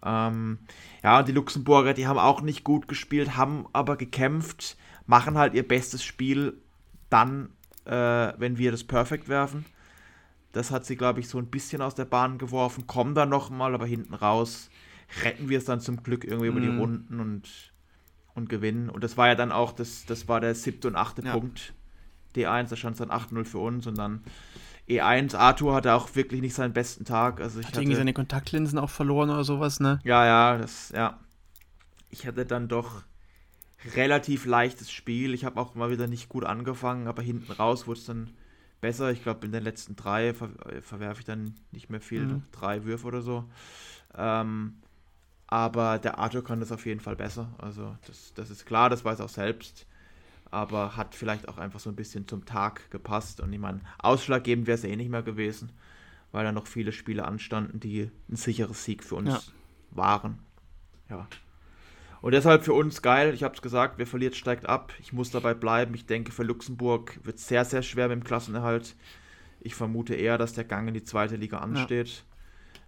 [0.02, 0.58] Ähm,
[1.02, 5.66] ja, die Luxemburger, die haben auch nicht gut gespielt, haben aber gekämpft, machen halt ihr
[5.66, 6.60] bestes Spiel
[7.10, 7.50] dann,
[7.84, 9.64] äh, wenn wir das Perfekt werfen.
[10.52, 13.74] Das hat sie, glaube ich, so ein bisschen aus der Bahn geworfen, kommen dann nochmal,
[13.74, 14.70] aber hinten raus
[15.24, 16.52] retten wir es dann zum Glück irgendwie mm.
[16.52, 16.78] über die mhm.
[16.80, 17.72] Runden und,
[18.34, 18.90] und gewinnen.
[18.90, 21.32] Und das war ja dann auch, das, das war der siebte und achte ja.
[21.32, 21.74] Punkt.
[22.38, 24.22] D1, da stand es dann 8-0 für uns und dann
[24.88, 27.40] E1, Arthur hatte auch wirklich nicht seinen besten Tag.
[27.40, 30.00] Also ich hat hatte irgendwie seine Kontaktlinsen auch verloren oder sowas, ne?
[30.04, 31.18] Ja, ja, das, ja.
[32.10, 33.02] Ich hatte dann doch
[33.94, 35.34] relativ leichtes Spiel.
[35.34, 38.30] Ich habe auch mal wieder nicht gut angefangen, aber hinten raus wurde es dann
[38.80, 39.12] besser.
[39.12, 40.48] Ich glaube, in den letzten drei ver
[40.80, 42.42] verwerfe ich dann nicht mehr viel, mhm.
[42.52, 43.44] drei Würfe oder so.
[44.16, 44.78] Ähm,
[45.46, 47.48] aber der Arthur kann das auf jeden Fall besser.
[47.58, 49.86] Also das, das ist klar, das weiß er auch selbst.
[50.50, 53.40] Aber hat vielleicht auch einfach so ein bisschen zum Tag gepasst.
[53.40, 55.72] Und ich meine, ausschlaggebend wäre es eh nicht mehr gewesen,
[56.32, 59.40] weil da noch viele Spiele anstanden, die ein sicheres Sieg für uns ja.
[59.90, 60.38] waren.
[61.10, 61.26] Ja.
[62.20, 64.92] Und deshalb für uns geil, ich habe es gesagt, wer verliert, steigt ab.
[64.98, 65.94] Ich muss dabei bleiben.
[65.94, 68.96] Ich denke, für Luxemburg wird es sehr, sehr schwer mit dem Klassenerhalt.
[69.60, 72.24] Ich vermute eher, dass der Gang in die zweite Liga ansteht.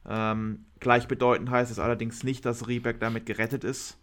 [0.05, 0.33] Ja.
[0.33, 3.99] Ähm, gleichbedeutend heißt es allerdings nicht, dass Rieberg damit gerettet ist.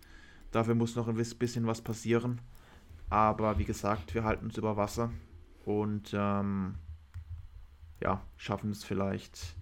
[0.52, 2.40] Dafür muss noch ein bisschen was passieren.
[3.10, 5.12] Aber wie gesagt, wir halten uns über Wasser
[5.66, 6.76] und ähm,
[8.02, 9.56] ja, schaffen es vielleicht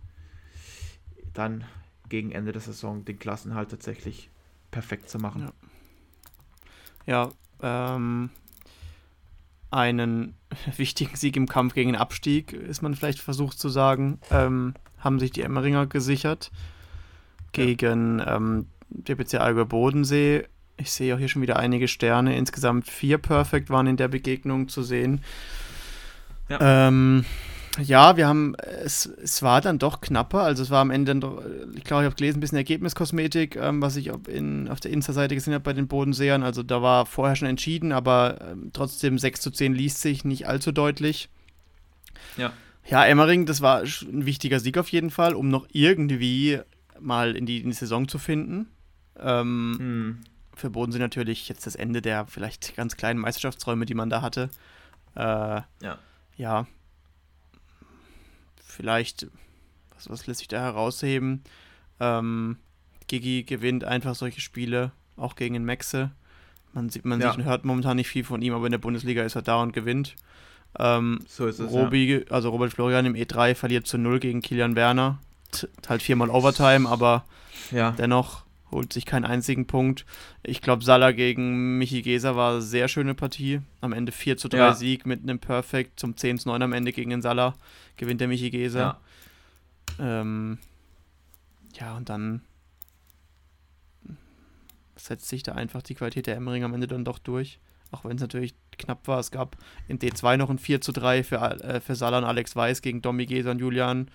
[1.34, 1.64] dann
[2.10, 4.30] gegen Ende der Saison den Klassenhalt tatsächlich
[4.72, 5.52] perfekt zu machen.
[7.06, 7.32] Ja,
[7.62, 8.30] ja ähm,
[9.72, 10.36] einen
[10.78, 15.20] wichtigen Sieg im Kampf gegen den Abstieg, ist man vielleicht versucht zu sagen, ähm, haben
[15.20, 16.52] sich die Emmeringer gesichert
[17.52, 18.38] gegen ja.
[18.38, 20.48] ähm, DPC Allgäu Bodensee.
[20.78, 22.36] Ich sehe auch hier schon wieder einige Sterne.
[22.38, 25.22] Insgesamt vier Perfect waren in der Begegnung zu sehen.
[26.50, 26.88] Ja.
[26.88, 27.26] Ähm,
[27.82, 30.42] ja, wir haben, es, es war dann doch knapper.
[30.42, 31.12] Also es war am Ende,
[31.76, 35.36] ich glaube, ich habe gelesen, ein bisschen Ergebniskosmetik, ähm, was ich in, auf der Insta-Seite
[35.36, 36.44] gesehen habe bei den Bodensehern.
[36.44, 40.48] Also da war vorher schon entschieden, aber ähm, trotzdem 6 zu 10 liest sich nicht
[40.48, 41.30] allzu deutlich.
[42.38, 42.54] Ja.
[42.88, 46.60] Ja, Emmering, das war ein wichtiger Sieg auf jeden Fall, um noch irgendwie
[47.00, 48.68] mal in die, in die Saison zu finden.
[49.20, 50.18] Ähm, hm.
[50.56, 54.50] Für Bodensee natürlich jetzt das Ende der vielleicht ganz kleinen Meisterschaftsräume, die man da hatte.
[55.16, 55.98] Äh, ja.
[56.38, 56.68] Ja,
[58.76, 59.28] vielleicht,
[59.94, 61.44] was, was lässt sich da herausheben?
[62.00, 62.58] Ähm,
[63.08, 66.12] Gigi gewinnt einfach solche Spiele, auch gegen den Maxe.
[66.74, 67.30] Man sieht, man ja.
[67.30, 69.62] sieht und hört momentan nicht viel von ihm, aber in der Bundesliga ist er da
[69.62, 70.16] und gewinnt.
[70.78, 71.72] Ähm, so ist es.
[71.72, 72.20] Robi, ja.
[72.32, 75.20] also Robert Florian im E3 verliert zu 0 gegen Kilian Werner.
[75.52, 77.24] T halt viermal Overtime, aber
[77.72, 77.92] ja.
[77.92, 80.06] dennoch holt sich keinen einzigen Punkt.
[80.44, 83.62] Ich glaube, Salah gegen Michi Geser war eine sehr schöne Partie.
[83.82, 84.74] Am Ende 4 zu 3 ja.
[84.74, 87.56] Sieg mit einem Perfect zum 10 zu 9 am Ende gegen den Salah.
[87.98, 89.00] Gewinnt der Michi Geser.
[90.00, 90.58] Ja, ähm,
[91.80, 92.42] ja und dann
[94.96, 97.60] setzt sich da einfach die Qualität der Emmering am Ende dann doch durch.
[97.92, 99.20] Auch wenn es natürlich knapp war.
[99.20, 99.56] Es gab
[99.88, 103.02] in D2 noch ein 4 zu 3 für, äh, für Salah und Alex Weiß gegen
[103.02, 104.10] Domi Geser und Julian.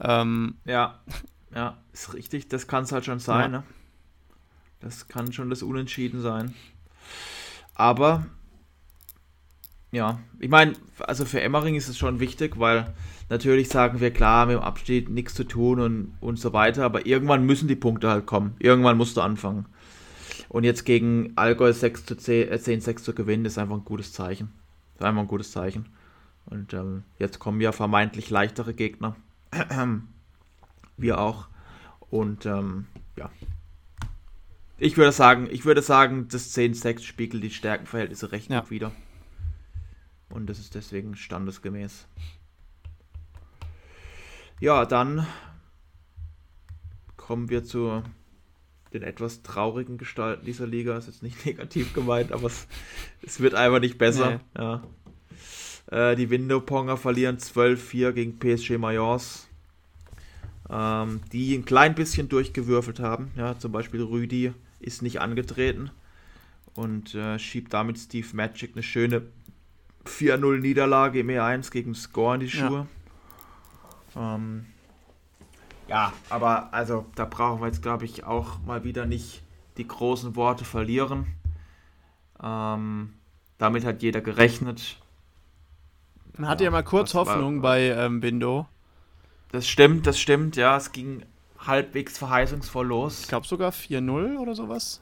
[0.00, 1.00] Ähm, ja,
[1.54, 2.48] ja, ist richtig.
[2.48, 3.52] Das kann es halt schon sein.
[3.52, 3.58] Ja.
[3.58, 3.64] Ne?
[4.84, 6.54] Das kann schon das Unentschieden sein.
[7.74, 8.26] Aber
[9.92, 12.92] ja, ich meine, also für Emmering ist es schon wichtig, weil
[13.30, 17.06] natürlich sagen wir klar, mit dem Abstieg nichts zu tun und, und so weiter, aber
[17.06, 18.56] irgendwann müssen die Punkte halt kommen.
[18.58, 19.64] Irgendwann musst du anfangen.
[20.50, 23.86] Und jetzt gegen Allgäu 6 zu 10, äh 10 6 zu gewinnen, ist einfach ein
[23.86, 24.52] gutes Zeichen.
[24.96, 25.86] ist einfach ein gutes Zeichen.
[26.44, 29.16] Und ähm, jetzt kommen ja vermeintlich leichtere Gegner.
[30.98, 31.48] wir auch.
[32.10, 32.86] Und ähm,
[33.16, 33.30] ja,
[34.78, 38.60] ich würde sagen, ich würde sagen, das 10-6 spiegelt die Stärkenverhältnisse recht ja.
[38.60, 38.92] gut wieder.
[40.30, 42.06] Und das ist deswegen standesgemäß.
[44.60, 45.26] Ja, dann
[47.16, 48.02] kommen wir zu
[48.92, 50.96] den etwas traurigen Gestalten dieser Liga.
[50.96, 52.66] Ist jetzt nicht negativ gemeint, aber es,
[53.22, 54.40] es wird einfach nicht besser.
[54.56, 54.62] Nee.
[54.62, 54.82] Ja.
[55.90, 59.48] Äh, die Window-Ponger verlieren 12-4 gegen PSG Mayence
[60.70, 63.30] ähm, die ein klein bisschen durchgewürfelt haben.
[63.36, 65.90] Ja, zum Beispiel Rüdi ist nicht angetreten
[66.74, 69.22] und äh, schiebt damit Steve Magic eine schöne
[70.06, 72.86] 4-0 Niederlage im E1 gegen Score in die Schuhe.
[74.14, 74.34] Ja.
[74.34, 74.66] Ähm,
[75.88, 79.42] ja, aber also da brauchen wir jetzt, glaube ich, auch mal wieder nicht
[79.76, 81.26] die großen Worte verlieren.
[82.42, 83.14] Ähm,
[83.58, 84.98] damit hat jeder gerechnet.
[86.36, 88.66] Man hatte ja, ja mal kurz Hoffnung war, bei ähm, Bindo.
[89.52, 90.76] Das stimmt, das stimmt, ja.
[90.76, 91.22] Es ging
[91.66, 93.22] halbwegs verheißungsvoll los.
[93.22, 95.00] Ich glaube sogar 4-0 oder sowas.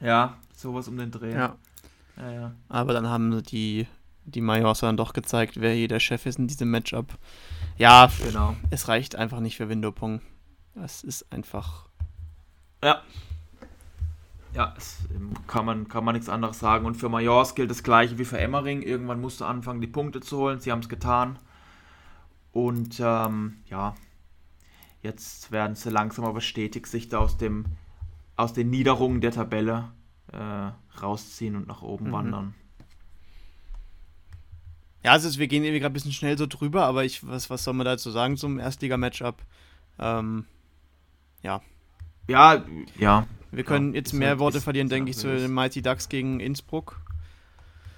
[0.00, 1.32] Ja, sowas um den Dreh.
[1.32, 1.56] Ja.
[2.16, 2.52] ja, ja.
[2.68, 3.86] Aber dann haben die,
[4.24, 7.18] die Majorsa dann doch gezeigt, wer hier der Chef ist in diesem Matchup.
[7.78, 8.56] Ja, genau.
[8.70, 10.20] es reicht einfach nicht für Windopong.
[10.82, 11.86] Es ist einfach.
[12.82, 13.02] Ja.
[14.54, 15.00] Ja, es,
[15.46, 16.86] kann, man, kann man nichts anderes sagen.
[16.86, 18.80] Und für Majors gilt das gleiche wie für Emmering.
[18.80, 20.60] Irgendwann musst du anfangen, die Punkte zu holen.
[20.60, 21.38] Sie haben es getan.
[22.52, 23.94] Und ähm, ja,
[25.02, 27.64] jetzt werden sie langsam aber stetig sich da aus, dem,
[28.36, 29.92] aus den Niederungen der Tabelle
[30.32, 30.70] äh,
[31.00, 32.12] rausziehen und nach oben mhm.
[32.12, 32.54] wandern.
[35.04, 37.62] Ja, also wir gehen irgendwie gerade ein bisschen schnell so drüber, aber ich, was, was
[37.62, 39.40] soll man dazu sagen zum Erstliga-Matchup?
[40.00, 40.46] Ähm,
[41.42, 41.60] ja.
[42.26, 42.64] Ja,
[42.98, 43.26] ja.
[43.52, 46.40] Wir können ja, jetzt mehr halt Worte verlieren, denke ich, zu den Mighty Ducks gegen
[46.40, 47.00] Innsbruck.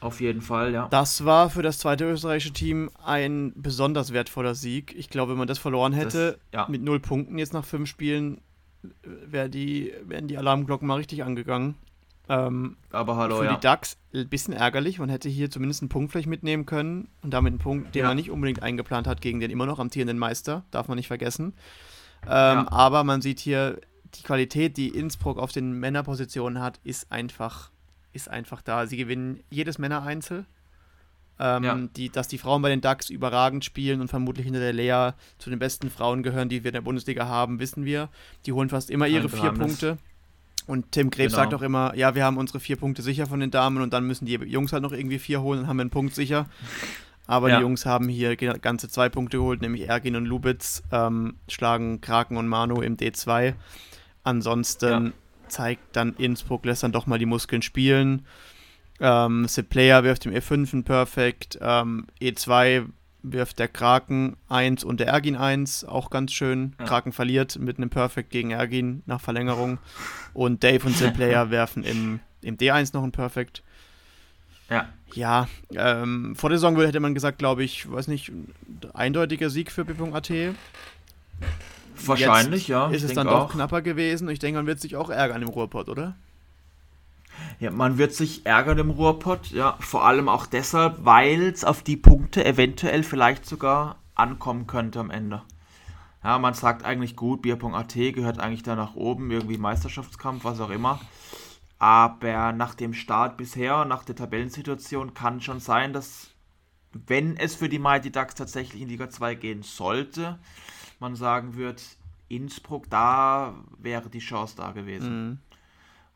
[0.01, 0.89] Auf jeden Fall, ja.
[0.91, 4.95] Das war für das zweite österreichische Team ein besonders wertvoller Sieg.
[4.97, 6.69] Ich glaube, wenn man das verloren hätte, das, ja.
[6.69, 8.41] mit null Punkten jetzt nach fünf Spielen,
[9.03, 11.75] wär die, wären die Alarmglocken mal richtig angegangen.
[12.29, 13.57] Ähm, Aber hallo, für ja.
[13.57, 14.99] die Ducks ein bisschen ärgerlich.
[14.99, 18.09] Man hätte hier zumindest einen Punkt vielleicht mitnehmen können und damit einen Punkt, den ja.
[18.09, 21.55] man nicht unbedingt eingeplant hat gegen den immer noch amtierenden Meister, darf man nicht vergessen.
[22.25, 22.67] Ähm, ja.
[22.71, 23.81] Aber man sieht hier,
[24.15, 27.71] die Qualität, die Innsbruck auf den Männerpositionen hat, ist einfach
[28.13, 28.87] ist einfach da.
[28.87, 30.45] Sie gewinnen jedes Männereinzel.
[31.41, 31.79] Ähm, ja.
[31.97, 35.51] die, dass die Frauen bei den Ducks überragend spielen und vermutlich hinter der Lea zu
[35.51, 38.09] den besten Frauen gehören, die wir in der Bundesliga haben, wissen wir.
[38.45, 39.99] Die holen fast immer ihre vier Punkte.
[40.67, 41.45] Und Tim Krebs genau.
[41.45, 44.05] sagt auch immer, ja, wir haben unsere vier Punkte sicher von den Damen und dann
[44.05, 46.47] müssen die Jungs halt noch irgendwie vier holen, dann haben wir einen Punkt sicher.
[47.29, 47.57] Aber ja.
[47.57, 52.37] die Jungs haben hier ganze zwei Punkte geholt, nämlich Ergin und Lubitz ähm, schlagen Kraken
[52.37, 53.55] und Manu im D2.
[54.25, 55.13] Ansonsten ja
[55.49, 58.27] zeigt dann Innsbruck, lässt dann doch mal die Muskeln spielen.
[59.01, 61.59] Ähm, Sid Player wirft im E5 ein Perfect.
[61.61, 62.87] Ähm, E2
[63.23, 66.75] wirft der Kraken 1 und der Ergin 1, auch ganz schön.
[66.79, 66.87] Ja.
[66.87, 69.79] Kraken verliert mit einem Perfect gegen Ergin nach Verlängerung.
[70.35, 73.63] Und Dave und Sid Player werfen im, im D1 noch ein Perfect.
[74.71, 74.89] Ja.
[75.15, 78.31] Ja, ähm, vor der Saison hätte man gesagt, glaube ich, weiß nicht,
[78.93, 80.31] eindeutiger Sieg für B.AT.
[82.07, 82.89] Wahrscheinlich, Jetzt ja.
[82.91, 83.53] Ist es dann doch auch.
[83.53, 84.29] knapper gewesen?
[84.29, 86.17] Ich denke, man wird sich auch ärgern im Ruhrpott, oder?
[87.61, 89.77] Ja, man wird sich ärgern im Ruhrpott, ja.
[89.81, 95.11] Vor allem auch deshalb, weil es auf die Punkte eventuell vielleicht sogar ankommen könnte am
[95.11, 95.43] Ende.
[96.23, 100.71] Ja, man sagt eigentlich gut, Bier.at gehört eigentlich da nach oben, irgendwie Meisterschaftskampf, was auch
[100.71, 101.01] immer.
[101.79, 106.31] Aber nach dem Start bisher, nach der Tabellensituation, kann schon sein, dass,
[106.93, 110.41] wenn es für die Mighty Ducks tatsächlich in Liga 2 gehen sollte,
[111.01, 111.83] man sagen wird,
[112.29, 115.29] Innsbruck, da wäre die Chance da gewesen.
[115.29, 115.39] Mhm.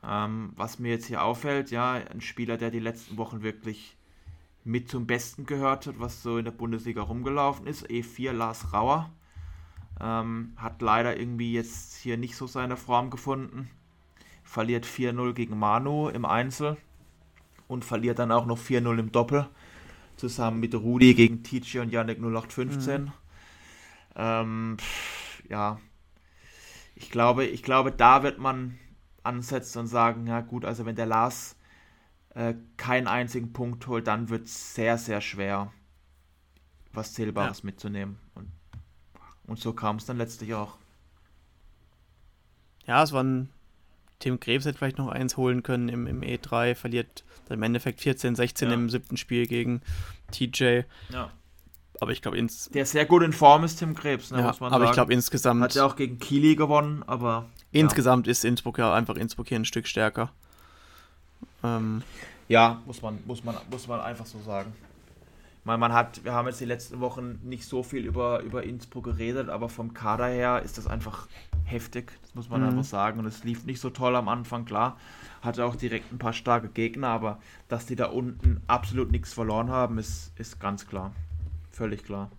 [0.05, 3.97] Ähm, was mir jetzt hier auffällt, ja, ein Spieler, der die letzten Wochen wirklich
[4.65, 9.11] mit zum Besten gehört hat, was so in der Bundesliga rumgelaufen ist, E4 Lars Rauer.
[10.01, 13.71] Ähm, hat leider irgendwie jetzt hier nicht so seine Form gefunden.
[14.43, 16.77] Verliert 4-0 gegen Manu im Einzel
[17.69, 19.49] und verliert dann auch noch 4-0 im Doppel.
[20.17, 23.05] Zusammen mit Rudi gegen TJ und Yannick 0815.
[23.05, 23.13] Mhm.
[24.15, 24.77] Ähm,
[25.49, 25.81] ja,
[26.95, 28.79] ich glaube, ich glaube, da wird man
[29.23, 31.57] ansetzen und sagen, ja gut, also wenn der Lars
[32.35, 35.73] äh, keinen einzigen Punkt holt, dann wird es sehr, sehr schwer,
[36.93, 37.67] was Zählbares ja.
[37.67, 38.19] mitzunehmen.
[38.35, 38.51] Und,
[39.47, 40.77] und so kam es dann letztlich auch.
[42.87, 43.49] Ja, es waren
[44.23, 48.01] Tim Krebs hätte vielleicht noch eins holen können im, im E3, verliert dann im Endeffekt
[48.01, 48.75] 14, 16 ja.
[48.75, 49.83] im siebten Spiel gegen
[50.31, 50.83] TJ.
[51.11, 51.33] Ja.
[52.01, 52.69] Aber ich glaube ins.
[52.71, 54.91] Der sehr gut in Form ist Tim Krebs, ne, ja, muss man aber sagen.
[54.91, 55.63] ich glaube insgesamt.
[55.63, 57.47] Hat ja auch gegen Kili gewonnen, aber.
[57.71, 58.33] Insgesamt ja.
[58.33, 60.31] ist Innsbruck ja einfach Innsbruck hier ein Stück stärker.
[61.63, 62.03] Ähm,
[62.49, 64.73] ja, muss man, muss, man, muss man einfach so sagen.
[65.65, 69.05] Meine, man hat, wir haben jetzt die letzten Wochen nicht so viel über, über Innsbruck
[69.05, 71.29] geredet, aber vom Kader her ist das einfach
[71.65, 72.69] heftig, das muss man mhm.
[72.69, 73.21] einfach sagen.
[73.21, 74.97] Und es lief nicht so toll am Anfang, klar.
[75.41, 77.39] Hatte auch direkt ein paar starke Gegner, aber
[77.69, 81.13] dass die da unten absolut nichts verloren haben, ist, ist ganz klar.
[81.73, 82.31] Völlig klar.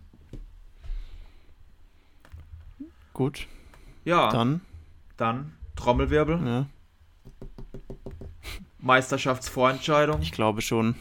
[3.14, 3.48] Gut.
[4.06, 4.30] Ja.
[4.32, 4.62] Dann.
[5.18, 6.40] Dann Trommelwirbel.
[6.46, 6.66] Ja.
[8.80, 10.22] Meisterschaftsvorentscheidung.
[10.22, 10.96] Ich glaube schon.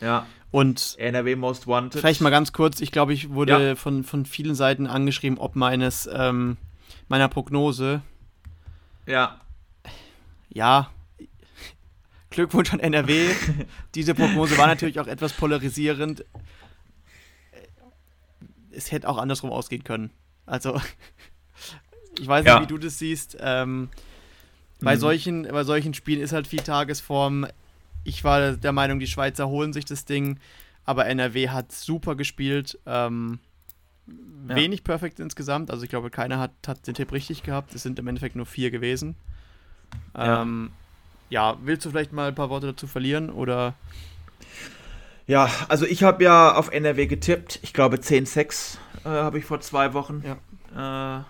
[0.00, 0.26] Ja.
[0.50, 2.00] Und NRW Most Wanted.
[2.00, 3.76] Vielleicht mal ganz kurz, ich glaube, ich wurde ja.
[3.76, 6.56] von, von vielen Seiten angeschrieben, ob meines ähm,
[7.08, 8.02] meiner Prognose.
[9.06, 9.40] Ja.
[10.48, 10.90] Ja.
[12.30, 13.28] Glückwunsch an NRW.
[13.94, 16.24] Diese Prognose war natürlich auch etwas polarisierend.
[18.70, 20.10] Es hätte auch andersrum ausgehen können.
[20.46, 20.80] Also,
[22.20, 22.62] ich weiß nicht, ja.
[22.62, 23.36] wie du das siehst.
[23.40, 23.88] Ähm,
[24.80, 25.00] bei, mhm.
[25.00, 27.46] solchen, bei solchen Spielen ist halt viel Tagesform.
[28.04, 30.38] Ich war der Meinung, die Schweizer holen sich das Ding,
[30.84, 32.78] aber NRW hat super gespielt.
[32.86, 33.38] Ähm,
[34.48, 34.56] ja.
[34.56, 35.70] Wenig perfekt insgesamt.
[35.70, 37.74] Also ich glaube, keiner hat, hat den Tipp richtig gehabt.
[37.74, 39.14] Es sind im Endeffekt nur vier gewesen.
[40.16, 40.70] Ja, ähm,
[41.28, 43.74] ja willst du vielleicht mal ein paar Worte dazu verlieren oder?
[45.30, 47.60] Ja, also ich habe ja auf NRW getippt.
[47.62, 50.24] Ich glaube 10-6 äh, habe ich vor zwei Wochen
[50.74, 51.20] ja.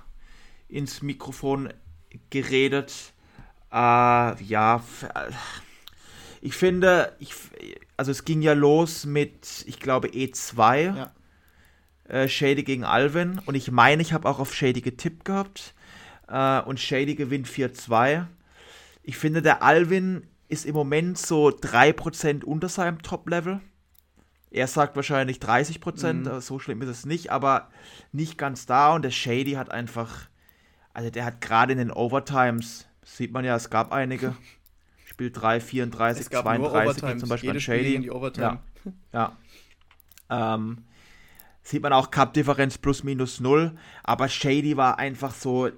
[0.71, 1.71] äh, ins Mikrofon
[2.31, 3.13] geredet.
[3.71, 4.83] Äh, ja,
[6.41, 7.35] ich finde, ich,
[7.99, 10.97] also es ging ja los mit, ich glaube, E2.
[10.97, 11.13] Ja.
[12.09, 13.39] Äh, Shady gegen Alvin.
[13.45, 15.75] Und ich meine, ich habe auch auf Shady getippt gehabt.
[16.27, 18.25] Äh, und Shady gewinnt 4-2.
[19.03, 23.61] Ich finde, der Alvin ist im Moment so 3% unter seinem Top-Level.
[24.51, 26.41] Er sagt wahrscheinlich 30%, mhm.
[26.41, 27.69] so schlimm ist es nicht, aber
[28.13, 28.95] nicht ganz da.
[28.95, 30.29] Und der Shady hat einfach,
[30.93, 34.37] also der hat gerade in den Overtimes Sieht man ja, es gab einige.
[35.05, 38.11] Spiel 3, 34, es gab 32, zum Beispiel an Shady.
[38.37, 38.61] Ja.
[39.13, 39.37] ja.
[40.31, 40.85] Ähm,
[41.63, 43.77] sieht man auch Cup-Differenz plus minus 0.
[44.05, 45.71] Aber Shady war einfach so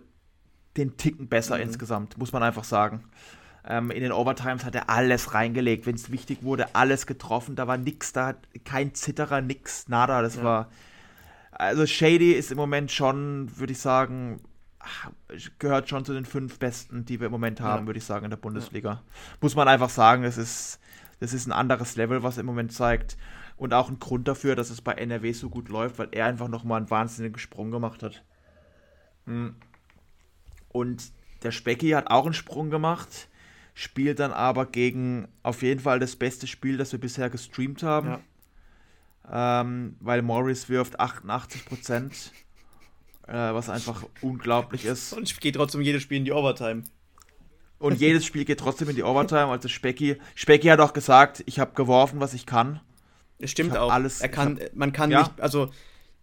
[0.76, 1.62] den Ticken besser mhm.
[1.62, 3.04] insgesamt, muss man einfach sagen.
[3.64, 7.54] Ähm, in den Overtimes hat er alles reingelegt, wenn es wichtig wurde, alles getroffen.
[7.54, 10.22] Da war nix, da hat kein Zitterer, nix, nada.
[10.22, 10.44] Das ja.
[10.44, 10.68] war.
[11.52, 14.40] Also Shady ist im Moment schon, würde ich sagen,
[15.58, 17.86] gehört schon zu den fünf besten, die wir im Moment haben, ja.
[17.86, 18.90] würde ich sagen, in der Bundesliga.
[18.90, 19.02] Ja.
[19.40, 20.80] Muss man einfach sagen, das ist,
[21.20, 23.16] das ist ein anderes Level, was im Moment zeigt.
[23.56, 26.48] Und auch ein Grund dafür, dass es bei NRW so gut läuft, weil er einfach
[26.48, 28.24] nochmal einen wahnsinnigen Sprung gemacht hat.
[29.26, 29.54] Hm.
[30.68, 31.12] Und
[31.44, 33.28] der Specki hat auch einen Sprung gemacht,
[33.74, 38.08] spielt dann aber gegen auf jeden Fall das beste Spiel, das wir bisher gestreamt haben.
[38.08, 39.60] Ja.
[39.62, 42.32] Ähm, weil Morris wirft 88 Prozent
[43.26, 45.12] äh, was einfach unglaublich ist.
[45.12, 46.84] Und geht trotzdem jedes Spiel in die Overtime.
[47.78, 49.46] Und jedes Spiel geht trotzdem in die Overtime.
[49.46, 52.80] Also Specky, Specky hat auch gesagt, ich habe geworfen, was ich kann.
[53.38, 53.90] Es stimmt auch.
[53.90, 55.20] Alles, er kann, hab, man kann ja?
[55.20, 55.70] nicht, also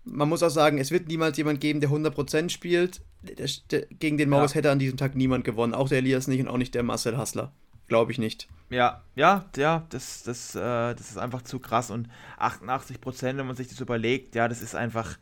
[0.05, 3.01] man muss auch sagen, es wird niemals jemand geben, der 100% spielt.
[3.21, 4.57] Der, der, gegen den Maurice ja.
[4.59, 5.73] hätte an diesem Tag niemand gewonnen.
[5.73, 7.51] Auch der Elias nicht und auch nicht der Marcel Hassler.
[7.87, 8.47] Glaube ich nicht.
[8.69, 11.89] Ja, ja, ja, das, das, äh, das ist einfach zu krass.
[11.89, 12.07] Und
[12.39, 15.17] 88%, wenn man sich das überlegt, ja, das ist einfach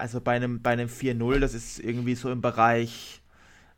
[0.00, 3.20] also bei einem, bei einem 4-0, das ist irgendwie so im Bereich,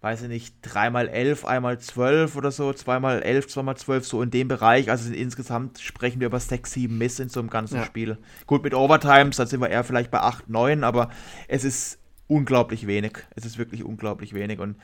[0.00, 4.90] weiß ich nicht, 3x11, einmal 12 oder so, 2x11, 2x12, so in dem Bereich.
[4.90, 7.84] Also insgesamt sprechen wir über 6, 7 Miss in so einem ganzen ja.
[7.84, 8.18] Spiel.
[8.46, 11.10] Gut, mit Overtimes, da sind wir eher vielleicht bei 8, 9, aber
[11.48, 11.98] es ist
[12.28, 13.18] unglaublich wenig.
[13.34, 14.76] Es ist wirklich unglaublich wenig und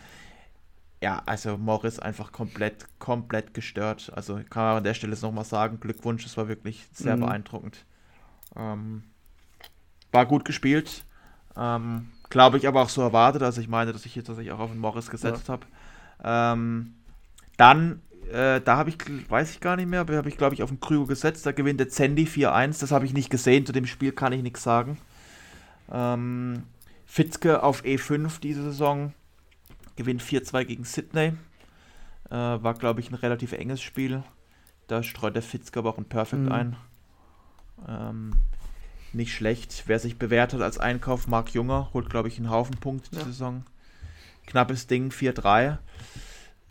[1.01, 4.11] ja, also Morris einfach komplett, komplett gestört.
[4.15, 7.21] Also kann man an der Stelle nochmal sagen, Glückwunsch, das war wirklich sehr mhm.
[7.21, 7.85] beeindruckend.
[8.57, 9.05] Ähm,
[10.11, 11.05] war gut gespielt.
[11.57, 13.43] Ähm, Glaube ich aber auch so erwartet.
[13.43, 15.53] Also ich meine, dass ich jetzt tatsächlich auch auf den Morris gesetzt ja.
[15.55, 15.67] habe.
[16.25, 16.95] Ähm,
[17.57, 18.03] dann,
[18.33, 18.99] äh, da habe ich,
[19.31, 21.47] weiß ich gar nicht mehr, aber habe ich glaube ich auf den Krüger gesetzt.
[21.47, 22.81] Da gewinnt der Zendi 4-1.
[22.81, 23.67] Das habe ich nicht gesehen.
[23.67, 24.99] Zu dem Spiel kann ich nichts sagen.
[25.91, 26.65] Ähm,
[27.09, 29.15] Fitzke auf E5 diese Saison.
[29.97, 31.33] Gewinnt 4-2 gegen Sydney.
[32.31, 34.23] Äh, war, glaube ich, ein relativ enges Spiel.
[34.87, 36.53] Da streut der Fitzke aber auch ein Perfect mhm.
[36.53, 36.77] ein.
[37.89, 38.33] Ähm,
[39.13, 39.85] nicht schlecht.
[39.87, 43.23] Wer sich bewährt hat als Einkauf, Marc Junger, holt, glaube ich, einen Haufen Punkte ja.
[43.23, 43.65] die Saison.
[44.47, 45.79] Knappes Ding, 4-3.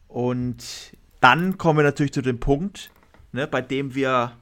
[0.08, 2.92] Und dann kommen wir natürlich zu dem Punkt,
[3.32, 4.34] ne, bei dem wir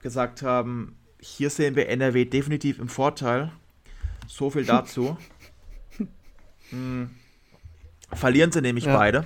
[0.00, 3.50] gesagt haben, hier sehen wir NRW definitiv im Vorteil.
[4.26, 5.16] So viel dazu.
[6.70, 7.10] hm.
[8.12, 8.96] Verlieren sie nämlich ja.
[8.96, 9.24] beide.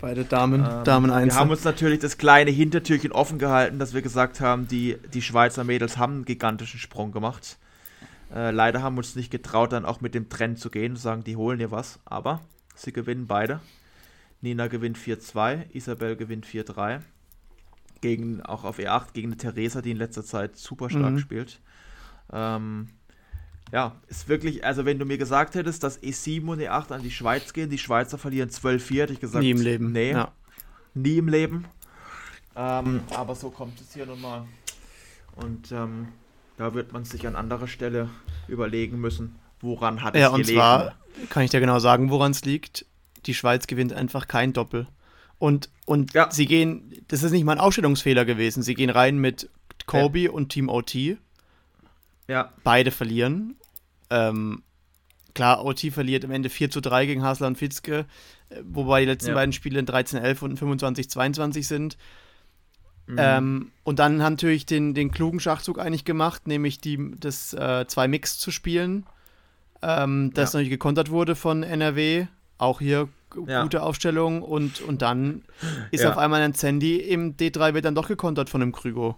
[0.00, 1.34] Beide Damen, ähm, Damen 1.
[1.34, 5.22] Wir haben uns natürlich das kleine Hintertürchen offen gehalten, dass wir gesagt haben, die, die
[5.22, 7.58] Schweizer Mädels haben einen gigantischen Sprung gemacht.
[8.34, 10.98] Äh, leider haben wir uns nicht getraut, dann auch mit dem Trend zu gehen und
[10.98, 12.00] sagen, die holen dir was.
[12.04, 12.40] Aber
[12.74, 13.60] sie gewinnen beide.
[14.40, 17.00] Nina gewinnt 4-2, Isabel gewinnt 4-3.
[18.00, 21.18] Gegen, auch auf E8 gegen eine Theresa, die in letzter Zeit super stark mhm.
[21.18, 21.60] spielt.
[22.30, 22.88] Ähm,
[23.74, 27.10] ja, ist wirklich, also wenn du mir gesagt hättest, dass E7 und E8 an die
[27.10, 29.90] Schweiz gehen, die Schweizer verlieren 12-4, hätte ich gesagt, nie im Leben.
[29.90, 30.30] Nee, ja.
[30.94, 31.64] nie im Leben.
[32.54, 34.46] Ähm, aber so kommt es hier nun mal.
[35.34, 36.06] Und ähm,
[36.56, 38.08] da wird man sich an anderer Stelle
[38.46, 40.56] überlegen müssen, woran hat ja, es gelegen.
[40.56, 42.86] Ja, und zwar kann ich dir genau sagen, woran es liegt.
[43.26, 44.86] Die Schweiz gewinnt einfach kein Doppel.
[45.40, 46.30] Und, und ja.
[46.30, 48.62] sie gehen, das ist nicht mal ein Ausstellungsfehler gewesen.
[48.62, 49.50] Sie gehen rein mit
[49.86, 50.30] Kobe ja.
[50.30, 51.16] und Team OT
[52.28, 52.52] ja.
[52.62, 53.56] Beide verlieren.
[54.14, 54.62] Ähm,
[55.34, 58.06] klar, OT verliert am Ende 4 zu 3 gegen Hasler und Fitzke,
[58.48, 59.34] äh, wobei die letzten ja.
[59.34, 61.96] beiden Spiele in 13-11 und 25-22 sind.
[63.06, 63.16] Mhm.
[63.18, 67.86] Ähm, und dann haben natürlich den, den klugen Schachzug eigentlich gemacht, nämlich die, das äh,
[67.86, 69.04] zwei Mix zu spielen,
[69.82, 70.58] ähm, das ja.
[70.58, 72.26] natürlich gekontert wurde von NRW.
[72.56, 73.08] Auch hier
[73.46, 73.62] ja.
[73.62, 75.42] gute Aufstellung und, und dann
[75.90, 79.16] ist auf einmal ein Sandy im D3 wird dann doch gekontert von einem Krügo.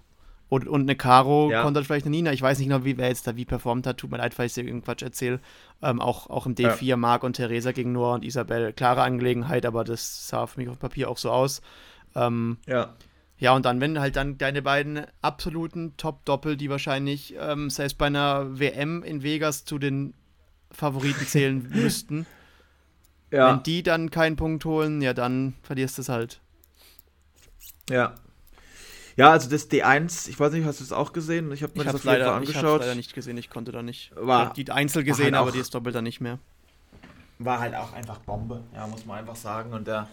[0.48, 1.62] Und, und eine Caro ja.
[1.62, 2.32] konnte vielleicht eine Nina.
[2.32, 3.98] Ich weiß nicht genau, wie, wer jetzt da wie performt hat.
[3.98, 5.40] Tut mir leid, falls ich dir irgendeinen Quatsch erzähle.
[5.82, 6.96] Ähm, auch, auch im D4 ja.
[6.96, 8.72] Marc und Theresa gegen Noah und Isabel.
[8.72, 11.62] Klare Angelegenheit, aber das sah für mich auf Papier auch so aus.
[12.14, 12.94] Ähm, ja.
[13.38, 18.06] Ja, und dann, wenn halt dann deine beiden absoluten Top-Doppel, die wahrscheinlich ähm, selbst bei
[18.06, 20.14] einer WM in Vegas zu den
[20.70, 22.24] Favoriten zählen müssten,
[23.30, 23.50] ja.
[23.50, 26.40] wenn die dann keinen Punkt holen, ja, dann verlierst du es halt.
[27.90, 28.14] Ja,
[29.16, 31.50] ja, also das D1, ich weiß nicht, hast du es auch gesehen?
[31.52, 32.56] Ich habe mir ich das auf leider, angeschaut.
[32.56, 34.12] Ich habe leider nicht gesehen, ich konnte da nicht.
[34.14, 36.38] War, die Einzel gesehen, halt aber die ist doppelt dann nicht mehr.
[37.38, 39.72] War halt auch einfach Bombe, ja, muss man einfach sagen.
[39.72, 40.06] Und der,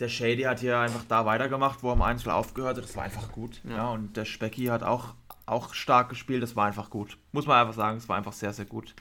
[0.00, 2.84] der Shady hat hier einfach da weitergemacht, wo er am Einzel aufgehört hat.
[2.84, 3.60] Das war einfach gut.
[3.64, 5.14] Ja, ja und der Specky hat auch,
[5.44, 7.18] auch stark gespielt, das war einfach gut.
[7.32, 8.94] Muss man einfach sagen, es war einfach sehr, sehr gut.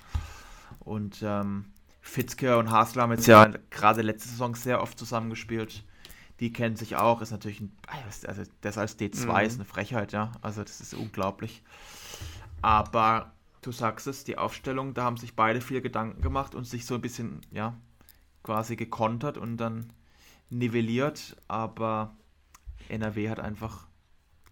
[0.82, 1.66] Und ähm,
[2.02, 5.84] Fitzke und Hasler haben jetzt ja gerade letzte Saison sehr oft zusammengespielt
[6.40, 7.72] die kennen sich auch, ist natürlich ein,
[8.28, 9.46] also das als D2 mhm.
[9.46, 11.64] ist eine Frechheit, ja, also das ist unglaublich.
[12.62, 13.32] Aber
[13.62, 16.96] du sagst es, die Aufstellung, da haben sich beide viel Gedanken gemacht und sich so
[16.96, 17.76] ein bisschen, ja,
[18.44, 19.92] quasi gekontert und dann
[20.50, 22.16] nivelliert, aber
[22.88, 23.88] NRW hat einfach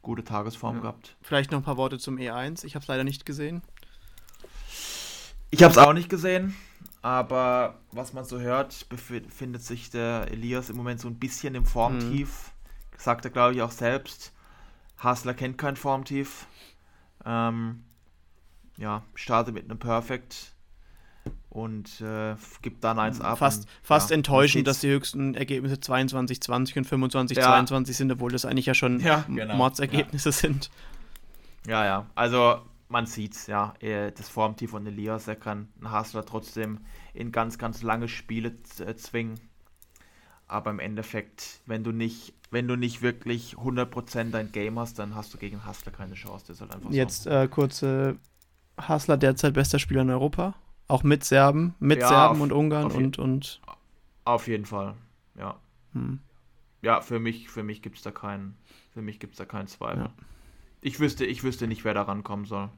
[0.01, 0.81] gute Tagesform ja.
[0.81, 1.15] gehabt.
[1.21, 3.61] Vielleicht noch ein paar Worte zum E1, ich habe es leider nicht gesehen.
[5.51, 6.55] Ich habe es auch nicht gesehen.
[7.05, 11.63] Aber was man so hört, befindet sich der Elias im Moment so ein bisschen im
[11.63, 12.51] Formtief.
[12.51, 12.97] Mhm.
[12.97, 14.33] Sagt er, glaube ich, auch selbst.
[14.97, 16.47] Hasler kennt kein Formtief.
[17.23, 17.83] Ähm,
[18.77, 20.55] ja, startet mit einem Perfect
[21.51, 23.37] und äh, gibt dann eins ab.
[23.37, 27.43] Fast, und, fast ja, enttäuschend, dass die höchsten Ergebnisse 22, 20 und 25, ja.
[27.43, 29.55] 22 sind, obwohl das eigentlich ja schon ja, genau.
[29.55, 30.71] Mordsergebnisse sind.
[31.67, 32.07] Ja, ja.
[32.15, 36.79] Also man sieht's, ja, das Formtief von Elias, er kann einen Hasler trotzdem
[37.13, 39.39] in ganz, ganz lange Spiele äh, zwingen.
[40.47, 45.15] Aber im Endeffekt, wenn du nicht, wenn du nicht wirklich 100% dein Game hast, dann
[45.15, 46.45] hast du gegen Hassler keine Chance.
[46.47, 47.31] Das ist halt einfach Jetzt so.
[47.31, 48.17] äh, kurze
[48.77, 50.53] Hassler derzeit bester Spieler in Europa.
[50.87, 53.59] Auch mit Serben, mit ja, Serben auf, und Ungarn und, und.
[54.23, 54.93] Auf jeden Fall,
[55.35, 55.59] ja.
[55.93, 56.19] Hm.
[56.83, 58.55] Ja, für mich, für mich gibt es da keinen,
[58.93, 60.03] für mich gibt es da keinen Zweifel.
[60.03, 60.13] Ja.
[60.85, 62.69] Ich wüsste, ich wüsste nicht, wer da rankommen soll.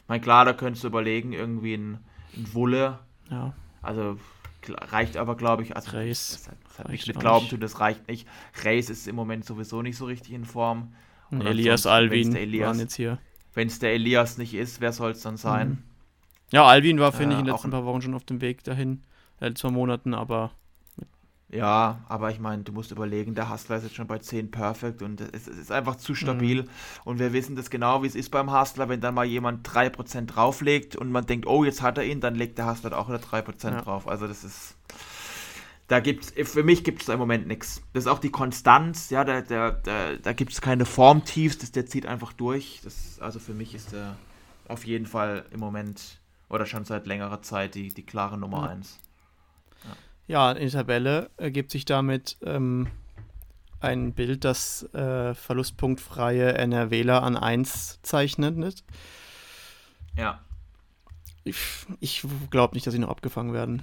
[0.00, 1.98] Ich meine, klar, da könntest du überlegen, irgendwie ein,
[2.34, 3.00] ein Wulle.
[3.30, 3.52] Ja.
[3.82, 4.18] Also
[4.66, 6.44] reicht aber, glaube ich, also Reis.
[6.46, 8.26] Das, das hat nicht mit Glauben tun, das reicht nicht.
[8.62, 10.94] Reis ist im Moment sowieso nicht so richtig in Form.
[11.30, 13.18] Und Elias, Alvin Elias, waren jetzt hier.
[13.52, 15.68] Wenn es der Elias nicht ist, wer soll es dann sein?
[15.68, 15.78] Mhm.
[16.52, 18.64] Ja, Alvin war, finde äh, ich, in den letzten paar Wochen schon auf dem Weg
[18.64, 19.02] dahin,
[19.40, 20.52] in zwei Monaten, aber
[21.52, 25.02] Ja, aber ich meine, du musst überlegen, der Hustler ist jetzt schon bei 10 Perfect
[25.02, 26.62] und es, es ist einfach zu stabil.
[26.62, 26.68] Mhm.
[27.04, 30.24] Und wir wissen das genau, wie es ist beim Hustler, wenn dann mal jemand 3%
[30.24, 33.18] drauflegt und man denkt, oh, jetzt hat er ihn, dann legt der Hustler auch wieder
[33.18, 33.82] 3% ja.
[33.82, 34.08] drauf.
[34.08, 34.76] Also das ist.
[35.88, 37.82] Da gibt's, für mich gibt es im Moment nichts.
[37.92, 41.70] Das ist auch die Konstanz, ja, da, da, da, da gibt es keine Formtiefs, das,
[41.70, 42.80] der zieht einfach durch.
[42.82, 44.16] Das, also für mich ist der
[44.68, 46.18] auf jeden Fall im Moment
[46.48, 48.98] oder schon seit längerer Zeit die, die klare Nummer 1.
[49.02, 49.11] Ja.
[50.26, 52.86] Ja, in der Tabelle ergibt sich damit ähm,
[53.80, 58.56] ein Bild, das äh, verlustpunktfreie NRWler an 1 zeichnet.
[58.56, 58.84] Nicht?
[60.16, 60.40] Ja.
[61.44, 61.58] Ich,
[62.00, 63.82] ich glaube nicht, dass sie noch abgefangen werden.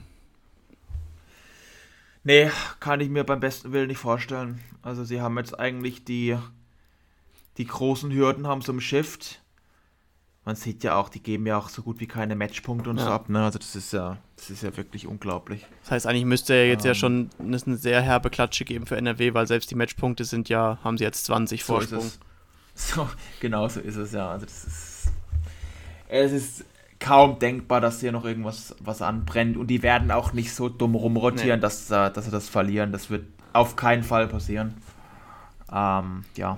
[2.24, 4.64] Nee, kann ich mir beim besten Willen nicht vorstellen.
[4.82, 6.38] Also sie haben jetzt eigentlich die,
[7.58, 9.42] die großen Hürden haben so im Shift
[10.50, 13.06] man sieht ja auch, die geben ja auch so gut wie keine Matchpunkte und ja.
[13.06, 13.30] so ab.
[13.30, 13.44] Ne?
[13.44, 15.66] Also das ist ja, das ist ja wirklich unglaublich.
[15.84, 18.98] Das heißt, eigentlich müsste er jetzt ähm, ja schon eine sehr herbe Klatsche geben für
[18.98, 22.12] NRW, weil selbst die Matchpunkte sind ja, haben sie jetzt 20 so Vorsprung.
[22.76, 23.10] So,
[23.42, 24.32] genau so ist es ja.
[24.32, 25.12] Also das ist,
[26.08, 26.66] es ist
[27.00, 30.96] kaum denkbar, dass hier noch irgendwas was anbrennt und die werden auch nicht so dumm
[30.96, 31.62] rumrotieren, nee.
[31.62, 32.94] dass, dass sie das verlieren.
[32.94, 34.76] Das wird auf keinen Fall passieren.
[35.72, 36.58] Ähm, ja.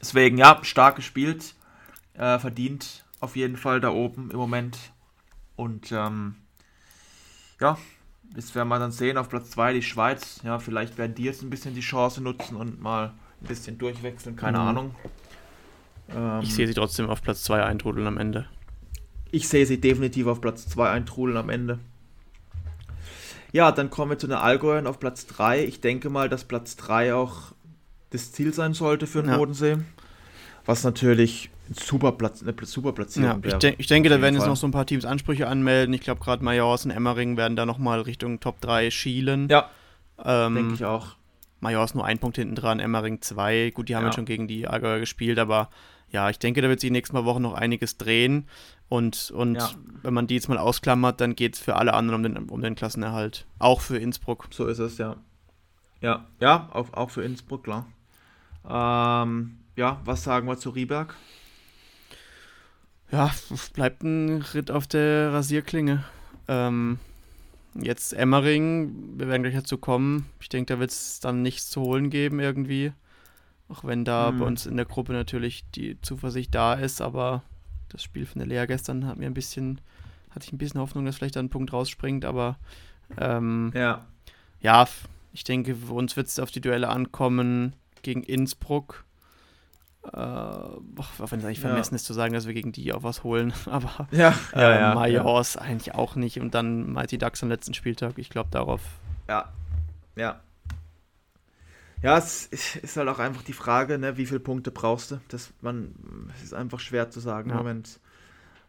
[0.00, 1.54] Deswegen, ja, stark gespielt.
[2.14, 4.78] Äh, verdient auf jeden Fall da oben im Moment.
[5.56, 6.36] Und ähm,
[7.60, 7.78] ja,
[8.34, 9.16] das werden wir dann sehen.
[9.16, 10.40] Auf Platz 2 die Schweiz.
[10.44, 14.36] Ja, vielleicht werden die jetzt ein bisschen die Chance nutzen und mal ein bisschen durchwechseln.
[14.36, 14.64] Keine mhm.
[14.64, 14.94] Ahnung.
[16.14, 18.46] Ähm, ich sehe sie trotzdem auf Platz 2 eintrudeln am Ende.
[19.30, 21.78] Ich sehe sie definitiv auf Platz 2 eintrudeln am Ende.
[23.52, 25.64] Ja, dann kommen wir zu den Allgäuern auf Platz 3.
[25.64, 27.52] Ich denke mal, dass Platz 3 auch
[28.10, 29.36] das Ziel sein sollte für den ja.
[29.36, 29.78] Bodensee.
[30.64, 34.46] Was natürlich super, Platz, eine super Platzierung ja, ich, de ich denke, da werden jetzt
[34.46, 35.94] noch so ein paar Teams Ansprüche anmelden.
[35.94, 39.48] Ich glaube, gerade Majors und Emmering werden da nochmal Richtung Top 3 schielen.
[39.48, 39.70] Ja,
[40.24, 41.16] ähm, denke ich auch.
[41.60, 43.72] Majors nur ein Punkt hinten dran, Emmering 2.
[43.74, 44.12] Gut, die haben ja.
[44.12, 45.70] schon gegen die Allgäuer gespielt, aber
[46.10, 48.46] ja, ich denke, da wird sich in den nächsten paar Wochen noch einiges drehen.
[48.88, 49.70] Und, und ja.
[50.02, 52.62] wenn man die jetzt mal ausklammert, dann geht es für alle anderen um den, um
[52.62, 53.46] den Klassenerhalt.
[53.58, 54.48] Auch für Innsbruck.
[54.50, 55.16] So ist es, ja.
[56.00, 57.86] Ja, ja, auch, auch für Innsbruck, klar.
[58.66, 61.14] Ähm, ja, was sagen wir zu Rieberg?
[63.10, 63.30] Ja,
[63.72, 66.04] bleibt ein Ritt auf der Rasierklinge.
[66.46, 66.98] Ähm,
[67.74, 70.26] jetzt Emmering, wir werden gleich dazu kommen.
[70.40, 72.92] Ich denke, da wird es dann nichts zu holen geben irgendwie.
[73.68, 74.38] Auch wenn da hm.
[74.38, 77.42] bei uns in der Gruppe natürlich die Zuversicht da ist, aber
[77.88, 79.80] das Spiel von der Lea gestern hat mir ein bisschen,
[80.30, 82.58] hatte ich ein bisschen Hoffnung, dass vielleicht da ein Punkt rausspringt, aber
[83.18, 84.06] ähm, ja.
[84.60, 84.86] ja,
[85.32, 89.04] ich denke, uns wird es auf die Duelle ankommen gegen Innsbruck
[90.04, 90.80] äh, auch
[91.18, 91.96] wenn es eigentlich vermessen ja.
[91.96, 94.94] ist zu sagen, dass wir gegen die auch was holen, aber ja, ja, äh, ja
[94.94, 95.62] Majors ja.
[95.62, 98.80] eigentlich auch nicht und dann Mighty Ducks am letzten Spieltag, ich glaube darauf.
[99.28, 99.52] Ja,
[100.16, 100.40] ja.
[102.00, 105.20] Ja, es ist halt auch einfach die Frage, ne, wie viele Punkte brauchst du?
[105.28, 105.94] Das, man,
[106.36, 107.98] es ist einfach schwer zu sagen im Moment.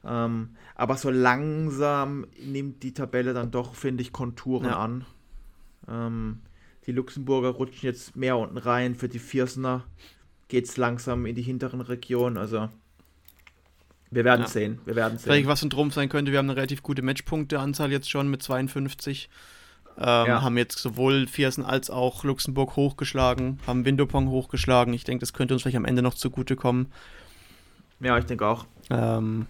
[0.03, 5.06] Ähm, aber so langsam nimmt die Tabelle dann doch, finde ich, Konturen an.
[5.88, 6.39] Ähm,
[6.88, 9.84] die Luxemburger rutschen jetzt mehr unten rein für die Viersner
[10.50, 12.38] geht es langsam in die hinteren Regionen.
[12.38, 12.70] Also
[14.12, 14.48] wir werden ja.
[14.48, 14.80] sehen.
[14.86, 15.32] Wir werden sehen.
[15.32, 18.44] Vielleicht was ein Trumpf sein könnte, wir haben eine relativ gute Matchpunkteanzahl jetzt schon mit
[18.44, 19.30] 52.
[19.98, 20.42] Ähm, ja.
[20.42, 24.94] Haben jetzt sowohl Viersen als auch Luxemburg hochgeschlagen, haben Windopong hochgeschlagen.
[24.94, 26.88] Ich denke, das könnte uns vielleicht am Ende noch zugutekommen.
[28.00, 28.66] Ja, ich denke auch.
[28.90, 29.46] Ähm,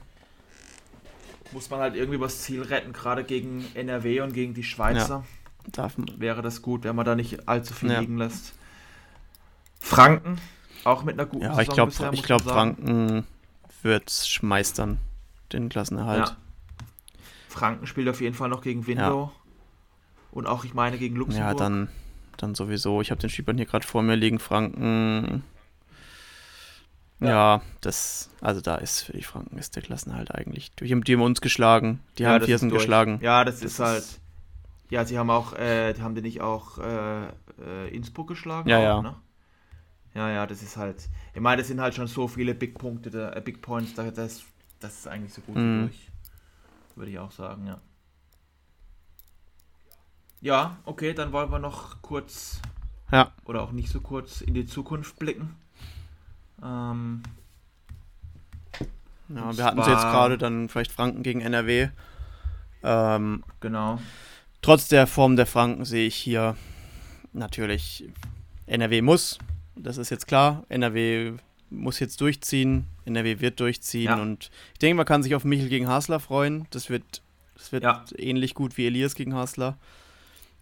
[1.52, 5.24] Muss man halt irgendwie was Ziel retten, gerade gegen NRW und gegen die Schweizer.
[5.76, 8.54] Ja, Wäre das gut, wenn man da nicht allzu viel liegen lässt.
[9.80, 10.40] Franken,
[10.84, 13.26] auch mit einer guten Ja, ich glaube, ich glaube, Franken
[13.82, 14.98] wird schmeistern,
[15.52, 16.30] den Klassenerhalt.
[16.30, 16.38] Ja.
[17.48, 19.32] Franken spielt auf jeden Fall noch gegen Window.
[19.34, 19.40] Ja.
[20.32, 21.48] Und auch, ich meine, gegen Luxemburg.
[21.48, 21.90] Ja, dann,
[22.38, 23.02] dann sowieso.
[23.02, 24.40] Ich habe den Spielplan hier gerade vor mir liegen.
[24.40, 25.44] Franken.
[27.20, 27.28] Ja.
[27.28, 27.62] ja.
[27.82, 30.72] das, also da ist für die Franken ist der Klassenhalt eigentlich.
[30.76, 33.20] Die haben, die haben uns geschlagen, die ja, haben Viersen geschlagen.
[33.22, 34.06] Ja, das, das ist halt.
[34.90, 38.70] Ja, sie haben auch, äh, haben die nicht auch äh, äh, Innsbruck geschlagen?
[38.70, 39.02] Ja, auch, ja.
[39.02, 39.16] Ne?
[40.14, 41.10] Ja, ja, das ist halt.
[41.34, 44.10] Ich meine, das sind halt schon so viele Big Punkte, da, äh, Big Points, da,
[44.10, 44.44] das,
[44.80, 45.82] das ist eigentlich so gut mhm.
[45.84, 46.10] durch.
[46.96, 47.80] Würde ich auch sagen, ja.
[50.42, 52.62] Ja, okay, dann wollen wir noch kurz.
[53.12, 53.32] Ja.
[53.46, 55.56] Oder auch nicht so kurz in die Zukunft blicken.
[56.64, 57.24] Ähm,
[59.30, 61.90] ja, wir hatten es jetzt gerade dann vielleicht Franken gegen NRW.
[62.84, 64.00] Ähm, genau.
[64.62, 66.56] Trotz der Form der Franken sehe ich hier
[67.34, 68.10] natürlich,
[68.66, 69.40] NRW muss,
[69.84, 70.64] das ist jetzt klar.
[70.70, 71.34] NRW
[71.70, 72.88] muss jetzt durchziehen.
[73.06, 74.06] NRW wird durchziehen.
[74.06, 74.22] Ja.
[74.22, 76.66] Und ich denke, man kann sich auf Michel gegen Hasler freuen.
[76.72, 77.22] Das wird,
[77.56, 78.04] das wird ja.
[78.18, 79.78] ähnlich gut wie Elias gegen Hasler.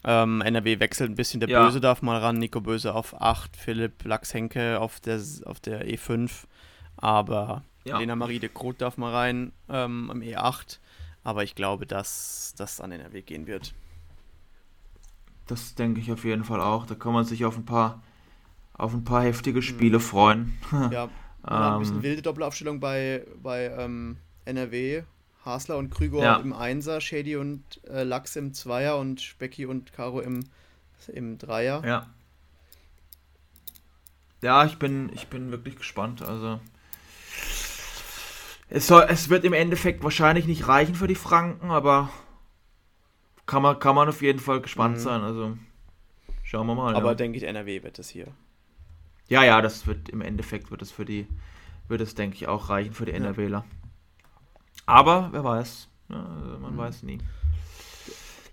[0.03, 1.65] Ähm, NRW wechselt ein bisschen, der Ja.
[1.65, 6.45] Böse darf mal ran, Nico Böse auf 8, Philipp Lachs-Henke auf der, auf der E5,
[6.97, 7.97] aber Ja.
[7.97, 10.77] Lena Marie de Groot darf mal rein ähm, am E8,
[11.23, 13.73] aber ich glaube, dass das an NRW gehen wird.
[15.47, 16.85] Das denke ich auf jeden Fall auch.
[16.85, 18.03] Da kann man sich auf ein paar,
[18.77, 19.25] auf ein paar Mhm.
[19.27, 20.57] heftige Spiele freuen.
[20.91, 21.09] Ja,
[21.43, 25.03] ein bisschen Ähm, wilde Doppelaufstellung bei, bei ähm, NRW.
[25.45, 26.35] Hasler und Krüger Ja.
[26.37, 30.41] im Einser, Shady und äh, Lachs im Zweier und Specki und Caro im,
[31.07, 31.85] im Dreier.
[31.85, 32.07] ja.
[34.41, 36.21] Ja, ich bin, ich bin wirklich gespannt.
[36.21, 36.59] Also.
[38.69, 42.09] Es, soll, es wird im Endeffekt wahrscheinlich nicht reichen für die Franken, aber
[43.45, 45.01] kann man, kann man auf jeden Fall gespannt Mhm.
[45.01, 45.21] sein.
[45.21, 45.57] Also
[46.43, 46.95] schauen wir mal.
[46.95, 47.15] Aber ja.
[47.15, 48.27] denke ich, NRW wird es hier.
[49.29, 51.27] Ja, ja, das wird im Endeffekt wird es für die,
[51.87, 53.17] wird es, denke ich, auch reichen für die Ja.
[53.17, 53.65] NRWler.
[54.85, 55.89] Aber wer weiß.
[56.09, 56.77] Ne, man Mhm.
[56.77, 57.17] weiß nie.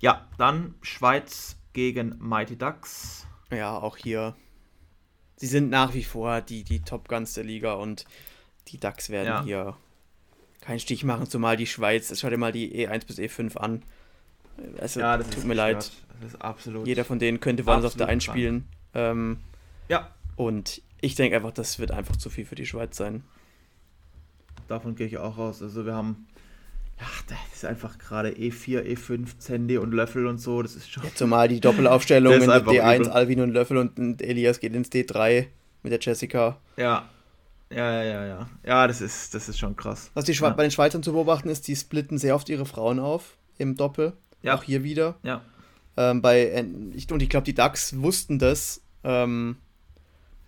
[0.01, 3.27] Ja, dann Schweiz gegen Mighty Ducks.
[3.51, 4.35] Ja, auch hier.
[5.37, 8.05] Sie sind nach wie vor die, die Top Guns der Liga und
[8.69, 9.43] die Ducks werden Ja.
[9.45, 9.77] hier
[10.61, 13.83] keinen Stich machen, zumal die Schweiz, schau dir mal die E1 bis E5 an.
[14.81, 15.77] Also, tut mir leid.
[15.77, 16.01] gestört.
[16.23, 16.87] Das ist absolut.
[16.87, 18.69] Jeder von denen könnte woanders auf der Absolut 1 spielen.
[18.95, 19.41] Ähm,
[19.89, 23.23] Ja, und ich denke einfach, das wird einfach zu viel für die Schweiz sein.
[24.69, 25.63] davon gehe ich auch aus.
[25.63, 26.27] Also wir haben.
[27.01, 30.63] Ja, das ist einfach gerade E4, E5, Zendi und Löffel und so.
[30.63, 31.03] Das ist schon.
[31.03, 33.11] Ja, zumal die Doppelaufstellung mit einfach D1, übel.
[33.11, 35.47] Alvin und Löffel und, Elias geht ins D3
[35.83, 36.59] mit der Jessica.
[36.77, 37.09] Ja.
[37.71, 38.49] Ja, ja, ja, ja.
[38.65, 40.11] Ja, das ist, das ist schon krass.
[40.15, 40.53] Was die Schwe Ja.
[40.53, 44.13] bei den Schweizern zu beobachten ist, die splitten sehr oft ihre Frauen auf im Doppel.
[44.43, 44.55] Ja.
[44.55, 45.17] Auch hier wieder.
[45.25, 45.43] Ja.
[45.97, 48.81] Ähm, bei, äh, und ich glaube, die Ducks wussten das.
[49.03, 49.57] Ähm,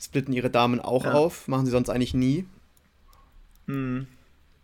[0.01, 1.13] splitten ihre Damen auch Ja.
[1.13, 1.49] auf.
[1.49, 2.45] Machen sie sonst eigentlich nie.
[3.67, 4.07] Mhm.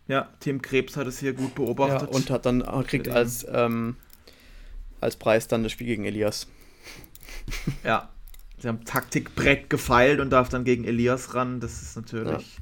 [0.07, 2.09] Ja, Tim Krebs hat es hier gut Ja, beobachtet.
[2.09, 3.95] und hat dann kriegt den- als, ähm,
[5.01, 6.47] als Preis dann das Spiel gegen Elias.
[7.83, 8.09] Ja.
[8.59, 11.59] Sie haben Taktikbrett gefeilt und darf dann gegen Elias ran.
[11.59, 12.57] Das ist natürlich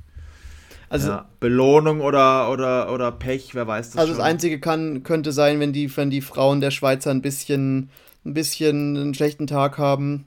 [0.89, 4.25] Also, ja, Belohnung oder, oder, oder Pech, wer weiß das also das schon.
[4.25, 7.91] Einzige kann, könnte sein, wenn die, wenn die Frauen der Schweizer ein bisschen,
[8.25, 10.25] ein bisschen einen schlechten Tag haben.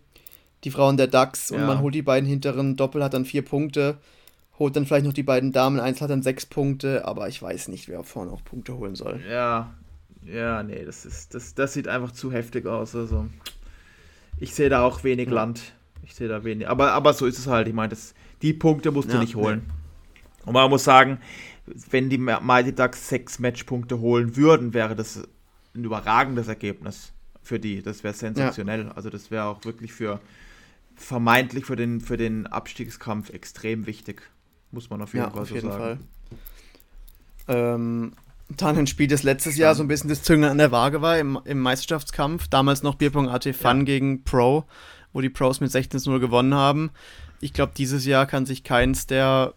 [0.65, 1.67] Die Frauen der Ducks und Ja.
[1.67, 3.99] man holt die beiden hinteren Doppel, hat dann vier Punkte.
[4.59, 7.69] Holt dann vielleicht noch die beiden Damen, eins hat dann sechs Punkte, aber ich weiß
[7.69, 9.21] nicht, wer vorne auch Punkte holen soll.
[9.29, 9.75] Ja,
[10.25, 12.95] ja, nee, das ist, das, das sieht einfach zu heftig aus.
[12.95, 13.27] Also,
[14.39, 15.35] ich sehe da auch wenig Ja.
[15.35, 15.75] Land.
[16.05, 16.69] Ich sehe da wenig.
[16.69, 17.67] Aber, aber so ist es halt.
[17.67, 17.95] Ich meine,
[18.43, 19.63] die Punkte musst du Ja, nicht holen.
[20.45, 21.19] Und man muss sagen,
[21.91, 25.27] wenn die Mighty Ducks sechs Matchpunkte holen würden, wäre das
[25.75, 27.13] ein überragendes Ergebnis
[27.43, 27.83] für die.
[27.83, 28.91] Das wäre sensationell.
[28.95, 30.21] Also das wäre auch wirklich für
[30.97, 34.23] vermeintlich für den, für den Abstiegskampf extrem wichtig.
[34.71, 35.81] Muss man auf jeden Ja, Fall auf so jeden sagen.
[35.83, 35.99] Fall.
[37.75, 38.13] Ähm,
[38.51, 41.19] dann ein Spiel, das letztes Jahr so ein bisschen das Zünglein an der Waage war
[41.19, 42.49] im, im Meisterschaftskampf.
[42.49, 43.83] Damals noch Bier.at Fun Ja.
[43.85, 44.65] gegen Pro,
[45.13, 46.91] wo die Pros mit 16-0 gewonnen haben.
[47.41, 49.55] Ich glaube, dieses Jahr kann sich keins der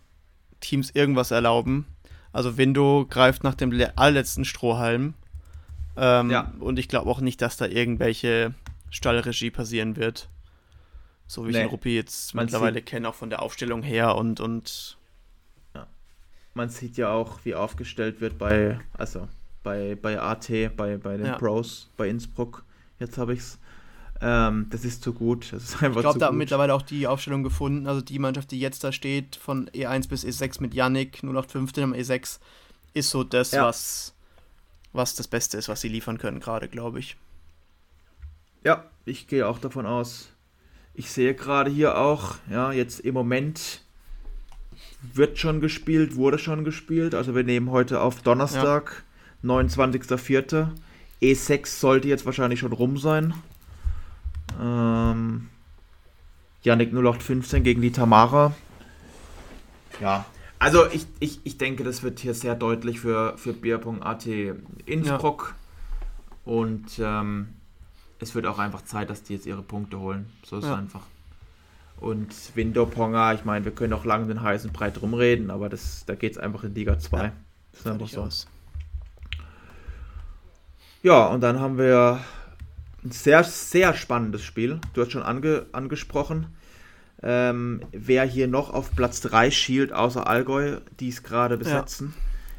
[0.60, 1.86] Teams irgendwas erlauben.
[2.34, 5.14] Also Windo greift nach dem le- allerletzten Strohhalm.
[5.96, 6.54] Ähm, Ja.
[6.60, 8.54] Und ich glaube auch nicht, dass da irgendwelche
[8.90, 10.30] Stallregie passieren wird.
[11.28, 11.64] So wie ich Nee.
[11.64, 14.98] den Ruppi jetzt Man mittlerweile kenne, auch von der Aufstellung her und, und
[16.54, 19.28] man sieht ja auch, wie aufgestellt wird bei, also
[19.62, 21.38] bei, bei AT, bei, bei den Ja.
[21.38, 22.64] Pros, bei Innsbruck.
[23.00, 23.60] Jetzt habe ich's.
[24.22, 25.54] Ähm, das ist zu gut.
[25.54, 26.40] Das ist einfach Ich glaube, da haben gut.
[26.40, 27.86] mittlerweile auch die Aufstellung gefunden.
[27.86, 31.94] Also die Mannschaft, die jetzt da steht, von E1 bis E6 mit Yannick 0815 am
[31.94, 32.40] E6,
[32.96, 33.66] ist so das, Ja.
[33.66, 34.16] was,
[34.94, 37.18] was das Beste ist, was sie liefern können, gerade, glaube ich.
[38.64, 40.30] Ja, ich gehe auch davon aus.
[40.98, 43.84] Ich sehe gerade hier auch, ja, jetzt im Moment
[45.14, 47.14] wird schon gespielt, wurde schon gespielt.
[47.14, 49.04] Also wir nehmen heute auf Donnerstag,
[49.44, 50.70] 29.04.
[51.22, 53.36] E6 sollte jetzt wahrscheinlich schon rum sein.
[54.60, 55.50] Ähm,
[56.64, 58.56] Yannick 0815 gegen die Tamara.
[60.02, 60.26] Ja,
[60.58, 64.28] also ich, ich, ich denke, das wird hier sehr deutlich für, für Bier.at
[64.88, 65.54] Innsbruck.
[66.44, 67.50] Und ähm,
[68.20, 70.28] es wird auch einfach Zeit, dass die jetzt ihre Punkte holen.
[70.44, 70.76] So ist es Ja.
[70.78, 71.02] einfach.
[72.00, 76.14] Und Window-Ponga, ich meine, wir können auch lange den heißen Breit rumreden, aber das, da
[76.16, 77.18] geht es einfach in Liga 2.
[77.24, 77.32] Ja.
[77.72, 78.22] Das ist einfach so.
[78.22, 78.48] aus.
[81.04, 82.20] Ja, und dann haben wir
[83.04, 84.80] ein sehr, sehr spannendes Spiel.
[84.94, 86.48] Du hast schon ange, angesprochen.
[87.24, 92.14] Ähm, wer hier noch auf Platz 3 schielt, außer Allgäu, die es gerade besetzen.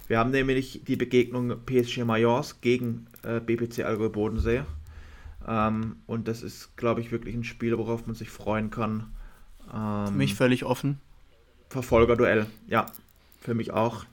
[0.09, 4.63] Wir haben nämlich die Begegnung PSG Mayors gegen äh, BPC Allgäu Bodensee.
[5.49, 9.13] Ähm, und das ist, glaube ich, wirklich ein Spiel, worauf man sich freuen kann.
[9.73, 11.01] Ähm, Für mich völlig offen.
[11.71, 12.87] Verfolgerduell, ja,
[13.41, 14.05] für mich auch.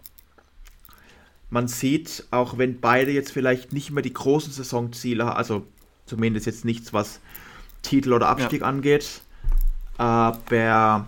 [1.49, 5.65] Man sieht, auch wenn beide jetzt vielleicht nicht mehr die großen Saisonziele, also
[6.05, 7.19] Zumindest jetzt nichts, was
[7.81, 8.67] Titel oder Abstieg ja.
[8.67, 9.21] angeht.
[9.97, 11.07] Aber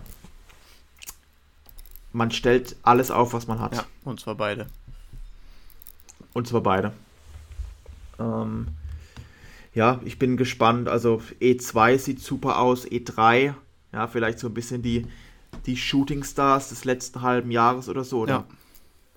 [2.12, 3.76] man stellt alles auf, was man hat.
[3.76, 4.66] Ja, und zwar beide.
[6.32, 6.92] Und zwar beide.
[8.18, 8.68] Ähm,
[9.74, 10.88] ja, ich bin gespannt.
[10.88, 13.54] Also E2 sieht super aus, E3,
[13.92, 15.06] ja, vielleicht so ein bisschen die,
[15.66, 18.32] die Shooting Stars des letzten halben Jahres oder so, oder?
[18.32, 18.46] Ja.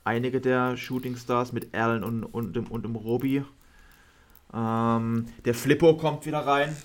[0.03, 3.44] Einige der Shooting Stars mit Allen und, und, und, und dem Robi.
[4.53, 6.76] Ähm, der Flippo kommt wieder rein.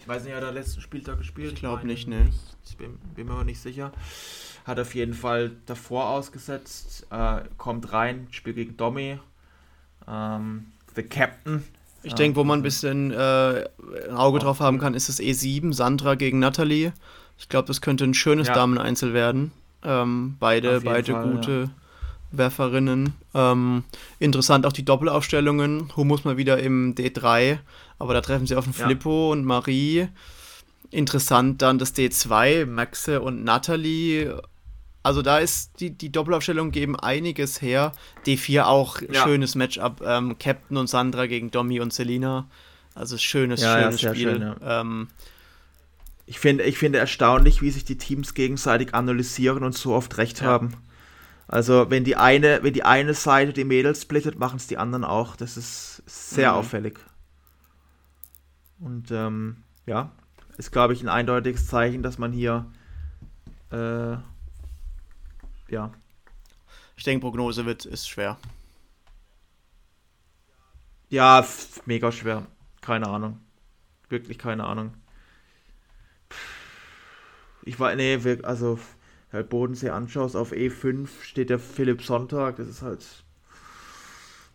[0.00, 1.54] Ich weiß nicht, hat er letzten Spieltag gespielt?
[1.54, 2.30] Ich glaube nicht, ne.
[2.66, 3.92] Ich bin, bin, mir aber nicht sicher.
[4.64, 7.06] Hat auf jeden Fall davor ausgesetzt.
[7.10, 9.18] Äh, kommt rein, spielt gegen Domi.
[10.08, 11.64] Ähm, The Captain.
[12.04, 12.16] Ich ja.
[12.16, 13.64] denke, wo man ein bisschen äh,
[14.08, 16.92] ein Auge drauf haben kann, ist das E7, Sandra gegen Natalie.
[17.38, 18.54] Ich glaube, das könnte ein schönes ja.
[18.54, 19.52] Damen-Einzel werden.
[19.82, 21.70] Ähm, beide beide Fall, gute ja.
[22.38, 23.14] Werferinnen.
[23.34, 23.84] Ähm,
[24.18, 25.96] interessant auch die Doppelaufstellungen.
[25.96, 27.58] Humus mal wieder im D3,
[27.98, 30.08] aber da treffen sie auf den Flippo und Marie.
[30.90, 34.40] Interessant dann das D2, Maxe und Natalie
[35.04, 37.92] also da ist die, die Doppelaufstellung geben einiges her.
[38.26, 39.22] D4 auch ja.
[39.22, 40.02] schönes Matchup.
[40.04, 42.48] Ähm, Captain und Sandra gegen Domi und Selina.
[42.94, 44.30] Also schönes, ja, schönes ja, Spiel.
[44.30, 45.08] Schön, ähm,
[46.24, 50.40] ich, finde, ich finde erstaunlich, wie sich die Teams gegenseitig analysieren und so oft recht
[50.40, 50.72] haben.
[51.48, 55.04] Also wenn die eine, wenn die eine Seite die Mädels splittet, machen es die anderen
[55.04, 55.36] auch.
[55.36, 56.58] Das ist sehr mhm.
[56.58, 56.98] auffällig.
[58.80, 60.12] Und ähm, ja,
[60.56, 62.64] ist glaube ich ein eindeutiges Zeichen, dass man hier
[63.70, 64.16] äh,
[65.68, 65.92] ja.
[66.96, 68.38] Ich denke, Prognose wird ist schwer.
[71.08, 71.46] Ja,
[71.86, 72.46] mega schwer.
[72.80, 73.40] Keine Ahnung.
[74.08, 74.94] Wirklich keine Ahnung.
[77.62, 78.78] Ich war, nee, also,
[79.32, 83.24] halt Bodensee anschaust, auf E5 steht der Philipp Sonntag, das ist halt,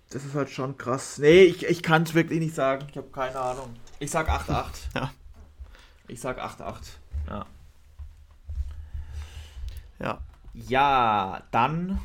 [0.10, 1.18] das ist halt schon krass.
[1.18, 3.76] Nee, ich, ich kann es wirklich nicht sagen, ich habe keine Ahnung.
[4.00, 4.66] Ich sag 8-8.
[4.96, 5.12] Ja.
[6.08, 6.76] Ich sag 8-8,
[7.28, 7.46] ja.
[10.00, 10.22] Ja.
[10.54, 12.00] Ja, dann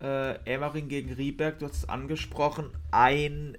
[0.00, 2.70] äh, Emmering gegen Rieberg, du hast es angesprochen.
[2.90, 3.56] Ein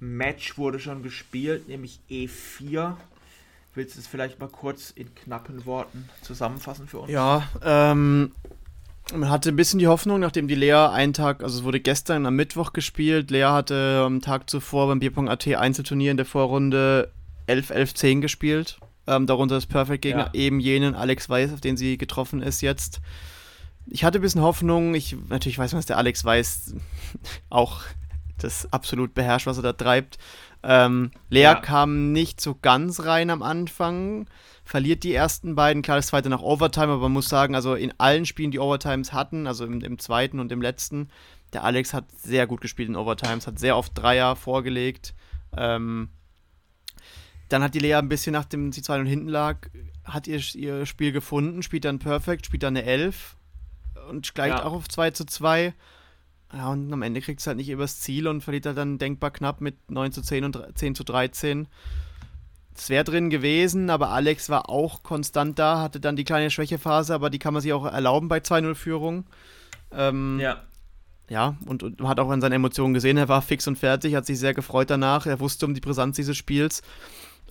[0.00, 2.96] Match wurde schon gespielt, nämlich E4.
[3.74, 7.10] Willst du es vielleicht mal kurz in knappen Worten zusammenfassen für uns?
[7.10, 8.32] Ja, ähm,
[9.12, 12.24] man hatte ein bisschen die Hoffnung, nachdem die Lea einen Tag, also es wurde gestern
[12.24, 17.10] am Mittwoch gespielt, Lea hatte am Tag zuvor beim Bierpong.at Einzelturnier in der Vorrunde
[17.48, 18.78] 11-11-10 gespielt.
[19.06, 20.34] Ähm, darunter das Perfect-Gegner, ja.
[20.34, 23.02] eben jenen Alex Weiß, auf den sie getroffen ist jetzt
[23.86, 24.94] ich hatte ein bisschen Hoffnung.
[24.94, 26.74] Ich natürlich weiß man, dass der Alex weiß
[27.50, 27.82] auch
[28.38, 30.18] das absolut beherrscht, was er da treibt.
[30.62, 31.54] Ähm, Lea ja.
[31.56, 34.26] kam nicht so ganz rein am Anfang,
[34.64, 37.92] verliert die ersten beiden, klar, das zweite nach Overtime, aber man muss sagen, also in
[37.98, 41.10] allen Spielen, die Overtimes hatten, also im, im zweiten und im letzten,
[41.52, 45.14] der Alex hat sehr gut gespielt in Overtimes, hat sehr oft Dreier vorgelegt.
[45.54, 46.08] Ähm,
[47.50, 49.68] dann hat die Lea ein bisschen, nachdem sie 2 und hinten lag,
[50.02, 53.36] hat ihr, ihr Spiel gefunden, spielt dann Perfect, spielt dann eine 11
[54.08, 54.64] und steigt ja.
[54.64, 55.74] auch auf 2 zu 2.
[56.52, 59.30] Ja, und am Ende kriegt es halt nicht übers Ziel und verliert halt dann denkbar
[59.30, 61.66] knapp mit 9 zu 10 und 10 zu 13.
[62.76, 67.14] Es wäre drin gewesen, aber Alex war auch konstant da, hatte dann die kleine Schwächephase,
[67.14, 69.24] aber die kann man sich auch erlauben bei 2-0-Führung.
[69.92, 70.62] Ähm, ja.
[71.28, 74.26] Ja, und, und hat auch an seinen Emotionen gesehen, er war fix und fertig, hat
[74.26, 76.82] sich sehr gefreut danach, er wusste um die Brisanz dieses Spiels.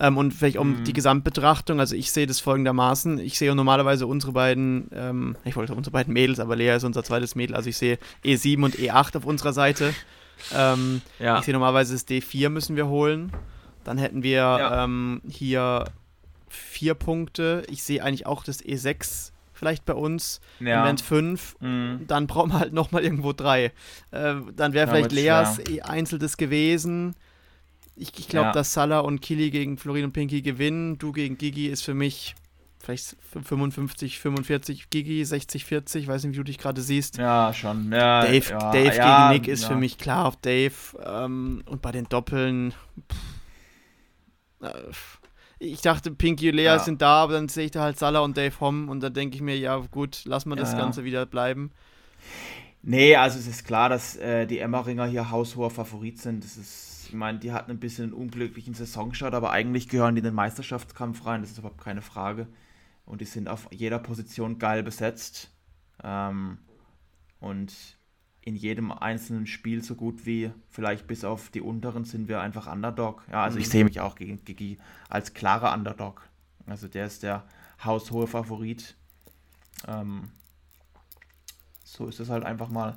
[0.00, 0.84] Ähm, und vielleicht um mhm.
[0.84, 5.74] die Gesamtbetrachtung, also ich sehe das folgendermaßen, ich sehe normalerweise unsere beiden, ähm, ich wollte
[5.74, 9.16] unsere beiden Mädels, aber Lea ist unser zweites Mädel, also ich sehe E7 und E8
[9.16, 9.94] auf unserer Seite.
[10.52, 11.38] Ähm, ja.
[11.38, 13.32] Ich sehe normalerweise das D4 müssen wir holen.
[13.84, 14.84] Dann hätten wir ja.
[14.84, 15.84] ähm, hier
[16.48, 17.64] vier Punkte.
[17.68, 20.40] Ich sehe eigentlich auch das E6 vielleicht bei uns.
[20.60, 20.90] Ja.
[20.90, 21.56] Es fünf.
[21.60, 22.04] Mhm.
[22.06, 23.72] Dann brauchen wir halt nochmal irgendwo drei.
[24.10, 25.88] Äh, dann wäre vielleicht Leas schwer.
[25.88, 27.14] einzeltes gewesen.
[27.96, 28.52] Ich, ich glaube, ja.
[28.52, 30.98] dass Salah und Kili gegen Florin und Pinky gewinnen.
[30.98, 32.34] Du gegen Gigi ist für mich
[32.80, 37.16] vielleicht 55, 45, Gigi 60, 40, weiß nicht, wie du dich gerade siehst.
[37.18, 37.92] Ja, schon.
[37.92, 40.74] Ja, Dave, ja, Dave ja, gegen Nick ist für mich klar auf Dave.
[41.04, 42.74] Ähm, und bei den Doppeln.
[43.10, 43.18] Pff,
[44.62, 44.92] äh,
[45.60, 48.36] ich dachte, Pinky und Lea sind da, aber dann sehe ich da halt Salah und
[48.36, 51.70] Dave Hom und dann denke ich mir, ja gut, lass mal das Ganze wieder bleiben.
[52.82, 56.44] Nee, also es ist klar, dass äh, die Emmeringer hier haushoher Favorit sind.
[56.44, 60.20] Das ist ich meine, die hatten ein bisschen einen unglücklichen Saisonstart, aber eigentlich gehören die
[60.20, 62.46] in den Meisterschaftskampf rein, das ist überhaupt keine Frage.
[63.04, 65.50] Und die sind auf jeder Position geil besetzt.
[66.02, 66.58] Ähm,
[67.40, 67.74] und
[68.40, 72.70] in jedem einzelnen Spiel so gut wie vielleicht bis auf die unteren sind wir einfach
[72.70, 73.24] Underdog.
[73.30, 73.62] Ja, also mhm.
[73.62, 74.78] ich sehe mich auch gegen Gigi
[75.08, 76.28] als klarer Underdog.
[76.66, 77.44] Also der ist der
[77.82, 78.96] haushohe Favorit.
[79.86, 80.30] Ähm,
[81.94, 82.96] so ist es halt einfach mal.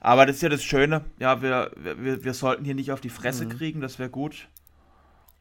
[0.00, 1.04] Aber das ist ja das Schöne.
[1.18, 3.50] Ja, wir, wir, wir sollten hier nicht auf die Fresse mhm.
[3.50, 4.48] kriegen, das wäre gut.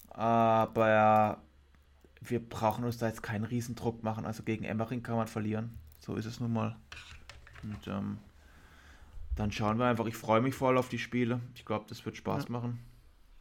[0.09, 1.37] aber
[2.21, 4.25] wir brauchen uns da jetzt keinen Riesendruck machen.
[4.25, 5.77] Also gegen Emmering kann man verlieren.
[5.99, 6.75] So ist es nun mal.
[7.63, 8.17] Und ähm,
[9.35, 10.05] dann schauen wir einfach.
[10.07, 11.39] Ich freue mich voll auf die Spiele.
[11.53, 12.51] Ich glaube, das wird Spaß ja.
[12.51, 12.79] machen.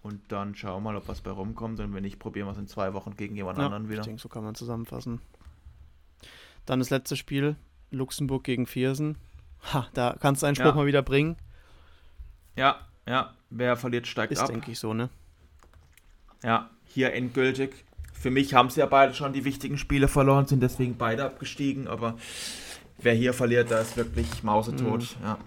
[0.03, 1.81] Und dann schauen wir mal, ob was bei rumkommt.
[1.81, 4.01] Und wenn nicht, probieren wir es in zwei Wochen gegen jemand ja, anderen wieder.
[4.01, 5.21] Ich denke, so kann man zusammenfassen.
[6.67, 7.57] Dann das letzte Spiel,
[7.91, 9.17] Luxemburg gegen Viersen.
[9.73, 10.75] Ha, da kannst du einen Spruch ja.
[10.75, 11.37] mal wieder bringen.
[12.57, 13.35] Ja, ja.
[13.51, 14.49] Wer verliert, steigt Ist, ab.
[14.49, 15.09] Ist, denke ich, so, ne?
[16.43, 17.85] Ja, hier endgültig.
[18.13, 21.89] Für mich haben sie ja beide schon die wichtigen Spiele verloren, sind deswegen beide abgestiegen.
[21.89, 22.17] Aber
[22.99, 25.17] wer hier verliert, da ist wirklich mausetot.
[25.19, 25.25] Mhm.
[25.25, 25.39] Ja.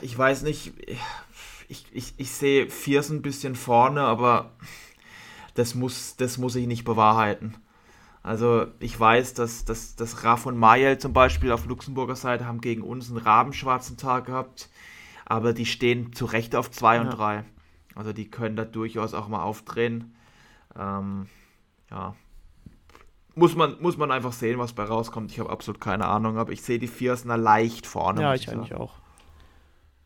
[0.00, 0.72] Ich weiß nicht
[1.68, 4.50] ich, ich, ich sehe Viersen ein bisschen vorne, aber
[5.54, 7.54] das muss, das muss ich nicht bewahrheiten.
[8.28, 12.60] Also ich weiß, dass, dass, dass Raff und Mayel zum Beispiel auf Luxemburger Seite haben
[12.60, 14.68] gegen uns einen rabenschwarzen Tag gehabt,
[15.24, 17.00] aber die stehen zu Recht auf 2 ja.
[17.00, 17.44] und 3.
[17.94, 20.14] Also die können da durchaus auch mal aufdrehen.
[20.78, 21.26] Ähm,
[21.90, 22.16] ja.
[23.34, 25.32] Muss man, muss man einfach sehen, was bei rauskommt.
[25.32, 28.20] Ich habe absolut keine Ahnung, aber ich sehe die Viersner leicht vorne.
[28.20, 28.96] Ja, ich, ich eigentlich auch.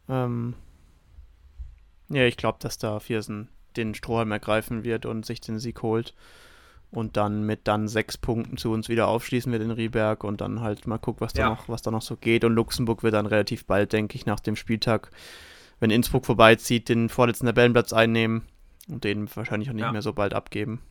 [0.09, 0.55] Ähm,
[2.09, 6.15] ja, ich glaube, dass da Viersen den Strohhalm ergreifen wird und sich den Sieg holt.
[6.93, 10.60] Und dann mit dann sechs Punkten zu uns wieder aufschließen wird in Rieberg und dann
[10.60, 11.48] halt mal gucken, was da, ja.
[11.48, 12.44] noch, was da noch so geht.
[12.44, 15.10] Und Luxemburg wird dann relativ bald, denke ich, nach dem Spieltag,
[15.81, 18.43] wenn Innsbruck vorbeizieht, den vorletzten Tabellenplatz einnehmen
[18.89, 19.93] und den wahrscheinlich auch nicht ja.
[19.93, 20.82] mehr so bald abgeben.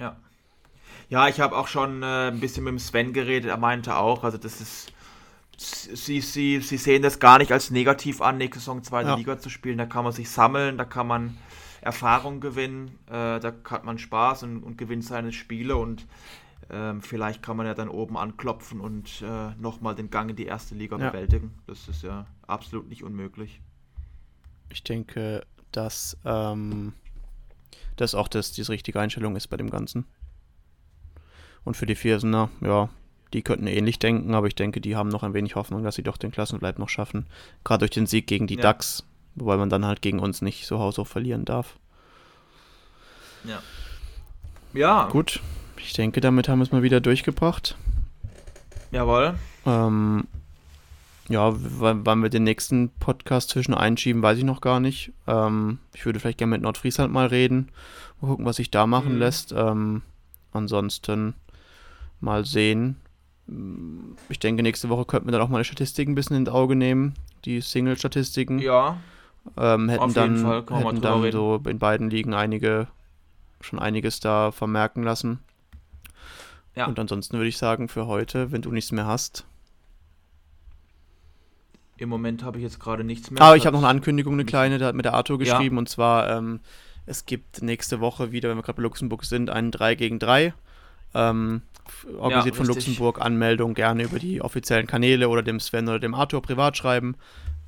[0.00, 0.16] Ja.
[1.10, 3.50] Ja, ich habe auch schon äh, ein bisschen mit dem Sven geredet.
[3.50, 4.92] Er meinte auch, also das ist
[5.58, 9.16] sie, sie, sie sehen das gar nicht als negativ an, nächste Saison zweite ja.
[9.16, 9.78] Liga zu spielen.
[9.78, 11.36] Da kann man sich sammeln, da kann man
[11.80, 16.06] Erfahrung gewinnen, äh, da hat man Spaß und, und gewinnt seine Spiele und
[16.70, 20.46] ähm, vielleicht kann man ja dann oben anklopfen und äh, nochmal den Gang in die
[20.46, 21.10] erste Liga ja.
[21.10, 21.54] bewältigen.
[21.66, 23.60] Das ist ja absolut nicht unmöglich.
[24.70, 26.92] Ich denke, dass ähm,
[27.96, 30.04] das auch das, die richtige Einstellung ist bei dem Ganzen.
[31.64, 32.88] Und für die Viersener, ja,
[33.32, 36.02] die könnten ähnlich denken, aber ich denke, die haben noch ein wenig Hoffnung, dass sie
[36.02, 37.26] doch den Klassenbleib noch schaffen.
[37.64, 38.62] Gerade durch den Sieg gegen die ja.
[38.62, 39.04] DAX,
[39.40, 41.76] wobei man dann halt gegen uns nicht so haushoch verlieren darf.
[43.44, 43.62] Ja.
[44.74, 45.08] Ja.
[45.08, 45.40] Gut,
[45.78, 47.76] ich denke, damit haben wir es mal wieder durchgebracht.
[48.90, 49.34] Jawohl.
[49.66, 50.26] Ähm,
[51.28, 55.12] ja, wann wir den nächsten Podcast zwischen einschieben, weiß ich noch gar nicht.
[55.26, 57.68] Ähm, ich würde vielleicht gerne mit Nordfriesland mal reden.
[58.20, 59.18] Mal gucken, was sich da machen mhm.
[59.18, 59.52] lässt.
[59.52, 60.02] Ähm,
[60.52, 61.34] ansonsten
[62.20, 62.96] mal sehen,
[64.28, 66.76] ich denke, nächste Woche könnten wir dann auch mal die Statistiken ein bisschen ins Auge
[66.76, 67.14] nehmen.
[67.44, 68.58] Die Single-Statistiken.
[68.58, 68.98] Ja.
[69.56, 72.88] Ähm, hätten dann, hätten dann so in beiden Ligen einige,
[73.60, 75.40] schon einiges da vermerken lassen.
[76.74, 76.86] Ja.
[76.86, 79.44] Und ansonsten würde ich sagen, für heute, wenn du nichts mehr hast.
[81.96, 83.42] Im Moment habe ich jetzt gerade nichts mehr.
[83.42, 85.74] Aber ah, ich habe noch eine Ankündigung, eine kleine, da hat mir der Arthur geschrieben.
[85.74, 85.78] Ja.
[85.80, 86.60] Und zwar, ähm,
[87.06, 90.54] es gibt nächste Woche wieder, wenn wir gerade bei Luxemburg sind, einen 3 gegen 3.
[91.14, 91.62] Ähm,
[92.18, 96.14] organisiert ja, von Luxemburg, Anmeldung gerne über die offiziellen Kanäle oder dem Sven oder dem
[96.14, 97.16] Arthur privat schreiben.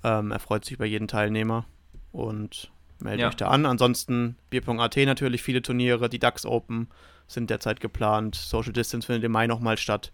[0.02, 1.66] Ähm, er freut sich über jeden Teilnehmer
[2.12, 2.70] und
[3.01, 3.28] meldet ja.
[3.28, 3.66] euch da an.
[3.66, 6.89] Ansonsten Bier.at natürlich, viele Turniere, die DAX Open
[7.27, 8.35] sind derzeit geplant.
[8.35, 10.12] Social Distance findet im Mai nochmal statt.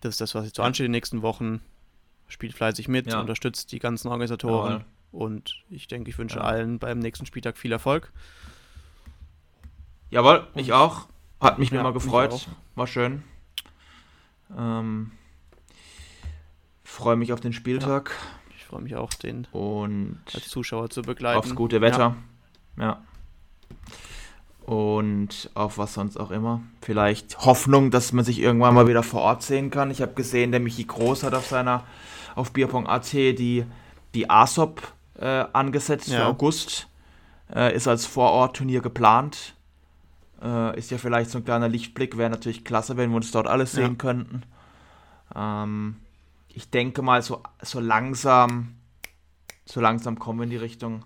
[0.00, 1.60] Das ist das, was jetzt so ansteht in den nächsten Wochen.
[2.26, 3.20] Spielt fleißig mit, ja.
[3.20, 4.72] unterstützt die ganzen Organisatoren.
[4.72, 4.84] Jawohl.
[5.12, 6.42] Und ich denke, ich wünsche ja.
[6.42, 8.12] allen beim nächsten Spieltag viel Erfolg.
[10.10, 11.06] Jawohl, ich auch.
[11.40, 12.48] Hat mich ja, immer gefreut.
[12.74, 13.22] War schön.
[14.56, 15.12] Ähm,
[16.82, 18.10] freue mich auf den Spieltag.
[18.10, 18.43] Ja,
[18.74, 21.38] freue mich auch, den und als Zuschauer zu begleiten.
[21.38, 22.16] Aufs gute Wetter.
[22.76, 22.84] Ja.
[22.84, 23.02] ja.
[24.66, 26.60] Und auf was sonst auch immer.
[26.80, 29.92] Vielleicht Hoffnung, dass man sich irgendwann mal wieder vor Ort sehen kann.
[29.92, 31.84] Ich habe gesehen, der Michi Groß hat auf seiner,
[32.34, 33.64] auf Bierpong.at die,
[34.12, 34.82] die ASOP
[35.20, 36.16] äh, angesetzt ja.
[36.16, 36.88] für August.
[37.54, 39.54] Äh, ist als Vorortturnier geplant.
[40.42, 42.18] Äh, ist ja vielleicht so ein kleiner Lichtblick.
[42.18, 43.98] Wäre natürlich klasse, wenn wir uns dort alles sehen ja.
[43.98, 44.42] könnten.
[45.36, 45.96] Ähm,
[46.54, 48.76] ich denke mal, so, so langsam,
[49.64, 51.04] so langsam kommen wir in die Richtung.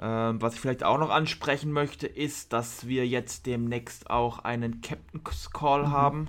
[0.00, 4.80] Ähm, was ich vielleicht auch noch ansprechen möchte, ist, dass wir jetzt demnächst auch einen
[4.80, 5.90] Captain's Call mhm.
[5.90, 6.28] haben.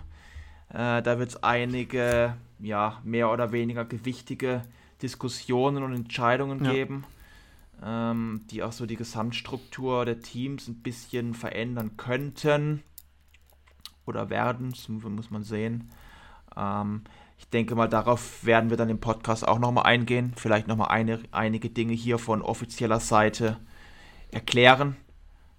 [0.69, 4.63] Äh, da wird es einige, ja, mehr oder weniger gewichtige
[5.01, 6.71] Diskussionen und Entscheidungen ja.
[6.71, 7.05] geben
[7.83, 12.83] ähm, die auch so die Gesamtstruktur der Teams ein bisschen verändern könnten
[14.05, 15.91] oder werden, das muss man sehen.
[16.57, 17.03] Ähm,
[17.39, 21.19] ich denke mal, darauf werden wir dann im Podcast auch nochmal eingehen, vielleicht nochmal eine,
[21.31, 23.57] einige Dinge hier von offizieller Seite
[24.29, 24.97] erklären.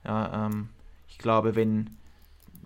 [0.04, 0.68] Ja, ähm,
[1.08, 1.90] ich glaube, wenn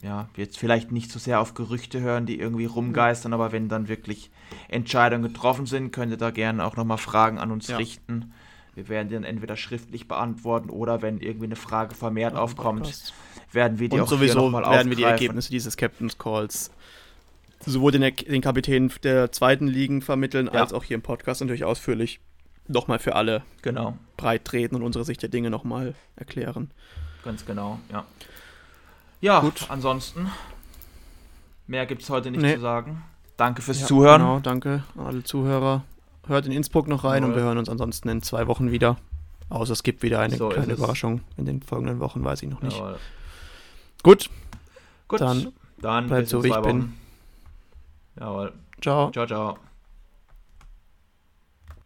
[0.02, 3.68] ja, wir jetzt vielleicht nicht so sehr auf Gerüchte hören, die irgendwie rumgeistern, aber wenn
[3.68, 4.30] dann wirklich
[4.68, 7.78] Entscheidungen getroffen sind, könnt ihr da gerne auch nochmal Fragen an uns ja.
[7.78, 8.32] richten
[8.74, 13.14] Wir werden die dann entweder schriftlich beantworten oder wenn irgendwie eine Frage vermehrt aufkommt,
[13.52, 16.70] werden wir die Und auch sowieso werden wir die Ergebnisse dieses Captain's Calls
[17.66, 20.60] sowohl den, den Kapitän der zweiten Ligen vermitteln, Ja.
[20.60, 22.20] als auch hier im Podcast natürlich ausführlich
[22.68, 26.70] nochmal für alle Genau, breit treten und unsere Sicht der Dinge nochmal erklären.
[27.22, 28.04] ganz genau, ja.
[29.20, 29.66] Ja, Gut.
[29.70, 30.30] ansonsten,
[31.66, 32.54] mehr gibt es heute nicht Nee.
[32.56, 33.02] zu sagen.
[33.36, 34.20] Danke fürs Ja, Zuhören.
[34.20, 35.84] Genau, danke an alle Zuhörer.
[36.26, 37.42] Hört in Innsbruck noch rein und Jawohl.
[37.42, 38.96] wir hören uns ansonsten in zwei Wochen wieder.
[39.50, 40.72] Außer es gibt wieder eine So kleine.
[40.72, 42.76] Überraschung in den folgenden Wochen, weiß ich noch nicht.
[42.76, 42.96] Jawohl.
[44.02, 44.30] Gut,
[45.08, 45.52] Gut, Dann
[45.82, 46.94] dann bleibt so, wie ich zwei bin.
[48.16, 48.52] Jawohl.
[48.80, 49.10] ciao.
[49.10, 49.73] Ciao, ciao.